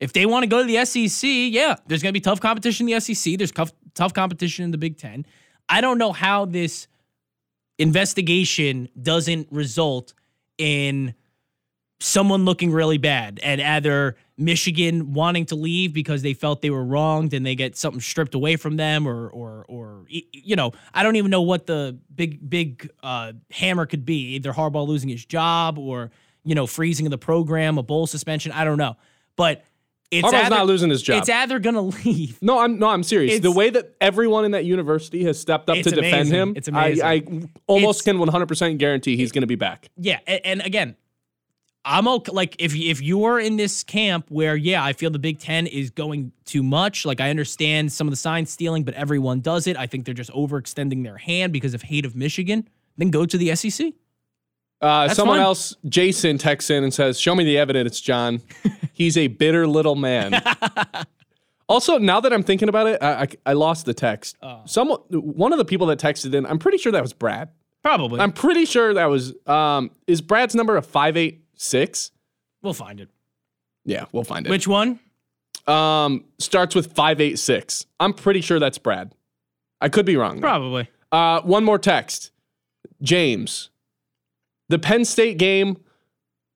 If 0.00 0.12
they 0.12 0.26
want 0.26 0.42
to 0.42 0.46
go 0.46 0.64
to 0.64 0.64
the 0.64 0.84
SEC, 0.84 1.28
yeah, 1.28 1.76
there's 1.86 2.02
going 2.02 2.12
to 2.12 2.18
be 2.18 2.20
tough 2.20 2.40
competition 2.40 2.88
in 2.88 2.94
the 2.94 3.00
SEC. 3.00 3.38
There's 3.38 3.52
tough, 3.52 3.72
tough 3.94 4.12
competition 4.12 4.64
in 4.64 4.70
the 4.70 4.78
Big 4.78 4.98
Ten. 4.98 5.24
I 5.68 5.80
don't 5.80 5.98
know 5.98 6.12
how 6.12 6.44
this 6.44 6.88
investigation 7.78 8.88
doesn't 9.00 9.48
result 9.50 10.12
in 10.58 11.14
someone 12.00 12.44
looking 12.46 12.72
really 12.72 12.98
bad 12.98 13.38
and 13.42 13.60
either 13.60 14.16
Michigan 14.38 15.12
wanting 15.12 15.44
to 15.46 15.54
leave 15.54 15.92
because 15.92 16.22
they 16.22 16.32
felt 16.32 16.62
they 16.62 16.70
were 16.70 16.84
wronged 16.84 17.34
and 17.34 17.44
they 17.44 17.54
get 17.54 17.76
something 17.76 18.00
stripped 18.00 18.34
away 18.34 18.56
from 18.56 18.76
them 18.76 19.06
or 19.06 19.28
or 19.28 19.66
or 19.68 20.04
you 20.08 20.56
know 20.56 20.72
I 20.94 21.02
don't 21.02 21.16
even 21.16 21.30
know 21.30 21.42
what 21.42 21.66
the 21.66 21.98
big 22.14 22.48
big 22.48 22.90
uh, 23.02 23.32
hammer 23.50 23.84
could 23.86 24.04
be 24.06 24.34
either 24.36 24.52
Harbaugh 24.52 24.86
losing 24.86 25.10
his 25.10 25.24
job 25.24 25.78
or 25.78 26.10
you 26.42 26.54
know 26.54 26.66
freezing 26.66 27.06
of 27.06 27.10
the 27.10 27.18
program 27.18 27.76
a 27.76 27.82
bowl 27.82 28.06
suspension 28.06 28.50
I 28.52 28.64
don't 28.64 28.78
know 28.78 28.96
but 29.36 29.62
it's 30.10 30.26
Harbaugh's 30.26 30.34
either, 30.46 30.54
not 30.56 30.66
losing 30.66 30.88
his 30.90 31.02
job. 31.02 31.18
it's 31.18 31.28
either 31.28 31.58
gonna 31.58 31.82
leave 31.82 32.38
No, 32.42 32.58
I'm 32.60 32.78
no, 32.78 32.88
I'm 32.88 33.02
serious. 33.02 33.34
It's- 33.34 33.42
the 33.42 33.52
way 33.56 33.68
that 33.68 33.94
everyone 34.00 34.46
in 34.46 34.52
that 34.52 34.64
university 34.64 35.22
has 35.24 35.38
stepped 35.38 35.68
up 35.68 35.76
to 35.76 35.82
defend 35.82 35.98
amazing. 36.06 36.34
him, 36.34 36.52
It's 36.56 36.66
amazing. 36.68 37.04
I, 37.04 37.12
I 37.12 37.22
almost 37.66 38.08
It's- 38.08 38.16
can 38.18 38.26
100% 38.26 38.78
guarantee 38.78 39.16
he's 39.18 39.30
going 39.32 39.42
to 39.42 39.46
be 39.46 39.54
back. 39.54 39.88
Yeah, 39.98 40.18
and, 40.26 40.40
and 40.44 40.62
again, 40.62 40.96
I'm 41.84 42.06
okay. 42.06 42.32
Like 42.32 42.56
if 42.58 42.74
if 42.74 43.00
you're 43.00 43.40
in 43.40 43.56
this 43.56 43.82
camp 43.82 44.26
where 44.28 44.54
yeah, 44.54 44.84
I 44.84 44.92
feel 44.92 45.10
the 45.10 45.18
Big 45.18 45.38
Ten 45.38 45.66
is 45.66 45.90
going 45.90 46.32
too 46.44 46.62
much. 46.62 47.06
Like 47.06 47.20
I 47.20 47.30
understand 47.30 47.92
some 47.92 48.06
of 48.06 48.10
the 48.10 48.16
sign 48.16 48.46
stealing, 48.46 48.84
but 48.84 48.94
everyone 48.94 49.40
does 49.40 49.66
it. 49.66 49.76
I 49.76 49.86
think 49.86 50.04
they're 50.04 50.14
just 50.14 50.30
overextending 50.30 51.04
their 51.04 51.16
hand 51.16 51.52
because 51.52 51.72
of 51.72 51.82
hate 51.82 52.04
of 52.04 52.14
Michigan. 52.14 52.68
Then 52.98 53.10
go 53.10 53.24
to 53.24 53.38
the 53.38 53.54
SEC. 53.56 53.94
Uh, 54.80 55.08
someone 55.08 55.36
fine. 55.36 55.44
else, 55.44 55.76
Jason, 55.86 56.38
texts 56.38 56.70
in 56.70 56.84
and 56.84 56.92
says, 56.92 57.20
"Show 57.20 57.34
me 57.34 57.44
the 57.44 57.58
evidence, 57.58 58.00
John. 58.00 58.40
He's 58.92 59.16
a 59.16 59.28
bitter 59.28 59.66
little 59.66 59.94
man." 59.94 60.42
also, 61.68 61.98
now 61.98 62.20
that 62.20 62.32
I'm 62.32 62.42
thinking 62.42 62.68
about 62.68 62.86
it, 62.86 63.02
I, 63.02 63.22
I, 63.22 63.28
I 63.46 63.52
lost 63.54 63.84
the 63.84 63.94
text. 63.94 64.36
Oh. 64.42 64.62
Someone, 64.64 65.00
one 65.10 65.52
of 65.52 65.58
the 65.58 65.66
people 65.66 65.86
that 65.88 65.98
texted 65.98 66.34
in, 66.34 66.46
I'm 66.46 66.58
pretty 66.58 66.78
sure 66.78 66.92
that 66.92 67.02
was 67.02 67.12
Brad. 67.12 67.50
Probably. 67.82 68.20
I'm 68.20 68.32
pretty 68.32 68.64
sure 68.64 68.94
that 68.94 69.06
was. 69.06 69.34
Um, 69.46 69.90
is 70.06 70.20
Brad's 70.22 70.54
number 70.54 70.76
a 70.76 70.82
five 70.82 71.16
eight 71.16 71.39
six? 71.60 72.10
we'll 72.62 72.74
find 72.74 73.00
it. 73.00 73.08
Yeah, 73.84 74.04
we'll 74.12 74.24
find 74.24 74.46
it. 74.46 74.50
Which 74.50 74.66
one? 74.68 74.98
um 75.66 76.24
starts 76.38 76.74
with 76.74 76.92
five 76.94 77.20
eight 77.20 77.38
six? 77.38 77.86
I'm 78.00 78.12
pretty 78.14 78.40
sure 78.40 78.58
that's 78.58 78.78
Brad. 78.78 79.12
I 79.80 79.88
could 79.88 80.06
be 80.06 80.16
wrong. 80.16 80.36
though. 80.36 80.40
Probably. 80.40 80.88
Uh, 81.12 81.40
one 81.42 81.64
more 81.64 81.78
text. 81.78 82.30
James, 83.02 83.70
the 84.68 84.78
Penn 84.78 85.04
State 85.04 85.38
game. 85.38 85.76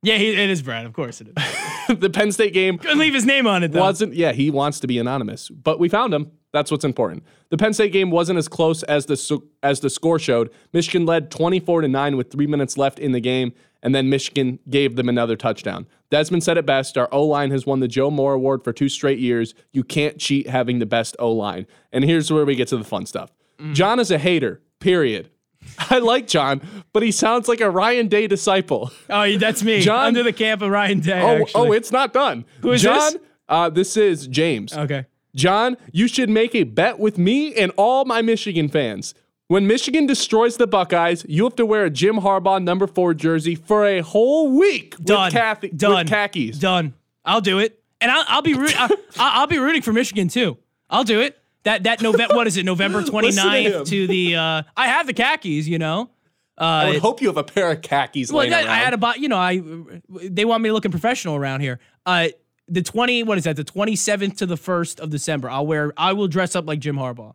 Yeah, 0.02 0.16
he, 0.18 0.30
it 0.30 0.50
is 0.50 0.60
Brad. 0.62 0.84
Of 0.84 0.92
course 0.92 1.20
it 1.22 1.28
is. 1.28 1.98
the 1.98 2.10
Penn 2.10 2.30
State 2.32 2.52
game 2.52 2.76
Couldn't 2.78 2.98
leave 2.98 3.14
his 3.14 3.24
name 3.24 3.46
on 3.46 3.62
it 3.62 3.72
though. 3.72 3.80
wasn't. 3.80 4.14
Yeah, 4.14 4.32
he 4.32 4.50
wants 4.50 4.78
to 4.80 4.86
be 4.86 4.98
anonymous, 4.98 5.48
but 5.48 5.78
we 5.78 5.88
found 5.88 6.12
him. 6.12 6.30
That's 6.52 6.70
what's 6.70 6.84
important. 6.84 7.24
The 7.50 7.56
Penn 7.56 7.72
State 7.72 7.92
game 7.92 8.10
wasn't 8.10 8.38
as 8.38 8.46
close 8.46 8.82
as 8.84 9.06
the 9.06 9.40
as 9.62 9.80
the 9.80 9.90
score 9.90 10.18
showed. 10.18 10.50
Michigan 10.72 11.04
led 11.06 11.30
24 11.30 11.80
to 11.82 11.88
9 11.88 12.16
with 12.16 12.30
3 12.30 12.46
minutes 12.46 12.76
left 12.78 12.98
in 12.98 13.12
the 13.12 13.20
game, 13.20 13.52
and 13.84 13.94
then 13.94 14.10
Michigan 14.10 14.58
gave 14.68 14.96
them 14.96 15.08
another 15.08 15.36
touchdown. 15.36 15.86
Desmond 16.10 16.42
said 16.42 16.56
it 16.58 16.66
best, 16.66 16.98
our 16.98 17.08
O-line 17.12 17.50
has 17.52 17.66
won 17.66 17.80
the 17.80 17.86
Joe 17.88 18.10
Moore 18.10 18.34
award 18.34 18.64
for 18.64 18.72
two 18.72 18.88
straight 18.88 19.18
years. 19.20 19.54
You 19.72 19.84
can't 19.84 20.18
cheat 20.18 20.48
having 20.48 20.80
the 20.80 20.86
best 20.86 21.14
O-line. 21.18 21.66
And 21.92 22.02
here's 22.02 22.32
where 22.32 22.44
we 22.44 22.56
get 22.56 22.68
to 22.68 22.76
the 22.76 22.84
fun 22.84 23.06
stuff. 23.06 23.30
John 23.72 24.00
is 24.00 24.10
a 24.10 24.18
hater. 24.18 24.60
Period. 24.80 25.30
I 25.90 25.98
like 25.98 26.26
John, 26.26 26.60
but 26.92 27.02
he 27.02 27.10
sounds 27.12 27.48
like 27.48 27.60
a 27.60 27.70
Ryan 27.70 28.08
Day 28.08 28.26
disciple. 28.26 28.90
Oh, 29.08 29.36
that's 29.36 29.62
me. 29.62 29.80
John- 29.80 30.08
under 30.08 30.22
the 30.22 30.32
camp 30.32 30.62
of 30.62 30.70
Ryan 30.70 31.00
Day. 31.00 31.20
Oh, 31.20 31.42
actually. 31.42 31.68
oh, 31.68 31.72
it's 31.72 31.92
not 31.92 32.12
done. 32.12 32.44
Who 32.62 32.72
is 32.72 32.82
John, 32.82 33.12
this? 33.12 33.22
Uh, 33.48 33.70
this 33.70 33.96
is 33.96 34.26
James. 34.26 34.76
okay. 34.76 35.06
John, 35.34 35.76
you 35.92 36.06
should 36.06 36.30
make 36.30 36.54
a 36.54 36.62
bet 36.64 36.98
with 36.98 37.18
me 37.18 37.54
and 37.54 37.72
all 37.76 38.04
my 38.04 38.22
Michigan 38.22 38.68
fans. 38.68 39.14
When 39.48 39.66
Michigan 39.66 40.06
destroys 40.06 40.56
the 40.56 40.66
Buckeyes, 40.66 41.24
you 41.28 41.44
have 41.44 41.54
to 41.56 41.66
wear 41.66 41.84
a 41.84 41.90
Jim 41.90 42.16
Harbaugh 42.16 42.62
number 42.62 42.86
four 42.86 43.12
jersey 43.12 43.54
for 43.54 43.86
a 43.86 44.00
whole 44.00 44.56
week 44.56 44.96
Done. 44.98 45.32
with, 45.34 45.62
with 45.62 45.76
Done. 45.78 46.06
khakis. 46.06 46.58
Done. 46.58 46.94
I'll 47.26 47.42
do 47.42 47.58
it, 47.58 47.82
and 48.00 48.10
I'll, 48.10 48.24
I'll 48.28 48.42
be 48.42 48.54
root, 48.54 48.74
I'll, 48.80 48.88
I'll 49.18 49.46
be 49.46 49.58
rooting 49.58 49.82
for 49.82 49.92
Michigan 49.92 50.28
too. 50.28 50.56
I'll 50.88 51.04
do 51.04 51.20
it. 51.20 51.38
That 51.64 51.84
that 51.84 52.02
November. 52.02 52.34
what 52.34 52.46
is 52.46 52.56
it? 52.58 52.64
November 52.64 53.00
Listen 53.00 53.14
29th 53.14 53.78
to 53.80 53.84
to 53.90 54.06
the. 54.06 54.36
Uh, 54.36 54.62
I 54.76 54.88
have 54.88 55.06
the 55.06 55.14
khakis. 55.14 55.66
You 55.66 55.78
know. 55.78 56.10
I 56.56 56.84
Uh, 56.84 56.92
would 56.92 57.00
hope 57.00 57.20
you 57.20 57.26
have 57.28 57.36
a 57.36 57.42
pair 57.44 57.70
of 57.72 57.82
khakis 57.82 58.30
well, 58.30 58.48
that. 58.48 58.66
I 58.68 58.76
had 58.76 58.92
a 58.94 58.98
buy. 58.98 59.14
You 59.16 59.28
know, 59.28 59.38
I 59.38 59.62
they 60.08 60.44
want 60.44 60.62
me 60.62 60.70
looking 60.72 60.90
professional 60.90 61.36
around 61.36 61.60
here. 61.60 61.80
Uh, 62.06 62.28
the 62.68 62.82
20. 62.82 63.22
What 63.24 63.38
is 63.38 63.44
that? 63.44 63.56
The 63.56 63.64
27th 63.64 64.36
to 64.38 64.46
the 64.46 64.54
1st 64.56 65.00
of 65.00 65.10
December. 65.10 65.50
I'll 65.50 65.66
wear. 65.66 65.92
I 65.96 66.12
will 66.12 66.28
dress 66.28 66.54
up 66.54 66.66
like 66.66 66.78
Jim 66.80 66.96
Harbaugh. 66.96 67.34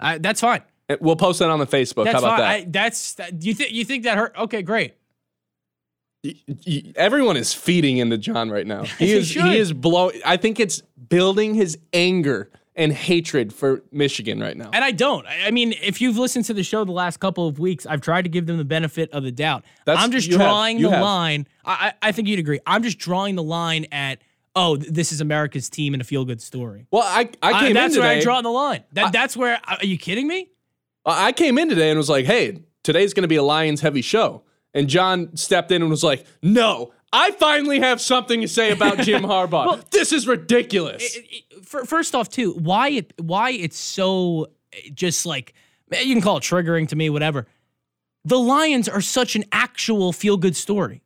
I, 0.00 0.18
that's 0.18 0.40
fine. 0.40 0.62
We'll 1.00 1.16
post 1.16 1.38
that 1.40 1.50
on 1.50 1.58
the 1.58 1.66
Facebook. 1.66 2.04
That's 2.04 2.14
How 2.14 2.18
about 2.20 2.38
fine. 2.38 2.38
that? 2.38 2.48
I, 2.48 2.64
that's. 2.68 3.14
That, 3.14 3.42
you 3.42 3.54
think 3.54 3.72
you 3.72 3.84
think 3.84 4.04
that 4.04 4.16
hurt? 4.18 4.34
Okay, 4.36 4.62
great. 4.62 4.94
Y- 6.24 6.34
y- 6.66 6.92
Everyone 6.96 7.36
is 7.36 7.54
feeding 7.54 7.98
into 7.98 8.18
John 8.18 8.50
right 8.50 8.66
now. 8.66 8.82
He 8.98 9.12
is 9.12 9.28
should. 9.28 9.44
he 9.44 9.56
is 9.56 9.72
blow. 9.72 10.10
I 10.24 10.36
think 10.36 10.58
it's 10.58 10.82
building 11.08 11.54
his 11.54 11.78
anger 11.92 12.50
and 12.74 12.92
hatred 12.92 13.52
for 13.52 13.82
Michigan 13.92 14.40
right 14.40 14.56
now. 14.56 14.70
And 14.72 14.84
I 14.84 14.90
don't. 14.90 15.26
I 15.26 15.46
I 15.46 15.50
mean, 15.50 15.74
if 15.82 16.00
you've 16.00 16.18
listened 16.18 16.44
to 16.46 16.54
the 16.54 16.62
show 16.64 16.84
the 16.84 16.92
last 16.92 17.18
couple 17.20 17.46
of 17.46 17.58
weeks, 17.58 17.86
I've 17.86 18.00
tried 18.00 18.22
to 18.22 18.28
give 18.28 18.46
them 18.46 18.56
the 18.56 18.64
benefit 18.64 19.10
of 19.12 19.22
the 19.22 19.32
doubt. 19.32 19.64
That's- 19.84 20.02
I'm 20.04 20.10
just 20.10 20.26
you 20.28 20.38
have. 20.38 20.46
drawing 20.46 20.80
the 20.82 20.90
have. 20.90 21.02
line. 21.02 21.46
I, 21.64 21.92
I 22.02 22.08
I 22.08 22.12
think 22.12 22.28
you'd 22.28 22.38
agree. 22.40 22.60
I'm 22.66 22.82
just 22.82 22.98
drawing 22.98 23.36
the 23.36 23.42
line 23.42 23.86
at 23.92 24.20
oh, 24.56 24.76
this 24.76 25.12
is 25.12 25.20
America's 25.20 25.68
team 25.70 25.94
and 25.94 26.00
a 26.00 26.04
feel 26.04 26.24
good 26.24 26.42
story. 26.42 26.86
Well, 26.90 27.02
I 27.04 27.30
I 27.42 27.52
I- 27.52 27.60
came 27.60 27.74
that's 27.74 27.94
in 27.94 28.00
where 28.00 28.10
today. 28.10 28.20
I 28.20 28.24
draw 28.24 28.40
the 28.42 28.48
line. 28.50 28.82
That 28.92 29.12
that's 29.12 29.36
where. 29.36 29.60
Are 29.64 29.84
you 29.84 29.98
kidding 29.98 30.26
me? 30.26 30.48
I 31.16 31.32
came 31.32 31.58
in 31.58 31.68
today 31.68 31.90
and 31.90 31.96
was 31.98 32.08
like, 32.10 32.26
"Hey, 32.26 32.62
today's 32.82 33.14
going 33.14 33.22
to 33.22 33.28
be 33.28 33.36
a 33.36 33.42
Lions 33.42 33.80
heavy 33.80 34.02
show." 34.02 34.42
And 34.74 34.88
John 34.88 35.34
stepped 35.36 35.72
in 35.72 35.82
and 35.82 35.90
was 35.90 36.04
like, 36.04 36.26
"No, 36.42 36.92
I 37.12 37.30
finally 37.32 37.80
have 37.80 38.00
something 38.00 38.40
to 38.42 38.48
say 38.48 38.70
about 38.72 38.98
Jim 38.98 39.22
Harbaugh. 39.24 39.88
this 39.90 40.12
is 40.12 40.26
ridiculous." 40.26 41.16
It- 41.16 41.24
it- 41.30 41.64
fir- 41.66 41.84
First 41.84 42.14
off, 42.14 42.28
too, 42.28 42.52
why 42.54 42.90
it 42.90 43.12
why 43.20 43.50
it's 43.50 43.78
so 43.78 44.48
eh, 44.72 44.90
just 44.94 45.24
like 45.26 45.54
eh, 45.92 46.00
you 46.02 46.14
can 46.14 46.22
call 46.22 46.36
it 46.38 46.42
triggering 46.42 46.88
to 46.88 46.96
me, 46.96 47.08
whatever. 47.10 47.46
The 48.24 48.38
Lions 48.38 48.88
are 48.88 49.00
such 49.00 49.36
an 49.36 49.44
actual 49.52 50.12
feel 50.12 50.36
good 50.36 50.54
story. 50.56 51.02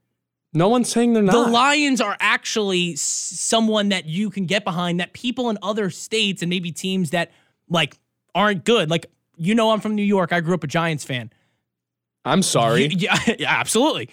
no 0.54 0.68
one's 0.68 0.88
saying 0.88 1.12
they're 1.12 1.22
not. 1.22 1.32
The. 1.32 1.50
Lions 1.50 2.00
are 2.00 2.16
actually 2.18 2.96
someone 2.96 3.90
that 3.90 4.06
you 4.06 4.28
can 4.30 4.46
get 4.46 4.64
behind 4.64 4.98
that 5.00 5.12
people 5.12 5.48
in 5.50 5.58
other 5.62 5.88
states 5.90 6.42
and 6.42 6.50
maybe 6.50 6.72
teams 6.72 7.10
that 7.10 7.30
like 7.68 7.96
aren't 8.34 8.64
good. 8.64 8.90
Like, 8.90 9.06
you 9.36 9.54
know, 9.54 9.70
I'm 9.70 9.80
from 9.80 9.94
New 9.94 10.02
York. 10.04 10.32
I 10.32 10.40
grew 10.40 10.54
up 10.54 10.64
a 10.64 10.66
Giants 10.66 11.04
fan. 11.04 11.30
I'm 12.24 12.42
sorry. 12.42 12.88
Y- 12.88 12.94
Yeah, 12.98 13.18
yeah, 13.38 13.58
absolutely. 13.58 14.08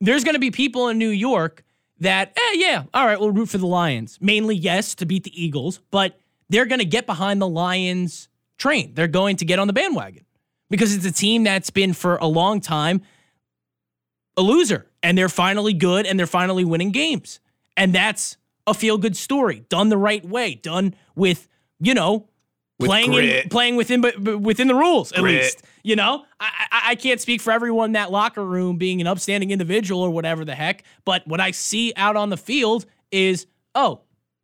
There's 0.00 0.24
going 0.24 0.34
to 0.34 0.40
be 0.40 0.50
people 0.50 0.88
in 0.88 0.98
New 0.98 1.08
York 1.10 1.64
that, 2.00 2.32
eh, 2.36 2.54
yeah, 2.56 2.84
all 2.92 3.06
right, 3.06 3.18
we'll 3.18 3.30
root 3.30 3.48
for 3.48 3.58
the 3.58 3.66
Lions. 3.66 4.18
Mainly, 4.20 4.56
yes, 4.56 4.94
to 4.96 5.06
beat 5.06 5.22
the 5.24 5.42
Eagles, 5.44 5.80
but 5.90 6.18
they're 6.48 6.66
going 6.66 6.80
to 6.80 6.84
get 6.84 7.06
behind 7.06 7.40
the 7.40 7.48
Lions 7.48 8.28
train. 8.58 8.92
They're 8.94 9.06
going 9.08 9.36
to 9.36 9.44
get 9.44 9.58
on 9.58 9.66
the 9.68 9.72
bandwagon 9.72 10.24
because 10.68 10.94
it's 10.94 11.04
a 11.06 11.12
team 11.12 11.44
that's 11.44 11.70
been 11.70 11.92
for 11.92 12.16
a 12.16 12.26
long 12.26 12.60
time 12.60 13.02
a 14.36 14.40
loser 14.42 14.86
and 15.02 15.16
they're 15.16 15.28
finally 15.28 15.74
good 15.74 16.06
and 16.06 16.18
they're 16.18 16.26
finally 16.26 16.64
winning 16.64 16.90
games. 16.90 17.38
And 17.76 17.94
that's 17.94 18.36
a 18.66 18.72
feel 18.74 18.96
good 18.98 19.16
story 19.16 19.64
done 19.68 19.88
the 19.90 19.96
right 19.98 20.24
way, 20.24 20.54
done 20.54 20.94
with, 21.14 21.48
you 21.80 21.92
know, 21.94 22.28
playing 22.86 23.12
in, 23.14 23.48
playing 23.48 23.76
within 23.76 24.00
but, 24.00 24.22
but 24.22 24.38
within 24.38 24.68
the 24.68 24.74
rules 24.74 25.12
at 25.12 25.20
Grit. 25.20 25.42
least. 25.42 25.62
You 25.82 25.96
know, 25.96 26.24
I, 26.38 26.50
I 26.70 26.80
I 26.90 26.94
can't 26.94 27.20
speak 27.20 27.40
for 27.40 27.52
everyone 27.52 27.86
in 27.86 27.92
that 27.92 28.10
locker 28.10 28.44
room 28.44 28.76
being 28.76 29.00
an 29.00 29.06
upstanding 29.06 29.50
individual 29.50 30.00
or 30.00 30.10
whatever 30.10 30.44
the 30.44 30.54
heck, 30.54 30.84
but 31.04 31.26
what 31.26 31.40
I 31.40 31.50
see 31.50 31.92
out 31.96 32.16
on 32.16 32.30
the 32.30 32.36
field 32.36 32.86
is 33.10 33.46
oh, 33.74 34.00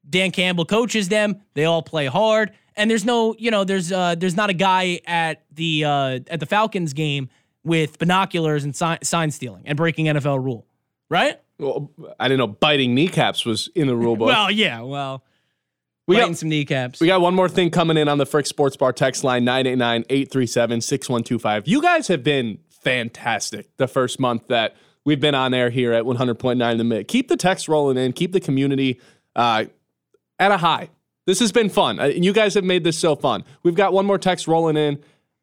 Dan 0.09 0.31
Campbell 0.31 0.65
coaches 0.65 1.09
them. 1.09 1.41
They 1.55 1.65
all 1.65 1.83
play 1.83 2.07
hard, 2.07 2.53
and 2.77 2.91
there's 2.91 3.05
no 3.05 3.35
you 3.39 3.51
know 3.51 3.65
there's 3.65 3.93
uh 3.93 4.15
there's 4.17 4.37
not 4.37 4.51
a 4.51 4.55
guy 4.55 5.01
at 5.07 5.45
the 5.53 5.85
uh 5.85 6.21
at 6.29 6.41
the 6.41 6.47
Falcons 6.47 6.93
game 6.93 7.29
with 7.65 7.99
binoculars 7.99 8.65
and 8.65 8.75
sign, 8.75 8.99
sign 9.03 9.31
stealing 9.31 9.63
and 9.67 9.77
breaking 9.77 10.07
NFL 10.07 10.43
rule, 10.43 10.67
right? 11.09 11.41
Well, 11.59 11.91
I 12.19 12.29
didn't 12.29 12.39
know 12.39 12.47
biting 12.47 12.95
kneecaps 12.95 13.45
was 13.45 13.69
in 13.75 13.89
the 13.89 13.97
rule 13.97 14.17
book. 14.17 14.29
Well, 14.29 14.51
yeah, 14.51 14.81
well, 14.81 15.25
we 16.09 16.17
got 16.17 16.37
some 16.37 16.49
kneecaps. 16.49 17.01
we 17.01 17.07
got 17.07 17.21
one 17.21 17.35
more 17.35 17.49
thing 17.49 17.71
coming 17.71 17.97
in 17.97 18.09
on 18.09 18.19
the 18.19 18.27
Frick 18.27 18.47
Sports 18.47 18.77
Bar 18.77 18.93
text 18.93 19.25
line 19.25 19.45
989-837-6125. 19.45 21.63
You 21.67 21.81
guys 21.81 22.09
have 22.09 22.25
been 22.25 22.59
fantastic 22.69 23.69
the 23.77 23.87
first 23.87 24.19
month 24.19 24.49
that 24.49 24.77
we've 25.05 25.21
been 25.21 25.35
on 25.35 25.55
air 25.55 25.71
here 25.71 25.93
at 25.93 26.05
100.9 26.05 26.79
the 26.79 26.85
Mitt. 26.85 27.09
Keep 27.09 27.29
the 27.29 27.37
text 27.37 27.69
rolling 27.69 27.97
in, 27.97 28.13
keep 28.13 28.33
the 28.33 28.41
community 28.41 29.01
uh, 29.37 29.67
at 30.39 30.51
a 30.51 30.57
high. 30.57 30.91
This 31.27 31.41
has 31.41 31.53
been 31.53 31.69
fun. 31.69 32.01
Uh, 32.01 32.05
and 32.05 32.25
you 32.25 32.33
guys 32.33 32.55
have 32.55 32.65
made 32.65 32.85
this 32.85 32.99
so 32.99 33.15
fun. 33.15 33.45
We've 33.63 33.75
got 33.75 33.93
one 33.93 34.07
more 34.07 34.19
text 34.19 34.49
rolling 34.49 34.77
in. 34.77 34.99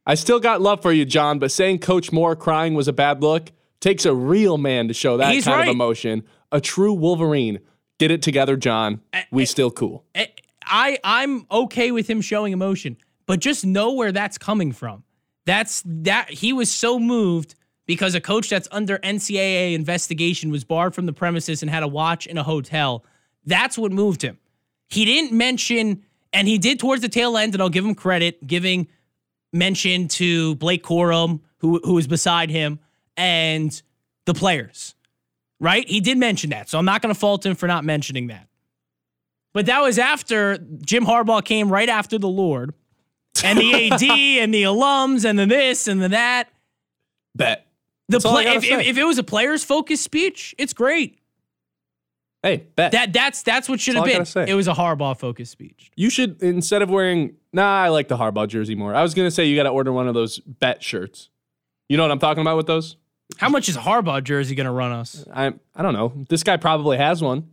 I 0.08 0.16
still 0.16 0.40
got 0.40 0.62
love 0.62 0.82
for 0.82 0.92
you, 0.92 1.06
John, 1.06 1.40
but 1.40 1.52
saying 1.52 1.80
Coach 1.80 2.12
Moore 2.12 2.36
crying 2.36 2.74
was 2.74 2.88
a 2.88 2.94
bad 2.94 3.22
look 3.22 3.52
takes 3.80 4.06
a 4.06 4.14
real 4.14 4.58
man 4.58 4.88
to 4.88 4.94
show 4.94 5.18
that 5.18 5.32
He's 5.32 5.46
kind 5.46 5.60
right. 5.60 5.68
of 5.68 5.76
emotion. 5.76 6.24
A 6.52 6.60
true 6.60 6.94
Wolverine. 6.94 7.60
Get 8.00 8.12
it 8.12 8.22
together, 8.22 8.58
John. 8.58 9.02
We 9.32 9.46
still 9.46 9.72
cool. 9.72 10.04
I- 10.66 11.00
I'm 11.04 11.46
okay 11.52 11.92
with 11.92 12.10
him 12.10 12.22
showing 12.22 12.54
emotion, 12.54 12.98
but 13.26 13.40
just 13.40 13.66
know 13.66 13.92
where 13.94 14.12
that's 14.12 14.38
coming 14.38 14.72
from. 14.72 15.04
That's 15.46 15.84
that 15.86 16.30
he 16.30 16.54
was 16.54 16.72
so 16.72 17.00
moved 17.00 17.56
because 17.86 18.16
a 18.16 18.22
coach 18.22 18.50
that's 18.50 18.68
under 18.72 18.98
NCAA 19.00 19.74
investigation 19.76 20.50
was 20.50 20.64
barred 20.64 20.96
from 20.96 21.06
the 21.06 21.14
premises 21.14 21.62
and 21.62 21.70
had 21.70 21.82
to 21.82 21.88
watch 21.88 22.26
in 22.26 22.38
a 22.38 22.44
hotel. 22.44 23.06
That's 23.46 23.78
what 23.78 23.92
moved 23.92 24.24
him. 24.24 24.40
He 24.90 25.06
didn't 25.06 25.32
mention, 25.38 26.04
and 26.34 26.48
he 26.48 26.58
did 26.58 26.80
towards 26.80 27.02
the 27.04 27.10
tail 27.10 27.38
end, 27.38 27.54
and 27.54 27.62
I'll 27.62 27.70
give 27.70 27.86
him 27.86 27.94
credit, 27.96 28.46
giving 28.46 28.88
mention 29.54 30.08
to 30.08 30.56
Blake 30.56 30.84
Corum, 30.84 31.42
who 31.58 31.80
who 31.84 31.94
was 31.94 32.08
beside 32.08 32.50
him, 32.50 32.80
and 33.16 33.82
the 34.26 34.34
players. 34.34 34.96
Right? 35.60 35.88
He 35.88 36.02
did 36.02 36.18
mention 36.18 36.50
that, 36.50 36.70
so 36.70 36.78
I'm 36.78 36.86
not 36.86 37.02
going 37.02 37.14
to 37.14 37.20
fault 37.20 37.46
him 37.46 37.56
for 37.56 37.68
not 37.68 37.86
mentioning 37.86 38.28
that. 38.28 38.48
But 39.56 39.68
that 39.68 39.82
was 39.82 39.98
after 39.98 40.58
Jim 40.58 41.06
Harbaugh 41.06 41.44
came 41.44 41.72
right 41.72 41.88
after 41.88 42.20
the 42.20 42.28
Lord, 42.28 42.74
and 43.42 43.58
the 43.58 43.90
AD 43.90 44.04
and 44.44 44.54
the 44.54 44.64
alums 44.64 45.24
and 45.24 45.40
the 45.40 45.46
this 45.46 45.88
and 45.88 46.02
the 46.02 46.10
that. 46.10 46.50
Bet. 47.34 47.66
The 48.10 48.20
That's 48.20 48.26
play, 48.26 48.48
if, 48.48 48.66
if, 48.66 48.86
if 48.86 48.98
it 48.98 49.06
was 49.06 49.18
a 49.18 49.24
players 49.24 49.64
focused 49.64 50.04
speech, 50.04 50.54
it's 50.58 50.74
great. 50.74 51.20
Hey, 52.44 52.68
bet. 52.76 52.92
That 52.92 53.14
that's 53.14 53.44
that's 53.44 53.70
what 53.70 53.80
should 53.80 53.96
That's 53.96 54.08
have 54.12 54.34
been. 54.34 54.42
gotta. 54.42 54.52
It 54.52 54.56
was 54.56 54.68
a 54.68 54.74
Harbaugh 54.74 55.18
focused 55.18 55.54
speech. 55.54 55.90
You 55.96 56.10
should 56.10 56.44
instead 56.44 56.82
of 56.82 56.90
wearing. 56.90 57.38
Nah, 57.54 57.84
I 57.84 57.88
like 57.88 58.10
the 58.10 58.18
Harbaugh 58.18 58.50
jersey 58.50 58.76
more. 58.76 58.94
I 58.94 59.02
was 59.04 59.14
gonna 59.14 59.32
say 59.32 59.46
you 59.46 59.56
got 59.56 59.64
to 59.64 59.70
order 59.70 59.94
one 59.94 60.10
of 60.10 60.16
those 60.16 60.40
bet 60.40 60.84
shirts. 60.84 61.30
You 61.88 61.96
know 61.96 62.04
what 62.04 62.12
I'm 62.12 62.20
talking 62.20 62.42
about 62.42 62.58
with 62.58 62.68
those? 62.68 62.98
How 63.38 63.50
much 63.50 63.68
is 63.70 63.76
a 63.76 63.80
Harbaugh 63.80 64.24
jersey 64.24 64.56
going 64.56 64.66
to 64.66 64.72
run 64.72 64.92
us? 64.92 65.26
I 65.34 65.54
I 65.76 65.82
don't 65.82 65.94
know. 65.94 66.14
This 66.30 66.44
guy 66.44 66.58
probably 66.58 66.98
has 66.98 67.22
one. 67.22 67.50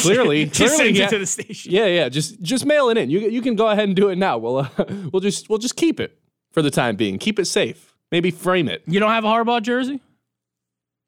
clearly, 0.00 0.44
Just 0.52 0.74
clearly, 0.74 0.76
send 0.76 0.96
yeah. 0.96 1.06
it 1.06 1.10
to 1.10 1.18
the 1.18 1.26
station. 1.26 1.70
Yeah, 1.72 1.86
yeah. 1.86 2.08
Just 2.08 2.40
just 2.42 2.64
mail 2.66 2.88
it 2.88 2.96
in. 2.96 3.10
You 3.10 3.20
you 3.20 3.42
can 3.42 3.54
go 3.54 3.68
ahead 3.68 3.84
and 3.84 3.94
do 3.94 4.08
it 4.08 4.16
now. 4.16 4.38
We'll 4.38 4.58
uh, 4.58 4.68
we'll 5.12 5.20
just 5.20 5.48
we'll 5.50 5.58
just 5.58 5.76
keep 5.76 6.00
it 6.00 6.18
for 6.52 6.62
the 6.62 6.70
time 6.70 6.96
being. 6.96 7.18
Keep 7.18 7.38
it 7.38 7.44
safe. 7.44 7.94
Maybe 8.10 8.30
frame 8.30 8.68
it. 8.68 8.82
You 8.86 9.00
don't 9.00 9.10
have 9.10 9.24
a 9.24 9.28
Harbaugh 9.28 9.62
jersey? 9.62 10.00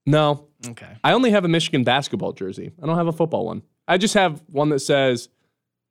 No, 0.07 0.49
Okay. 0.67 0.97
I 1.03 1.13
only 1.13 1.31
have 1.31 1.45
a 1.45 1.49
Michigan 1.49 1.85
basketball 1.85 2.33
jersey. 2.33 2.73
I 2.83 2.87
don't 2.87 2.97
have 2.97 3.07
a 3.07 3.13
football 3.13 3.47
one. 3.47 3.63
I 3.89 3.99
just 3.99 4.15
have 4.15 4.43
one 4.51 4.69
that 4.71 4.81
says. 4.81 5.29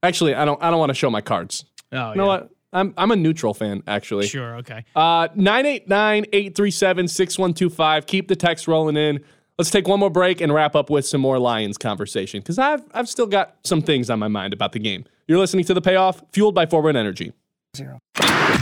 Actually, 0.01 0.35
I 0.35 0.45
don't. 0.45 0.61
I 0.61 0.69
don't 0.69 0.79
want 0.79 0.89
to 0.91 0.95
show 0.95 1.09
my 1.09 1.21
cards. 1.21 1.65
Oh, 1.91 2.11
You 2.11 2.17
know 2.17 2.27
what? 2.27 2.49
I'm 2.73 2.93
I'm 2.97 3.11
a 3.11 3.15
neutral 3.15 3.53
fan 3.53 3.83
actually. 3.87 4.27
Sure. 4.27 4.57
Okay. 4.57 4.83
Uh 4.95 5.29
989-837-6125. 5.29 8.05
Keep 8.05 8.27
the 8.27 8.35
text 8.35 8.67
rolling 8.67 8.97
in. 8.97 9.23
Let's 9.57 9.69
take 9.69 9.87
one 9.87 9.99
more 9.99 10.09
break 10.09 10.41
and 10.41 10.53
wrap 10.53 10.75
up 10.75 10.89
with 10.89 11.05
some 11.05 11.21
more 11.21 11.39
Lions 11.39 11.77
conversation 11.77 12.41
cuz 12.41 12.57
I've 12.59 12.83
I've 12.93 13.07
still 13.07 13.27
got 13.27 13.55
some 13.63 13.81
things 13.81 14.09
on 14.09 14.19
my 14.19 14.27
mind 14.27 14.53
about 14.53 14.71
the 14.71 14.79
game. 14.79 15.05
You're 15.27 15.39
listening 15.39 15.63
to 15.65 15.73
The 15.73 15.81
Payoff, 15.81 16.21
fueled 16.33 16.55
by 16.55 16.65
Forward 16.65 16.95
Energy. 16.97 17.31
Zero. 17.77 17.99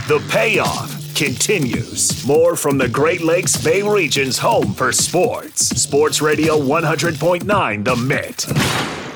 The 0.08 0.24
payoff 0.30 1.14
continues. 1.14 2.26
More 2.26 2.56
from 2.56 2.78
the 2.78 2.88
Great 2.88 3.20
Lakes 3.22 3.62
Bay 3.62 3.82
region's 3.82 4.38
home 4.38 4.72
for 4.72 4.90
sports. 4.92 5.66
Sports 5.80 6.22
Radio 6.22 6.58
100.9 6.58 7.84
The 7.84 7.96
Mitt. 7.96 9.11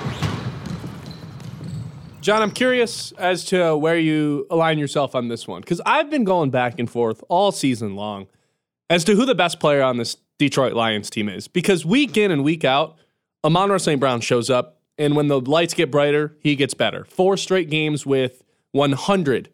John, 2.27 2.43
I'm 2.43 2.51
curious 2.51 3.13
as 3.13 3.45
to 3.45 3.77
where 3.77 3.97
you 3.97 4.49
align 4.51 4.81
yourself 4.81 5.15
on 5.15 5.29
this 5.29 5.47
one 5.47 5.63
cuz 5.63 5.81
I've 5.87 6.11
been 6.11 6.25
going 6.25 6.51
back 6.51 6.81
and 6.81 6.91
forth 6.91 7.23
all 7.29 7.53
season 7.53 7.95
long 7.95 8.27
as 8.91 9.05
to 9.05 9.15
who 9.15 9.25
the 9.25 9.37
best 9.37 9.61
player 9.61 9.81
on 9.81 9.97
this 9.97 10.17
Detroit 10.37 10.73
Lions 10.73 11.09
team 11.09 11.29
is 11.29 11.47
because 11.47 11.87
week 11.87 12.17
in 12.17 12.33
and 12.33 12.43
week 12.43 12.65
out, 12.65 12.97
Amon 13.45 13.79
St. 13.79 14.01
Brown 14.01 14.21
shows 14.21 14.51
up, 14.51 14.81
and 14.99 15.15
when 15.15 15.29
the 15.29 15.41
lights 15.41 15.73
get 15.73 15.93
brighter, 15.93 16.37
he 16.41 16.57
gets 16.57 16.75
better. 16.75 17.05
Four 17.05 17.37
straight 17.37 17.71
games 17.71 18.05
with 18.05 18.43
100 18.73 19.51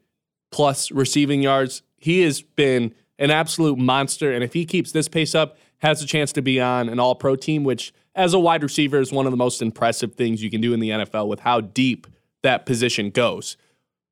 plus 0.51 0.91
receiving 0.91 1.43
yards. 1.43 1.83
He 1.99 2.23
has 2.23 2.41
been 2.41 2.95
an 3.19 3.31
absolute 3.31 3.77
monster, 3.77 4.33
and 4.33 4.43
if 4.43 4.55
he 4.55 4.65
keeps 4.65 4.93
this 4.93 5.09
pace 5.09 5.35
up, 5.35 5.59
has 5.81 6.03
a 6.03 6.07
chance 6.07 6.33
to 6.33 6.41
be 6.41 6.59
on 6.59 6.89
an 6.89 6.99
All 6.99 7.17
Pro 7.17 7.37
team, 7.37 7.65
which 7.65 7.93
as 8.15 8.33
a 8.33 8.39
wide 8.39 8.63
receiver 8.63 8.99
is 8.99 9.13
one 9.13 9.27
of 9.27 9.31
the 9.31 9.37
most 9.37 9.61
impressive 9.61 10.15
things 10.15 10.43
you 10.43 10.49
can 10.49 10.63
do 10.63 10.73
in 10.73 10.81
the 10.81 10.89
NFL 10.89 11.29
with 11.29 11.41
how 11.41 11.61
deep 11.61 12.07
that 12.43 12.67
position 12.67 13.11
goes. 13.11 13.57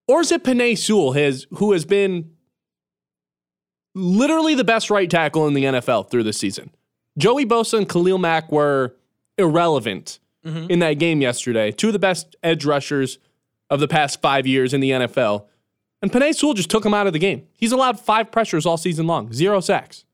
Or 0.08 0.20
is 0.20 0.32
it 0.32 0.42
Penei 0.42 0.76
Sewell, 0.76 1.12
who 1.12 1.72
has 1.72 1.84
been 1.84 2.30
literally 3.94 4.54
the 4.54 4.64
best 4.64 4.90
right 4.90 5.08
tackle 5.08 5.46
in 5.46 5.54
the 5.54 5.64
NFL 5.64 6.10
through 6.10 6.22
the 6.22 6.32
season. 6.32 6.70
Joey 7.18 7.44
Bosa 7.44 7.78
and 7.78 7.88
Khalil 7.88 8.18
Mack 8.18 8.50
were 8.52 8.96
irrelevant 9.36 10.18
mm-hmm. 10.44 10.70
in 10.70 10.78
that 10.80 10.94
game 10.94 11.20
yesterday. 11.20 11.72
Two 11.72 11.88
of 11.88 11.92
the 11.92 11.98
best 11.98 12.36
edge 12.42 12.64
rushers 12.64 13.18
of 13.68 13.80
the 13.80 13.88
past 13.88 14.20
five 14.20 14.46
years 14.46 14.72
in 14.72 14.80
the 14.80 14.90
NFL. 14.90 15.46
And 16.02 16.10
Penei 16.10 16.34
Sewell 16.34 16.54
just 16.54 16.70
took 16.70 16.84
him 16.84 16.94
out 16.94 17.06
of 17.06 17.12
the 17.12 17.18
game. 17.18 17.46
He's 17.56 17.72
allowed 17.72 18.00
five 18.00 18.30
pressures 18.30 18.64
all 18.64 18.76
season 18.76 19.06
long, 19.06 19.32
zero 19.32 19.60
sacks. 19.60 20.04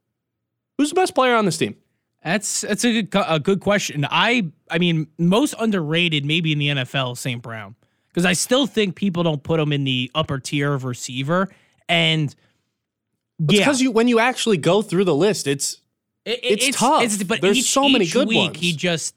Who's 0.79 0.91
the 0.91 0.95
best 0.95 1.14
player 1.14 1.35
on 1.35 1.45
this 1.45 1.59
team? 1.59 1.77
That's 2.25 2.62
that's 2.62 2.85
a 2.85 3.03
good 3.03 3.25
a 3.29 3.39
good 3.39 3.61
question. 3.61 4.05
I 4.11 4.51
I 4.69 4.79
mean 4.79 5.07
most 5.17 5.55
underrated 5.61 6.25
maybe 6.25 6.51
in 6.51 6.59
the 6.59 6.69
NFL 6.69 7.17
St. 7.17 7.41
Brown 7.41 7.77
because 8.17 8.25
I 8.25 8.33
still 8.33 8.67
think 8.67 8.95
people 8.97 9.23
don't 9.25 9.43
put 9.43 9.61
him 9.61 9.75
in 9.75 9.85
the 9.85 10.11
upper 10.14 10.39
tier 10.39 10.73
of 10.73 10.85
receiver 10.85 11.51
and 11.87 12.35
yeah 13.39 13.59
Because 13.59 13.83
you 13.83 13.91
when 13.93 14.09
you 14.09 14.19
actually 14.19 14.57
go 14.57 14.81
through 14.81 15.05
the 15.05 15.14
list, 15.14 15.47
it's 15.47 15.83
It- 16.25 16.41
it's 16.43 16.77
tough. 16.79 17.05
but 17.29 17.43
There's 17.43 17.59
each- 17.59 17.71
so 17.71 17.87
many 17.91 18.07
good 18.07 18.27
week 18.27 18.39
ones. 18.53 18.59
He 18.59 18.73
just 18.73 19.14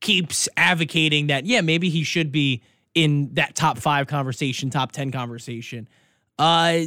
keeps 0.00 0.48
advocating 0.56 1.26
that 1.26 1.44
yeah 1.44 1.60
maybe 1.60 1.90
he 1.90 2.02
should 2.02 2.32
be 2.32 2.62
in 2.94 3.34
that 3.34 3.54
top 3.54 3.76
five 3.78 4.06
conversation, 4.06 4.70
top 4.70 4.92
ten 4.92 5.10
conversation. 5.10 5.86
Uh, 6.38 6.86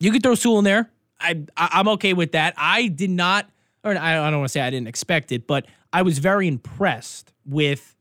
you 0.00 0.10
could 0.10 0.22
throw 0.22 0.34
Sewell 0.34 0.58
in 0.58 0.64
there. 0.64 0.90
I, 1.20 1.42
I 1.56 1.68
I'm 1.74 1.88
okay 1.88 2.14
with 2.14 2.32
that. 2.32 2.54
I 2.56 2.88
did 2.88 3.10
not, 3.10 3.48
or 3.84 3.96
I, 3.96 4.18
I 4.18 4.30
don't 4.30 4.40
want 4.40 4.48
to 4.48 4.52
say 4.52 4.60
I 4.60 4.70
didn't 4.70 4.88
expect 4.88 5.30
it, 5.32 5.46
but 5.46 5.66
I 5.92 6.02
was 6.02 6.18
very 6.18 6.48
impressed 6.48 7.32
with 7.46 7.94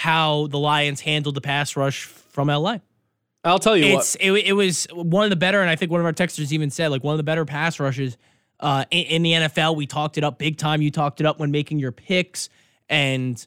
how 0.00 0.46
the 0.46 0.58
Lions 0.58 1.02
handled 1.02 1.34
the 1.34 1.42
pass 1.42 1.76
rush 1.76 2.04
from 2.04 2.48
LA. 2.48 2.78
I'll 3.44 3.58
tell 3.58 3.76
you 3.76 3.98
It's 3.98 4.14
it, 4.14 4.32
it 4.32 4.54
was 4.54 4.86
one 4.94 5.24
of 5.24 5.30
the 5.30 5.36
better, 5.36 5.60
and 5.60 5.68
I 5.68 5.76
think 5.76 5.90
one 5.90 6.00
of 6.00 6.06
our 6.06 6.12
texters 6.14 6.52
even 6.52 6.70
said 6.70 6.88
like 6.88 7.04
one 7.04 7.12
of 7.12 7.18
the 7.18 7.22
better 7.22 7.44
pass 7.44 7.78
rushes 7.78 8.16
uh, 8.60 8.86
in, 8.90 9.04
in 9.04 9.22
the 9.22 9.32
NFL. 9.32 9.76
We 9.76 9.86
talked 9.86 10.16
it 10.16 10.24
up 10.24 10.38
big 10.38 10.56
time. 10.56 10.80
You 10.80 10.90
talked 10.90 11.20
it 11.20 11.26
up 11.26 11.38
when 11.38 11.50
making 11.50 11.80
your 11.80 11.92
picks, 11.92 12.48
and 12.88 13.46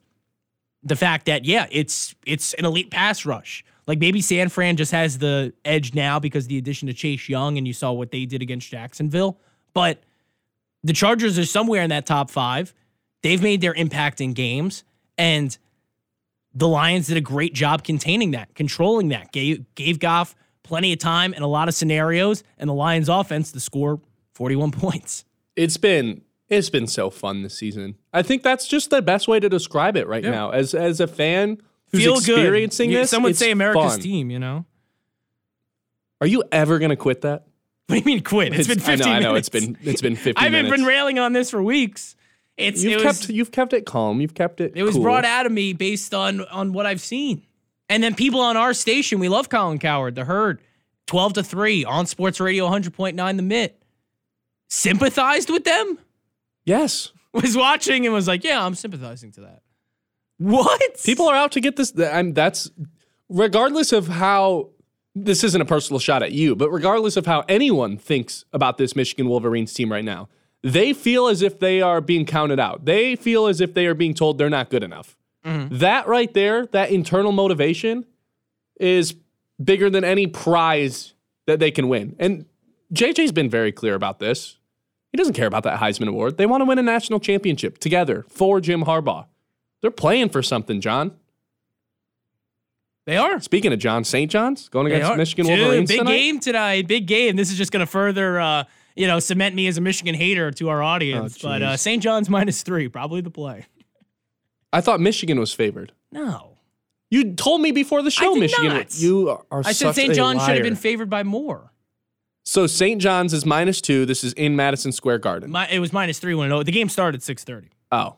the 0.84 0.95
fact 0.95 1.26
that 1.26 1.43
yeah, 1.43 1.66
it's 1.72 2.14
it's 2.24 2.54
an 2.54 2.66
elite 2.66 2.91
pass 2.91 3.26
rush. 3.26 3.66
Like 3.88 3.97
maybe 3.97 4.22
San 4.22 4.49
Fran 4.49 4.78
just 4.78 4.91
has 4.91 5.18
the 5.18 5.54
edge 5.66 5.95
now 5.95 6.20
because 6.20 6.45
the 6.45 6.60
addition 6.60 6.88
to 6.88 6.93
Chase 6.93 7.28
Young, 7.28 7.58
and 7.58 7.66
you 7.66 7.74
saw 7.74 7.91
what 7.91 8.12
they 8.12 8.28
did 8.28 8.43
against 8.43 8.70
Jacksonville. 8.70 9.39
But 9.74 10.04
the 10.84 10.93
Chargers 10.93 11.39
are 11.39 11.45
somewhere 11.45 11.82
in 11.82 11.89
that 11.89 12.06
top 12.06 12.30
five. 12.30 12.76
They've 13.24 13.41
made 13.41 13.62
their 13.62 13.74
impact 13.74 14.22
in 14.22 14.34
games, 14.34 14.84
and 15.18 15.58
the 16.54 16.68
Lions 16.68 17.08
did 17.08 17.18
a 17.18 17.22
great 17.22 17.54
job 17.54 17.84
containing 17.84 18.32
that, 18.32 18.54
controlling 18.56 19.10
that. 19.10 19.32
Gave 19.32 19.66
gave 19.76 19.99
Goff 19.99 20.36
plenty 20.64 20.93
of 20.93 20.99
time 20.99 21.34
and 21.34 21.43
a 21.43 21.47
lot 21.47 21.68
of 21.68 21.74
scenarios, 21.74 22.43
and 22.58 22.70
the 22.70 22.74
Lions 22.74 23.10
offense 23.10 23.51
to 23.51 23.60
score 23.60 23.99
41 24.34 24.72
points. 24.72 25.26
it's 25.56 25.78
been 25.78 26.22
it's 26.49 26.70
been 26.70 26.88
so 26.88 27.10
fun 27.10 27.41
this 27.41 27.58
season. 27.58 27.95
I 28.14 28.22
think 28.22 28.43
that's 28.43 28.68
just 28.68 28.89
the 28.91 29.01
best 29.01 29.28
way 29.28 29.39
to 29.39 29.49
describe 29.49 29.97
it 29.97 30.08
right 30.08 30.24
Yeah. 30.24 30.32
now. 30.32 30.49
As 30.51 30.74
as 30.76 30.99
a 30.99 31.08
fan 31.08 31.58
who's 31.91 32.04
Feel 32.04 32.16
experiencing 32.18 32.89
good. 32.91 33.04
this, 33.04 33.10
Some 33.12 33.24
would 33.24 33.32
it's 33.32 33.39
say 33.39 33.51
America's 33.51 33.93
fun. 33.93 33.99
team, 34.01 34.30
you 34.32 34.39
know? 34.39 34.66
Are 36.22 36.28
you 36.28 36.43
ever 36.51 36.80
going 36.80 36.89
to 36.89 36.95
quit 36.95 37.22
that? 37.22 37.45
What 37.88 37.95
do 37.95 37.99
you 37.99 38.06
mean 38.16 38.24
quit? 38.24 38.54
it's 38.54 38.68
been 38.68 38.80
15 38.80 38.93
I 38.93 38.95
know, 38.95 39.12
I 39.16 39.20
know. 39.20 39.28
minutes. 39.34 39.49
It's 39.49 39.66
been 39.66 39.78
it's 39.84 40.01
been 40.01 40.16
50 40.30 40.41
I've 40.41 40.51
minutes. 40.54 40.72
been 40.76 40.86
railing 40.86 41.20
on 41.20 41.34
this 41.34 41.49
for 41.51 41.62
weeks. 41.62 42.16
It's 42.58 42.84
you've 42.84 43.01
it 43.01 43.06
was, 43.06 43.20
kept 43.20 43.30
you've 43.30 43.51
kept 43.51 43.74
it 43.74 43.86
calm. 43.86 44.22
You've 44.22 44.36
kept 44.36 44.62
it. 44.62 44.74
It 44.76 44.84
was 44.84 44.93
cool. 44.93 45.04
brought 45.04 45.26
out 45.26 45.45
of 45.45 45.51
me 45.51 45.74
based 45.74 46.14
on 46.14 46.41
on 46.41 46.74
what 46.74 46.86
I've 46.86 47.01
seen. 47.01 47.43
And 47.89 48.04
then 48.04 48.16
people 48.16 48.39
on 48.39 48.58
our 48.58 48.74
station, 48.74 49.20
we 49.20 49.30
love 49.30 49.49
Colin 49.49 49.78
Cowherd, 49.78 50.16
the 50.16 50.26
herd, 50.26 50.62
12 51.08 51.34
to 51.34 51.43
3 51.43 51.86
on 51.86 52.06
Sports 52.06 52.39
Radio 52.39 52.68
100.9 52.68 53.36
The 53.36 53.43
Mitt. 53.43 53.84
Sympathized 54.68 55.49
with 55.49 55.64
them? 55.64 55.99
Yes. 56.66 57.12
Was 57.34 57.58
watching 57.58 58.06
and 58.06 58.14
was 58.14 58.28
like, 58.28 58.43
yeah, 58.43 58.64
I'm 58.64 58.76
sympathizing 58.76 59.32
to 59.34 59.41
that. 59.41 59.64
What? 60.38 61.01
People 61.04 61.28
are 61.28 61.36
out 61.36 61.51
to 61.54 61.62
get 61.62 61.78
this. 61.78 61.91
I'm, 61.97 62.34
that's 62.34 62.70
regardless 63.28 63.91
of 63.91 64.08
how 64.08 64.70
this 65.16 65.43
isn't 65.43 65.60
a 65.60 65.66
personal 65.66 65.99
shot 65.99 66.22
at 66.22 66.32
you, 66.32 66.56
but 66.56 66.70
regardless 66.70 67.18
of 67.18 67.26
how 67.26 67.43
anyone 67.49 67.97
thinks 67.97 68.45
about 68.54 68.78
this 68.78 68.95
Michigan 68.95 69.28
Wolverines 69.28 69.74
team 69.74 69.91
right 69.91 70.06
now, 70.06 70.30
they 70.64 70.93
feel 70.93 71.28
as 71.28 71.41
if 71.41 71.59
they 71.59 71.82
are 71.82 72.01
being 72.01 72.26
counted 72.26 72.59
out. 72.59 72.86
They 72.86 73.16
feel 73.16 73.47
as 73.47 73.61
if 73.61 73.74
they 73.74 73.86
are 73.86 73.93
being 73.93 74.14
told 74.14 74.38
they're 74.38 74.49
not 74.49 74.70
good 74.70 74.84
enough. 74.84 75.18
That 75.45 76.07
right 76.07 76.34
there, 76.34 76.68
that 76.68 76.89
internal 76.91 77.34
motivation 77.34 78.05
is 78.80 79.14
bigger 79.61 79.89
than 79.89 80.05
any 80.05 80.26
prize 80.26 81.14
that 81.47 81.59
they 81.59 81.70
can 81.70 81.89
win. 81.89 82.16
And 82.18 82.45
JJ's 82.93 83.34
been 83.34 83.49
very 83.49 83.74
clear 83.74 83.93
about 83.93 84.20
this. 84.20 84.57
He 85.11 85.18
doesn't 85.18 85.34
care 85.34 85.47
about 85.47 85.64
that 85.64 85.82
Heisman 85.82 86.07
Award. 86.07 86.38
They 86.38 86.45
want 86.45 86.61
to 86.61 86.66
win 86.66 86.80
a 86.80 86.82
national 86.82 87.20
championship 87.20 87.78
together 87.78 88.26
for 88.30 88.61
Jim 88.61 88.86
Harbaugh. 88.86 89.26
They're 89.82 89.91
playing 89.91 90.30
for 90.30 90.41
something, 90.41 90.80
John. 90.80 91.11
They 93.05 93.18
are. 93.18 93.41
Speaking 93.41 93.74
of 93.74 93.80
John, 93.80 94.05
St. 94.05 94.32
John's 94.32 94.70
going 94.70 94.88
against. 94.88 95.18
Michigan 95.18 95.45
Dude, 95.45 95.59
Wolverines 95.59 95.89
Big 95.89 95.99
tonight. 95.99 96.11
game 96.11 96.39
tonight. 96.39 96.88
Big 96.88 97.05
game. 97.05 97.36
This 97.36 97.51
is 97.51 97.57
just 97.57 97.72
going 97.74 97.82
to 97.82 97.91
further, 97.91 98.39
uh, 98.39 98.64
you 98.96 99.08
know, 99.08 99.20
cement 99.20 99.56
me 99.56 99.68
as 99.68 99.78
a 99.78 99.82
Michigan 99.82 100.16
hater 100.16 100.52
to 100.52 100.70
our 100.70 100.82
audience. 100.82 101.44
Oh, 101.44 101.48
but 101.48 101.62
uh. 101.62 101.78
St. 101.78 102.02
John's 102.02 102.30
minus 102.30 102.64
three, 102.64 102.88
probably 102.88 103.22
the 103.22 103.32
play. 103.32 103.66
I 104.72 104.82
thought 104.82 105.00
Michigan 105.00 105.39
was 105.39 105.54
favored. 105.54 105.91
No. 106.12 106.50
You 107.10 107.34
told 107.34 107.62
me 107.62 107.72
before 107.72 108.02
the 108.02 108.10
show, 108.10 108.34
Michigan. 108.34 108.74
not. 108.74 108.98
You 108.98 109.30
are 109.52 109.62
I 109.64 109.72
said 109.72 109.94
St. 109.94 110.14
a 110.14 110.16
John's 110.16 110.44
should 110.44 110.56
have 110.56 110.64
been 110.64 110.76
favored 110.76 111.12
by 111.12 111.22
more. 111.22 111.72
So 112.44 112.66
St. 112.68 113.00
John's 113.00 113.34
is 113.34 113.46
minus 113.46 113.82
two. 113.82 114.06
This 114.06 114.24
is 114.24 114.34
in 114.34 114.56
Madison 114.56 114.91
Square 114.91 115.20
Garden. 115.20 115.52
My, 115.52 115.70
it 115.70 115.80
was 115.80 115.94
minus 115.94 116.18
three 116.20 116.34
when 116.34 116.52
it, 116.52 116.64
the 116.66 116.72
game 116.72 116.89
started 116.89 117.22
at 117.22 117.38
6.30. 117.38 117.68
oh. 117.91 118.16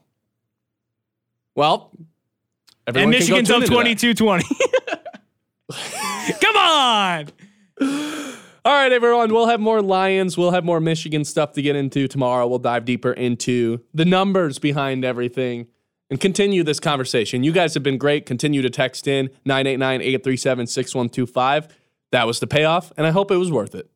Well, 1.55 1.91
everyone 2.85 3.13
and 3.13 3.19
Michigan's 3.19 3.49
up 3.49 3.63
into 3.63 3.73
that. 3.73 3.85
22-20. 3.85 6.39
Come 6.41 6.57
on. 6.57 7.27
All 8.65 8.73
right, 8.73 8.91
everyone. 8.91 9.31
We'll 9.31 9.45
have 9.45 9.59
more 9.59 9.79
Lions. 9.79 10.39
We'll 10.39 10.49
have 10.49 10.65
more 10.65 10.79
Michigan 10.79 11.23
stuff 11.23 11.51
to 11.51 11.61
get 11.61 11.75
into 11.75 12.07
tomorrow. 12.07 12.47
We'll 12.47 12.57
dive 12.57 12.83
deeper 12.83 13.13
into 13.13 13.81
the 13.93 14.05
numbers 14.05 14.57
behind 14.57 15.05
everything 15.05 15.67
and 16.09 16.19
continue 16.19 16.63
this 16.63 16.79
conversation. 16.79 17.43
You 17.43 17.51
guys 17.51 17.75
have 17.75 17.83
been 17.83 17.99
great. 17.99 18.25
Continue 18.25 18.63
to 18.63 18.71
text 18.71 19.07
in 19.07 19.29
989 19.45 20.01
837 20.01 20.65
6125. 20.65 21.77
That 22.11 22.25
was 22.25 22.39
the 22.39 22.47
payoff, 22.47 22.91
and 22.97 23.05
I 23.05 23.11
hope 23.11 23.29
it 23.29 23.37
was 23.37 23.51
worth 23.51 23.75
it. 23.75 23.87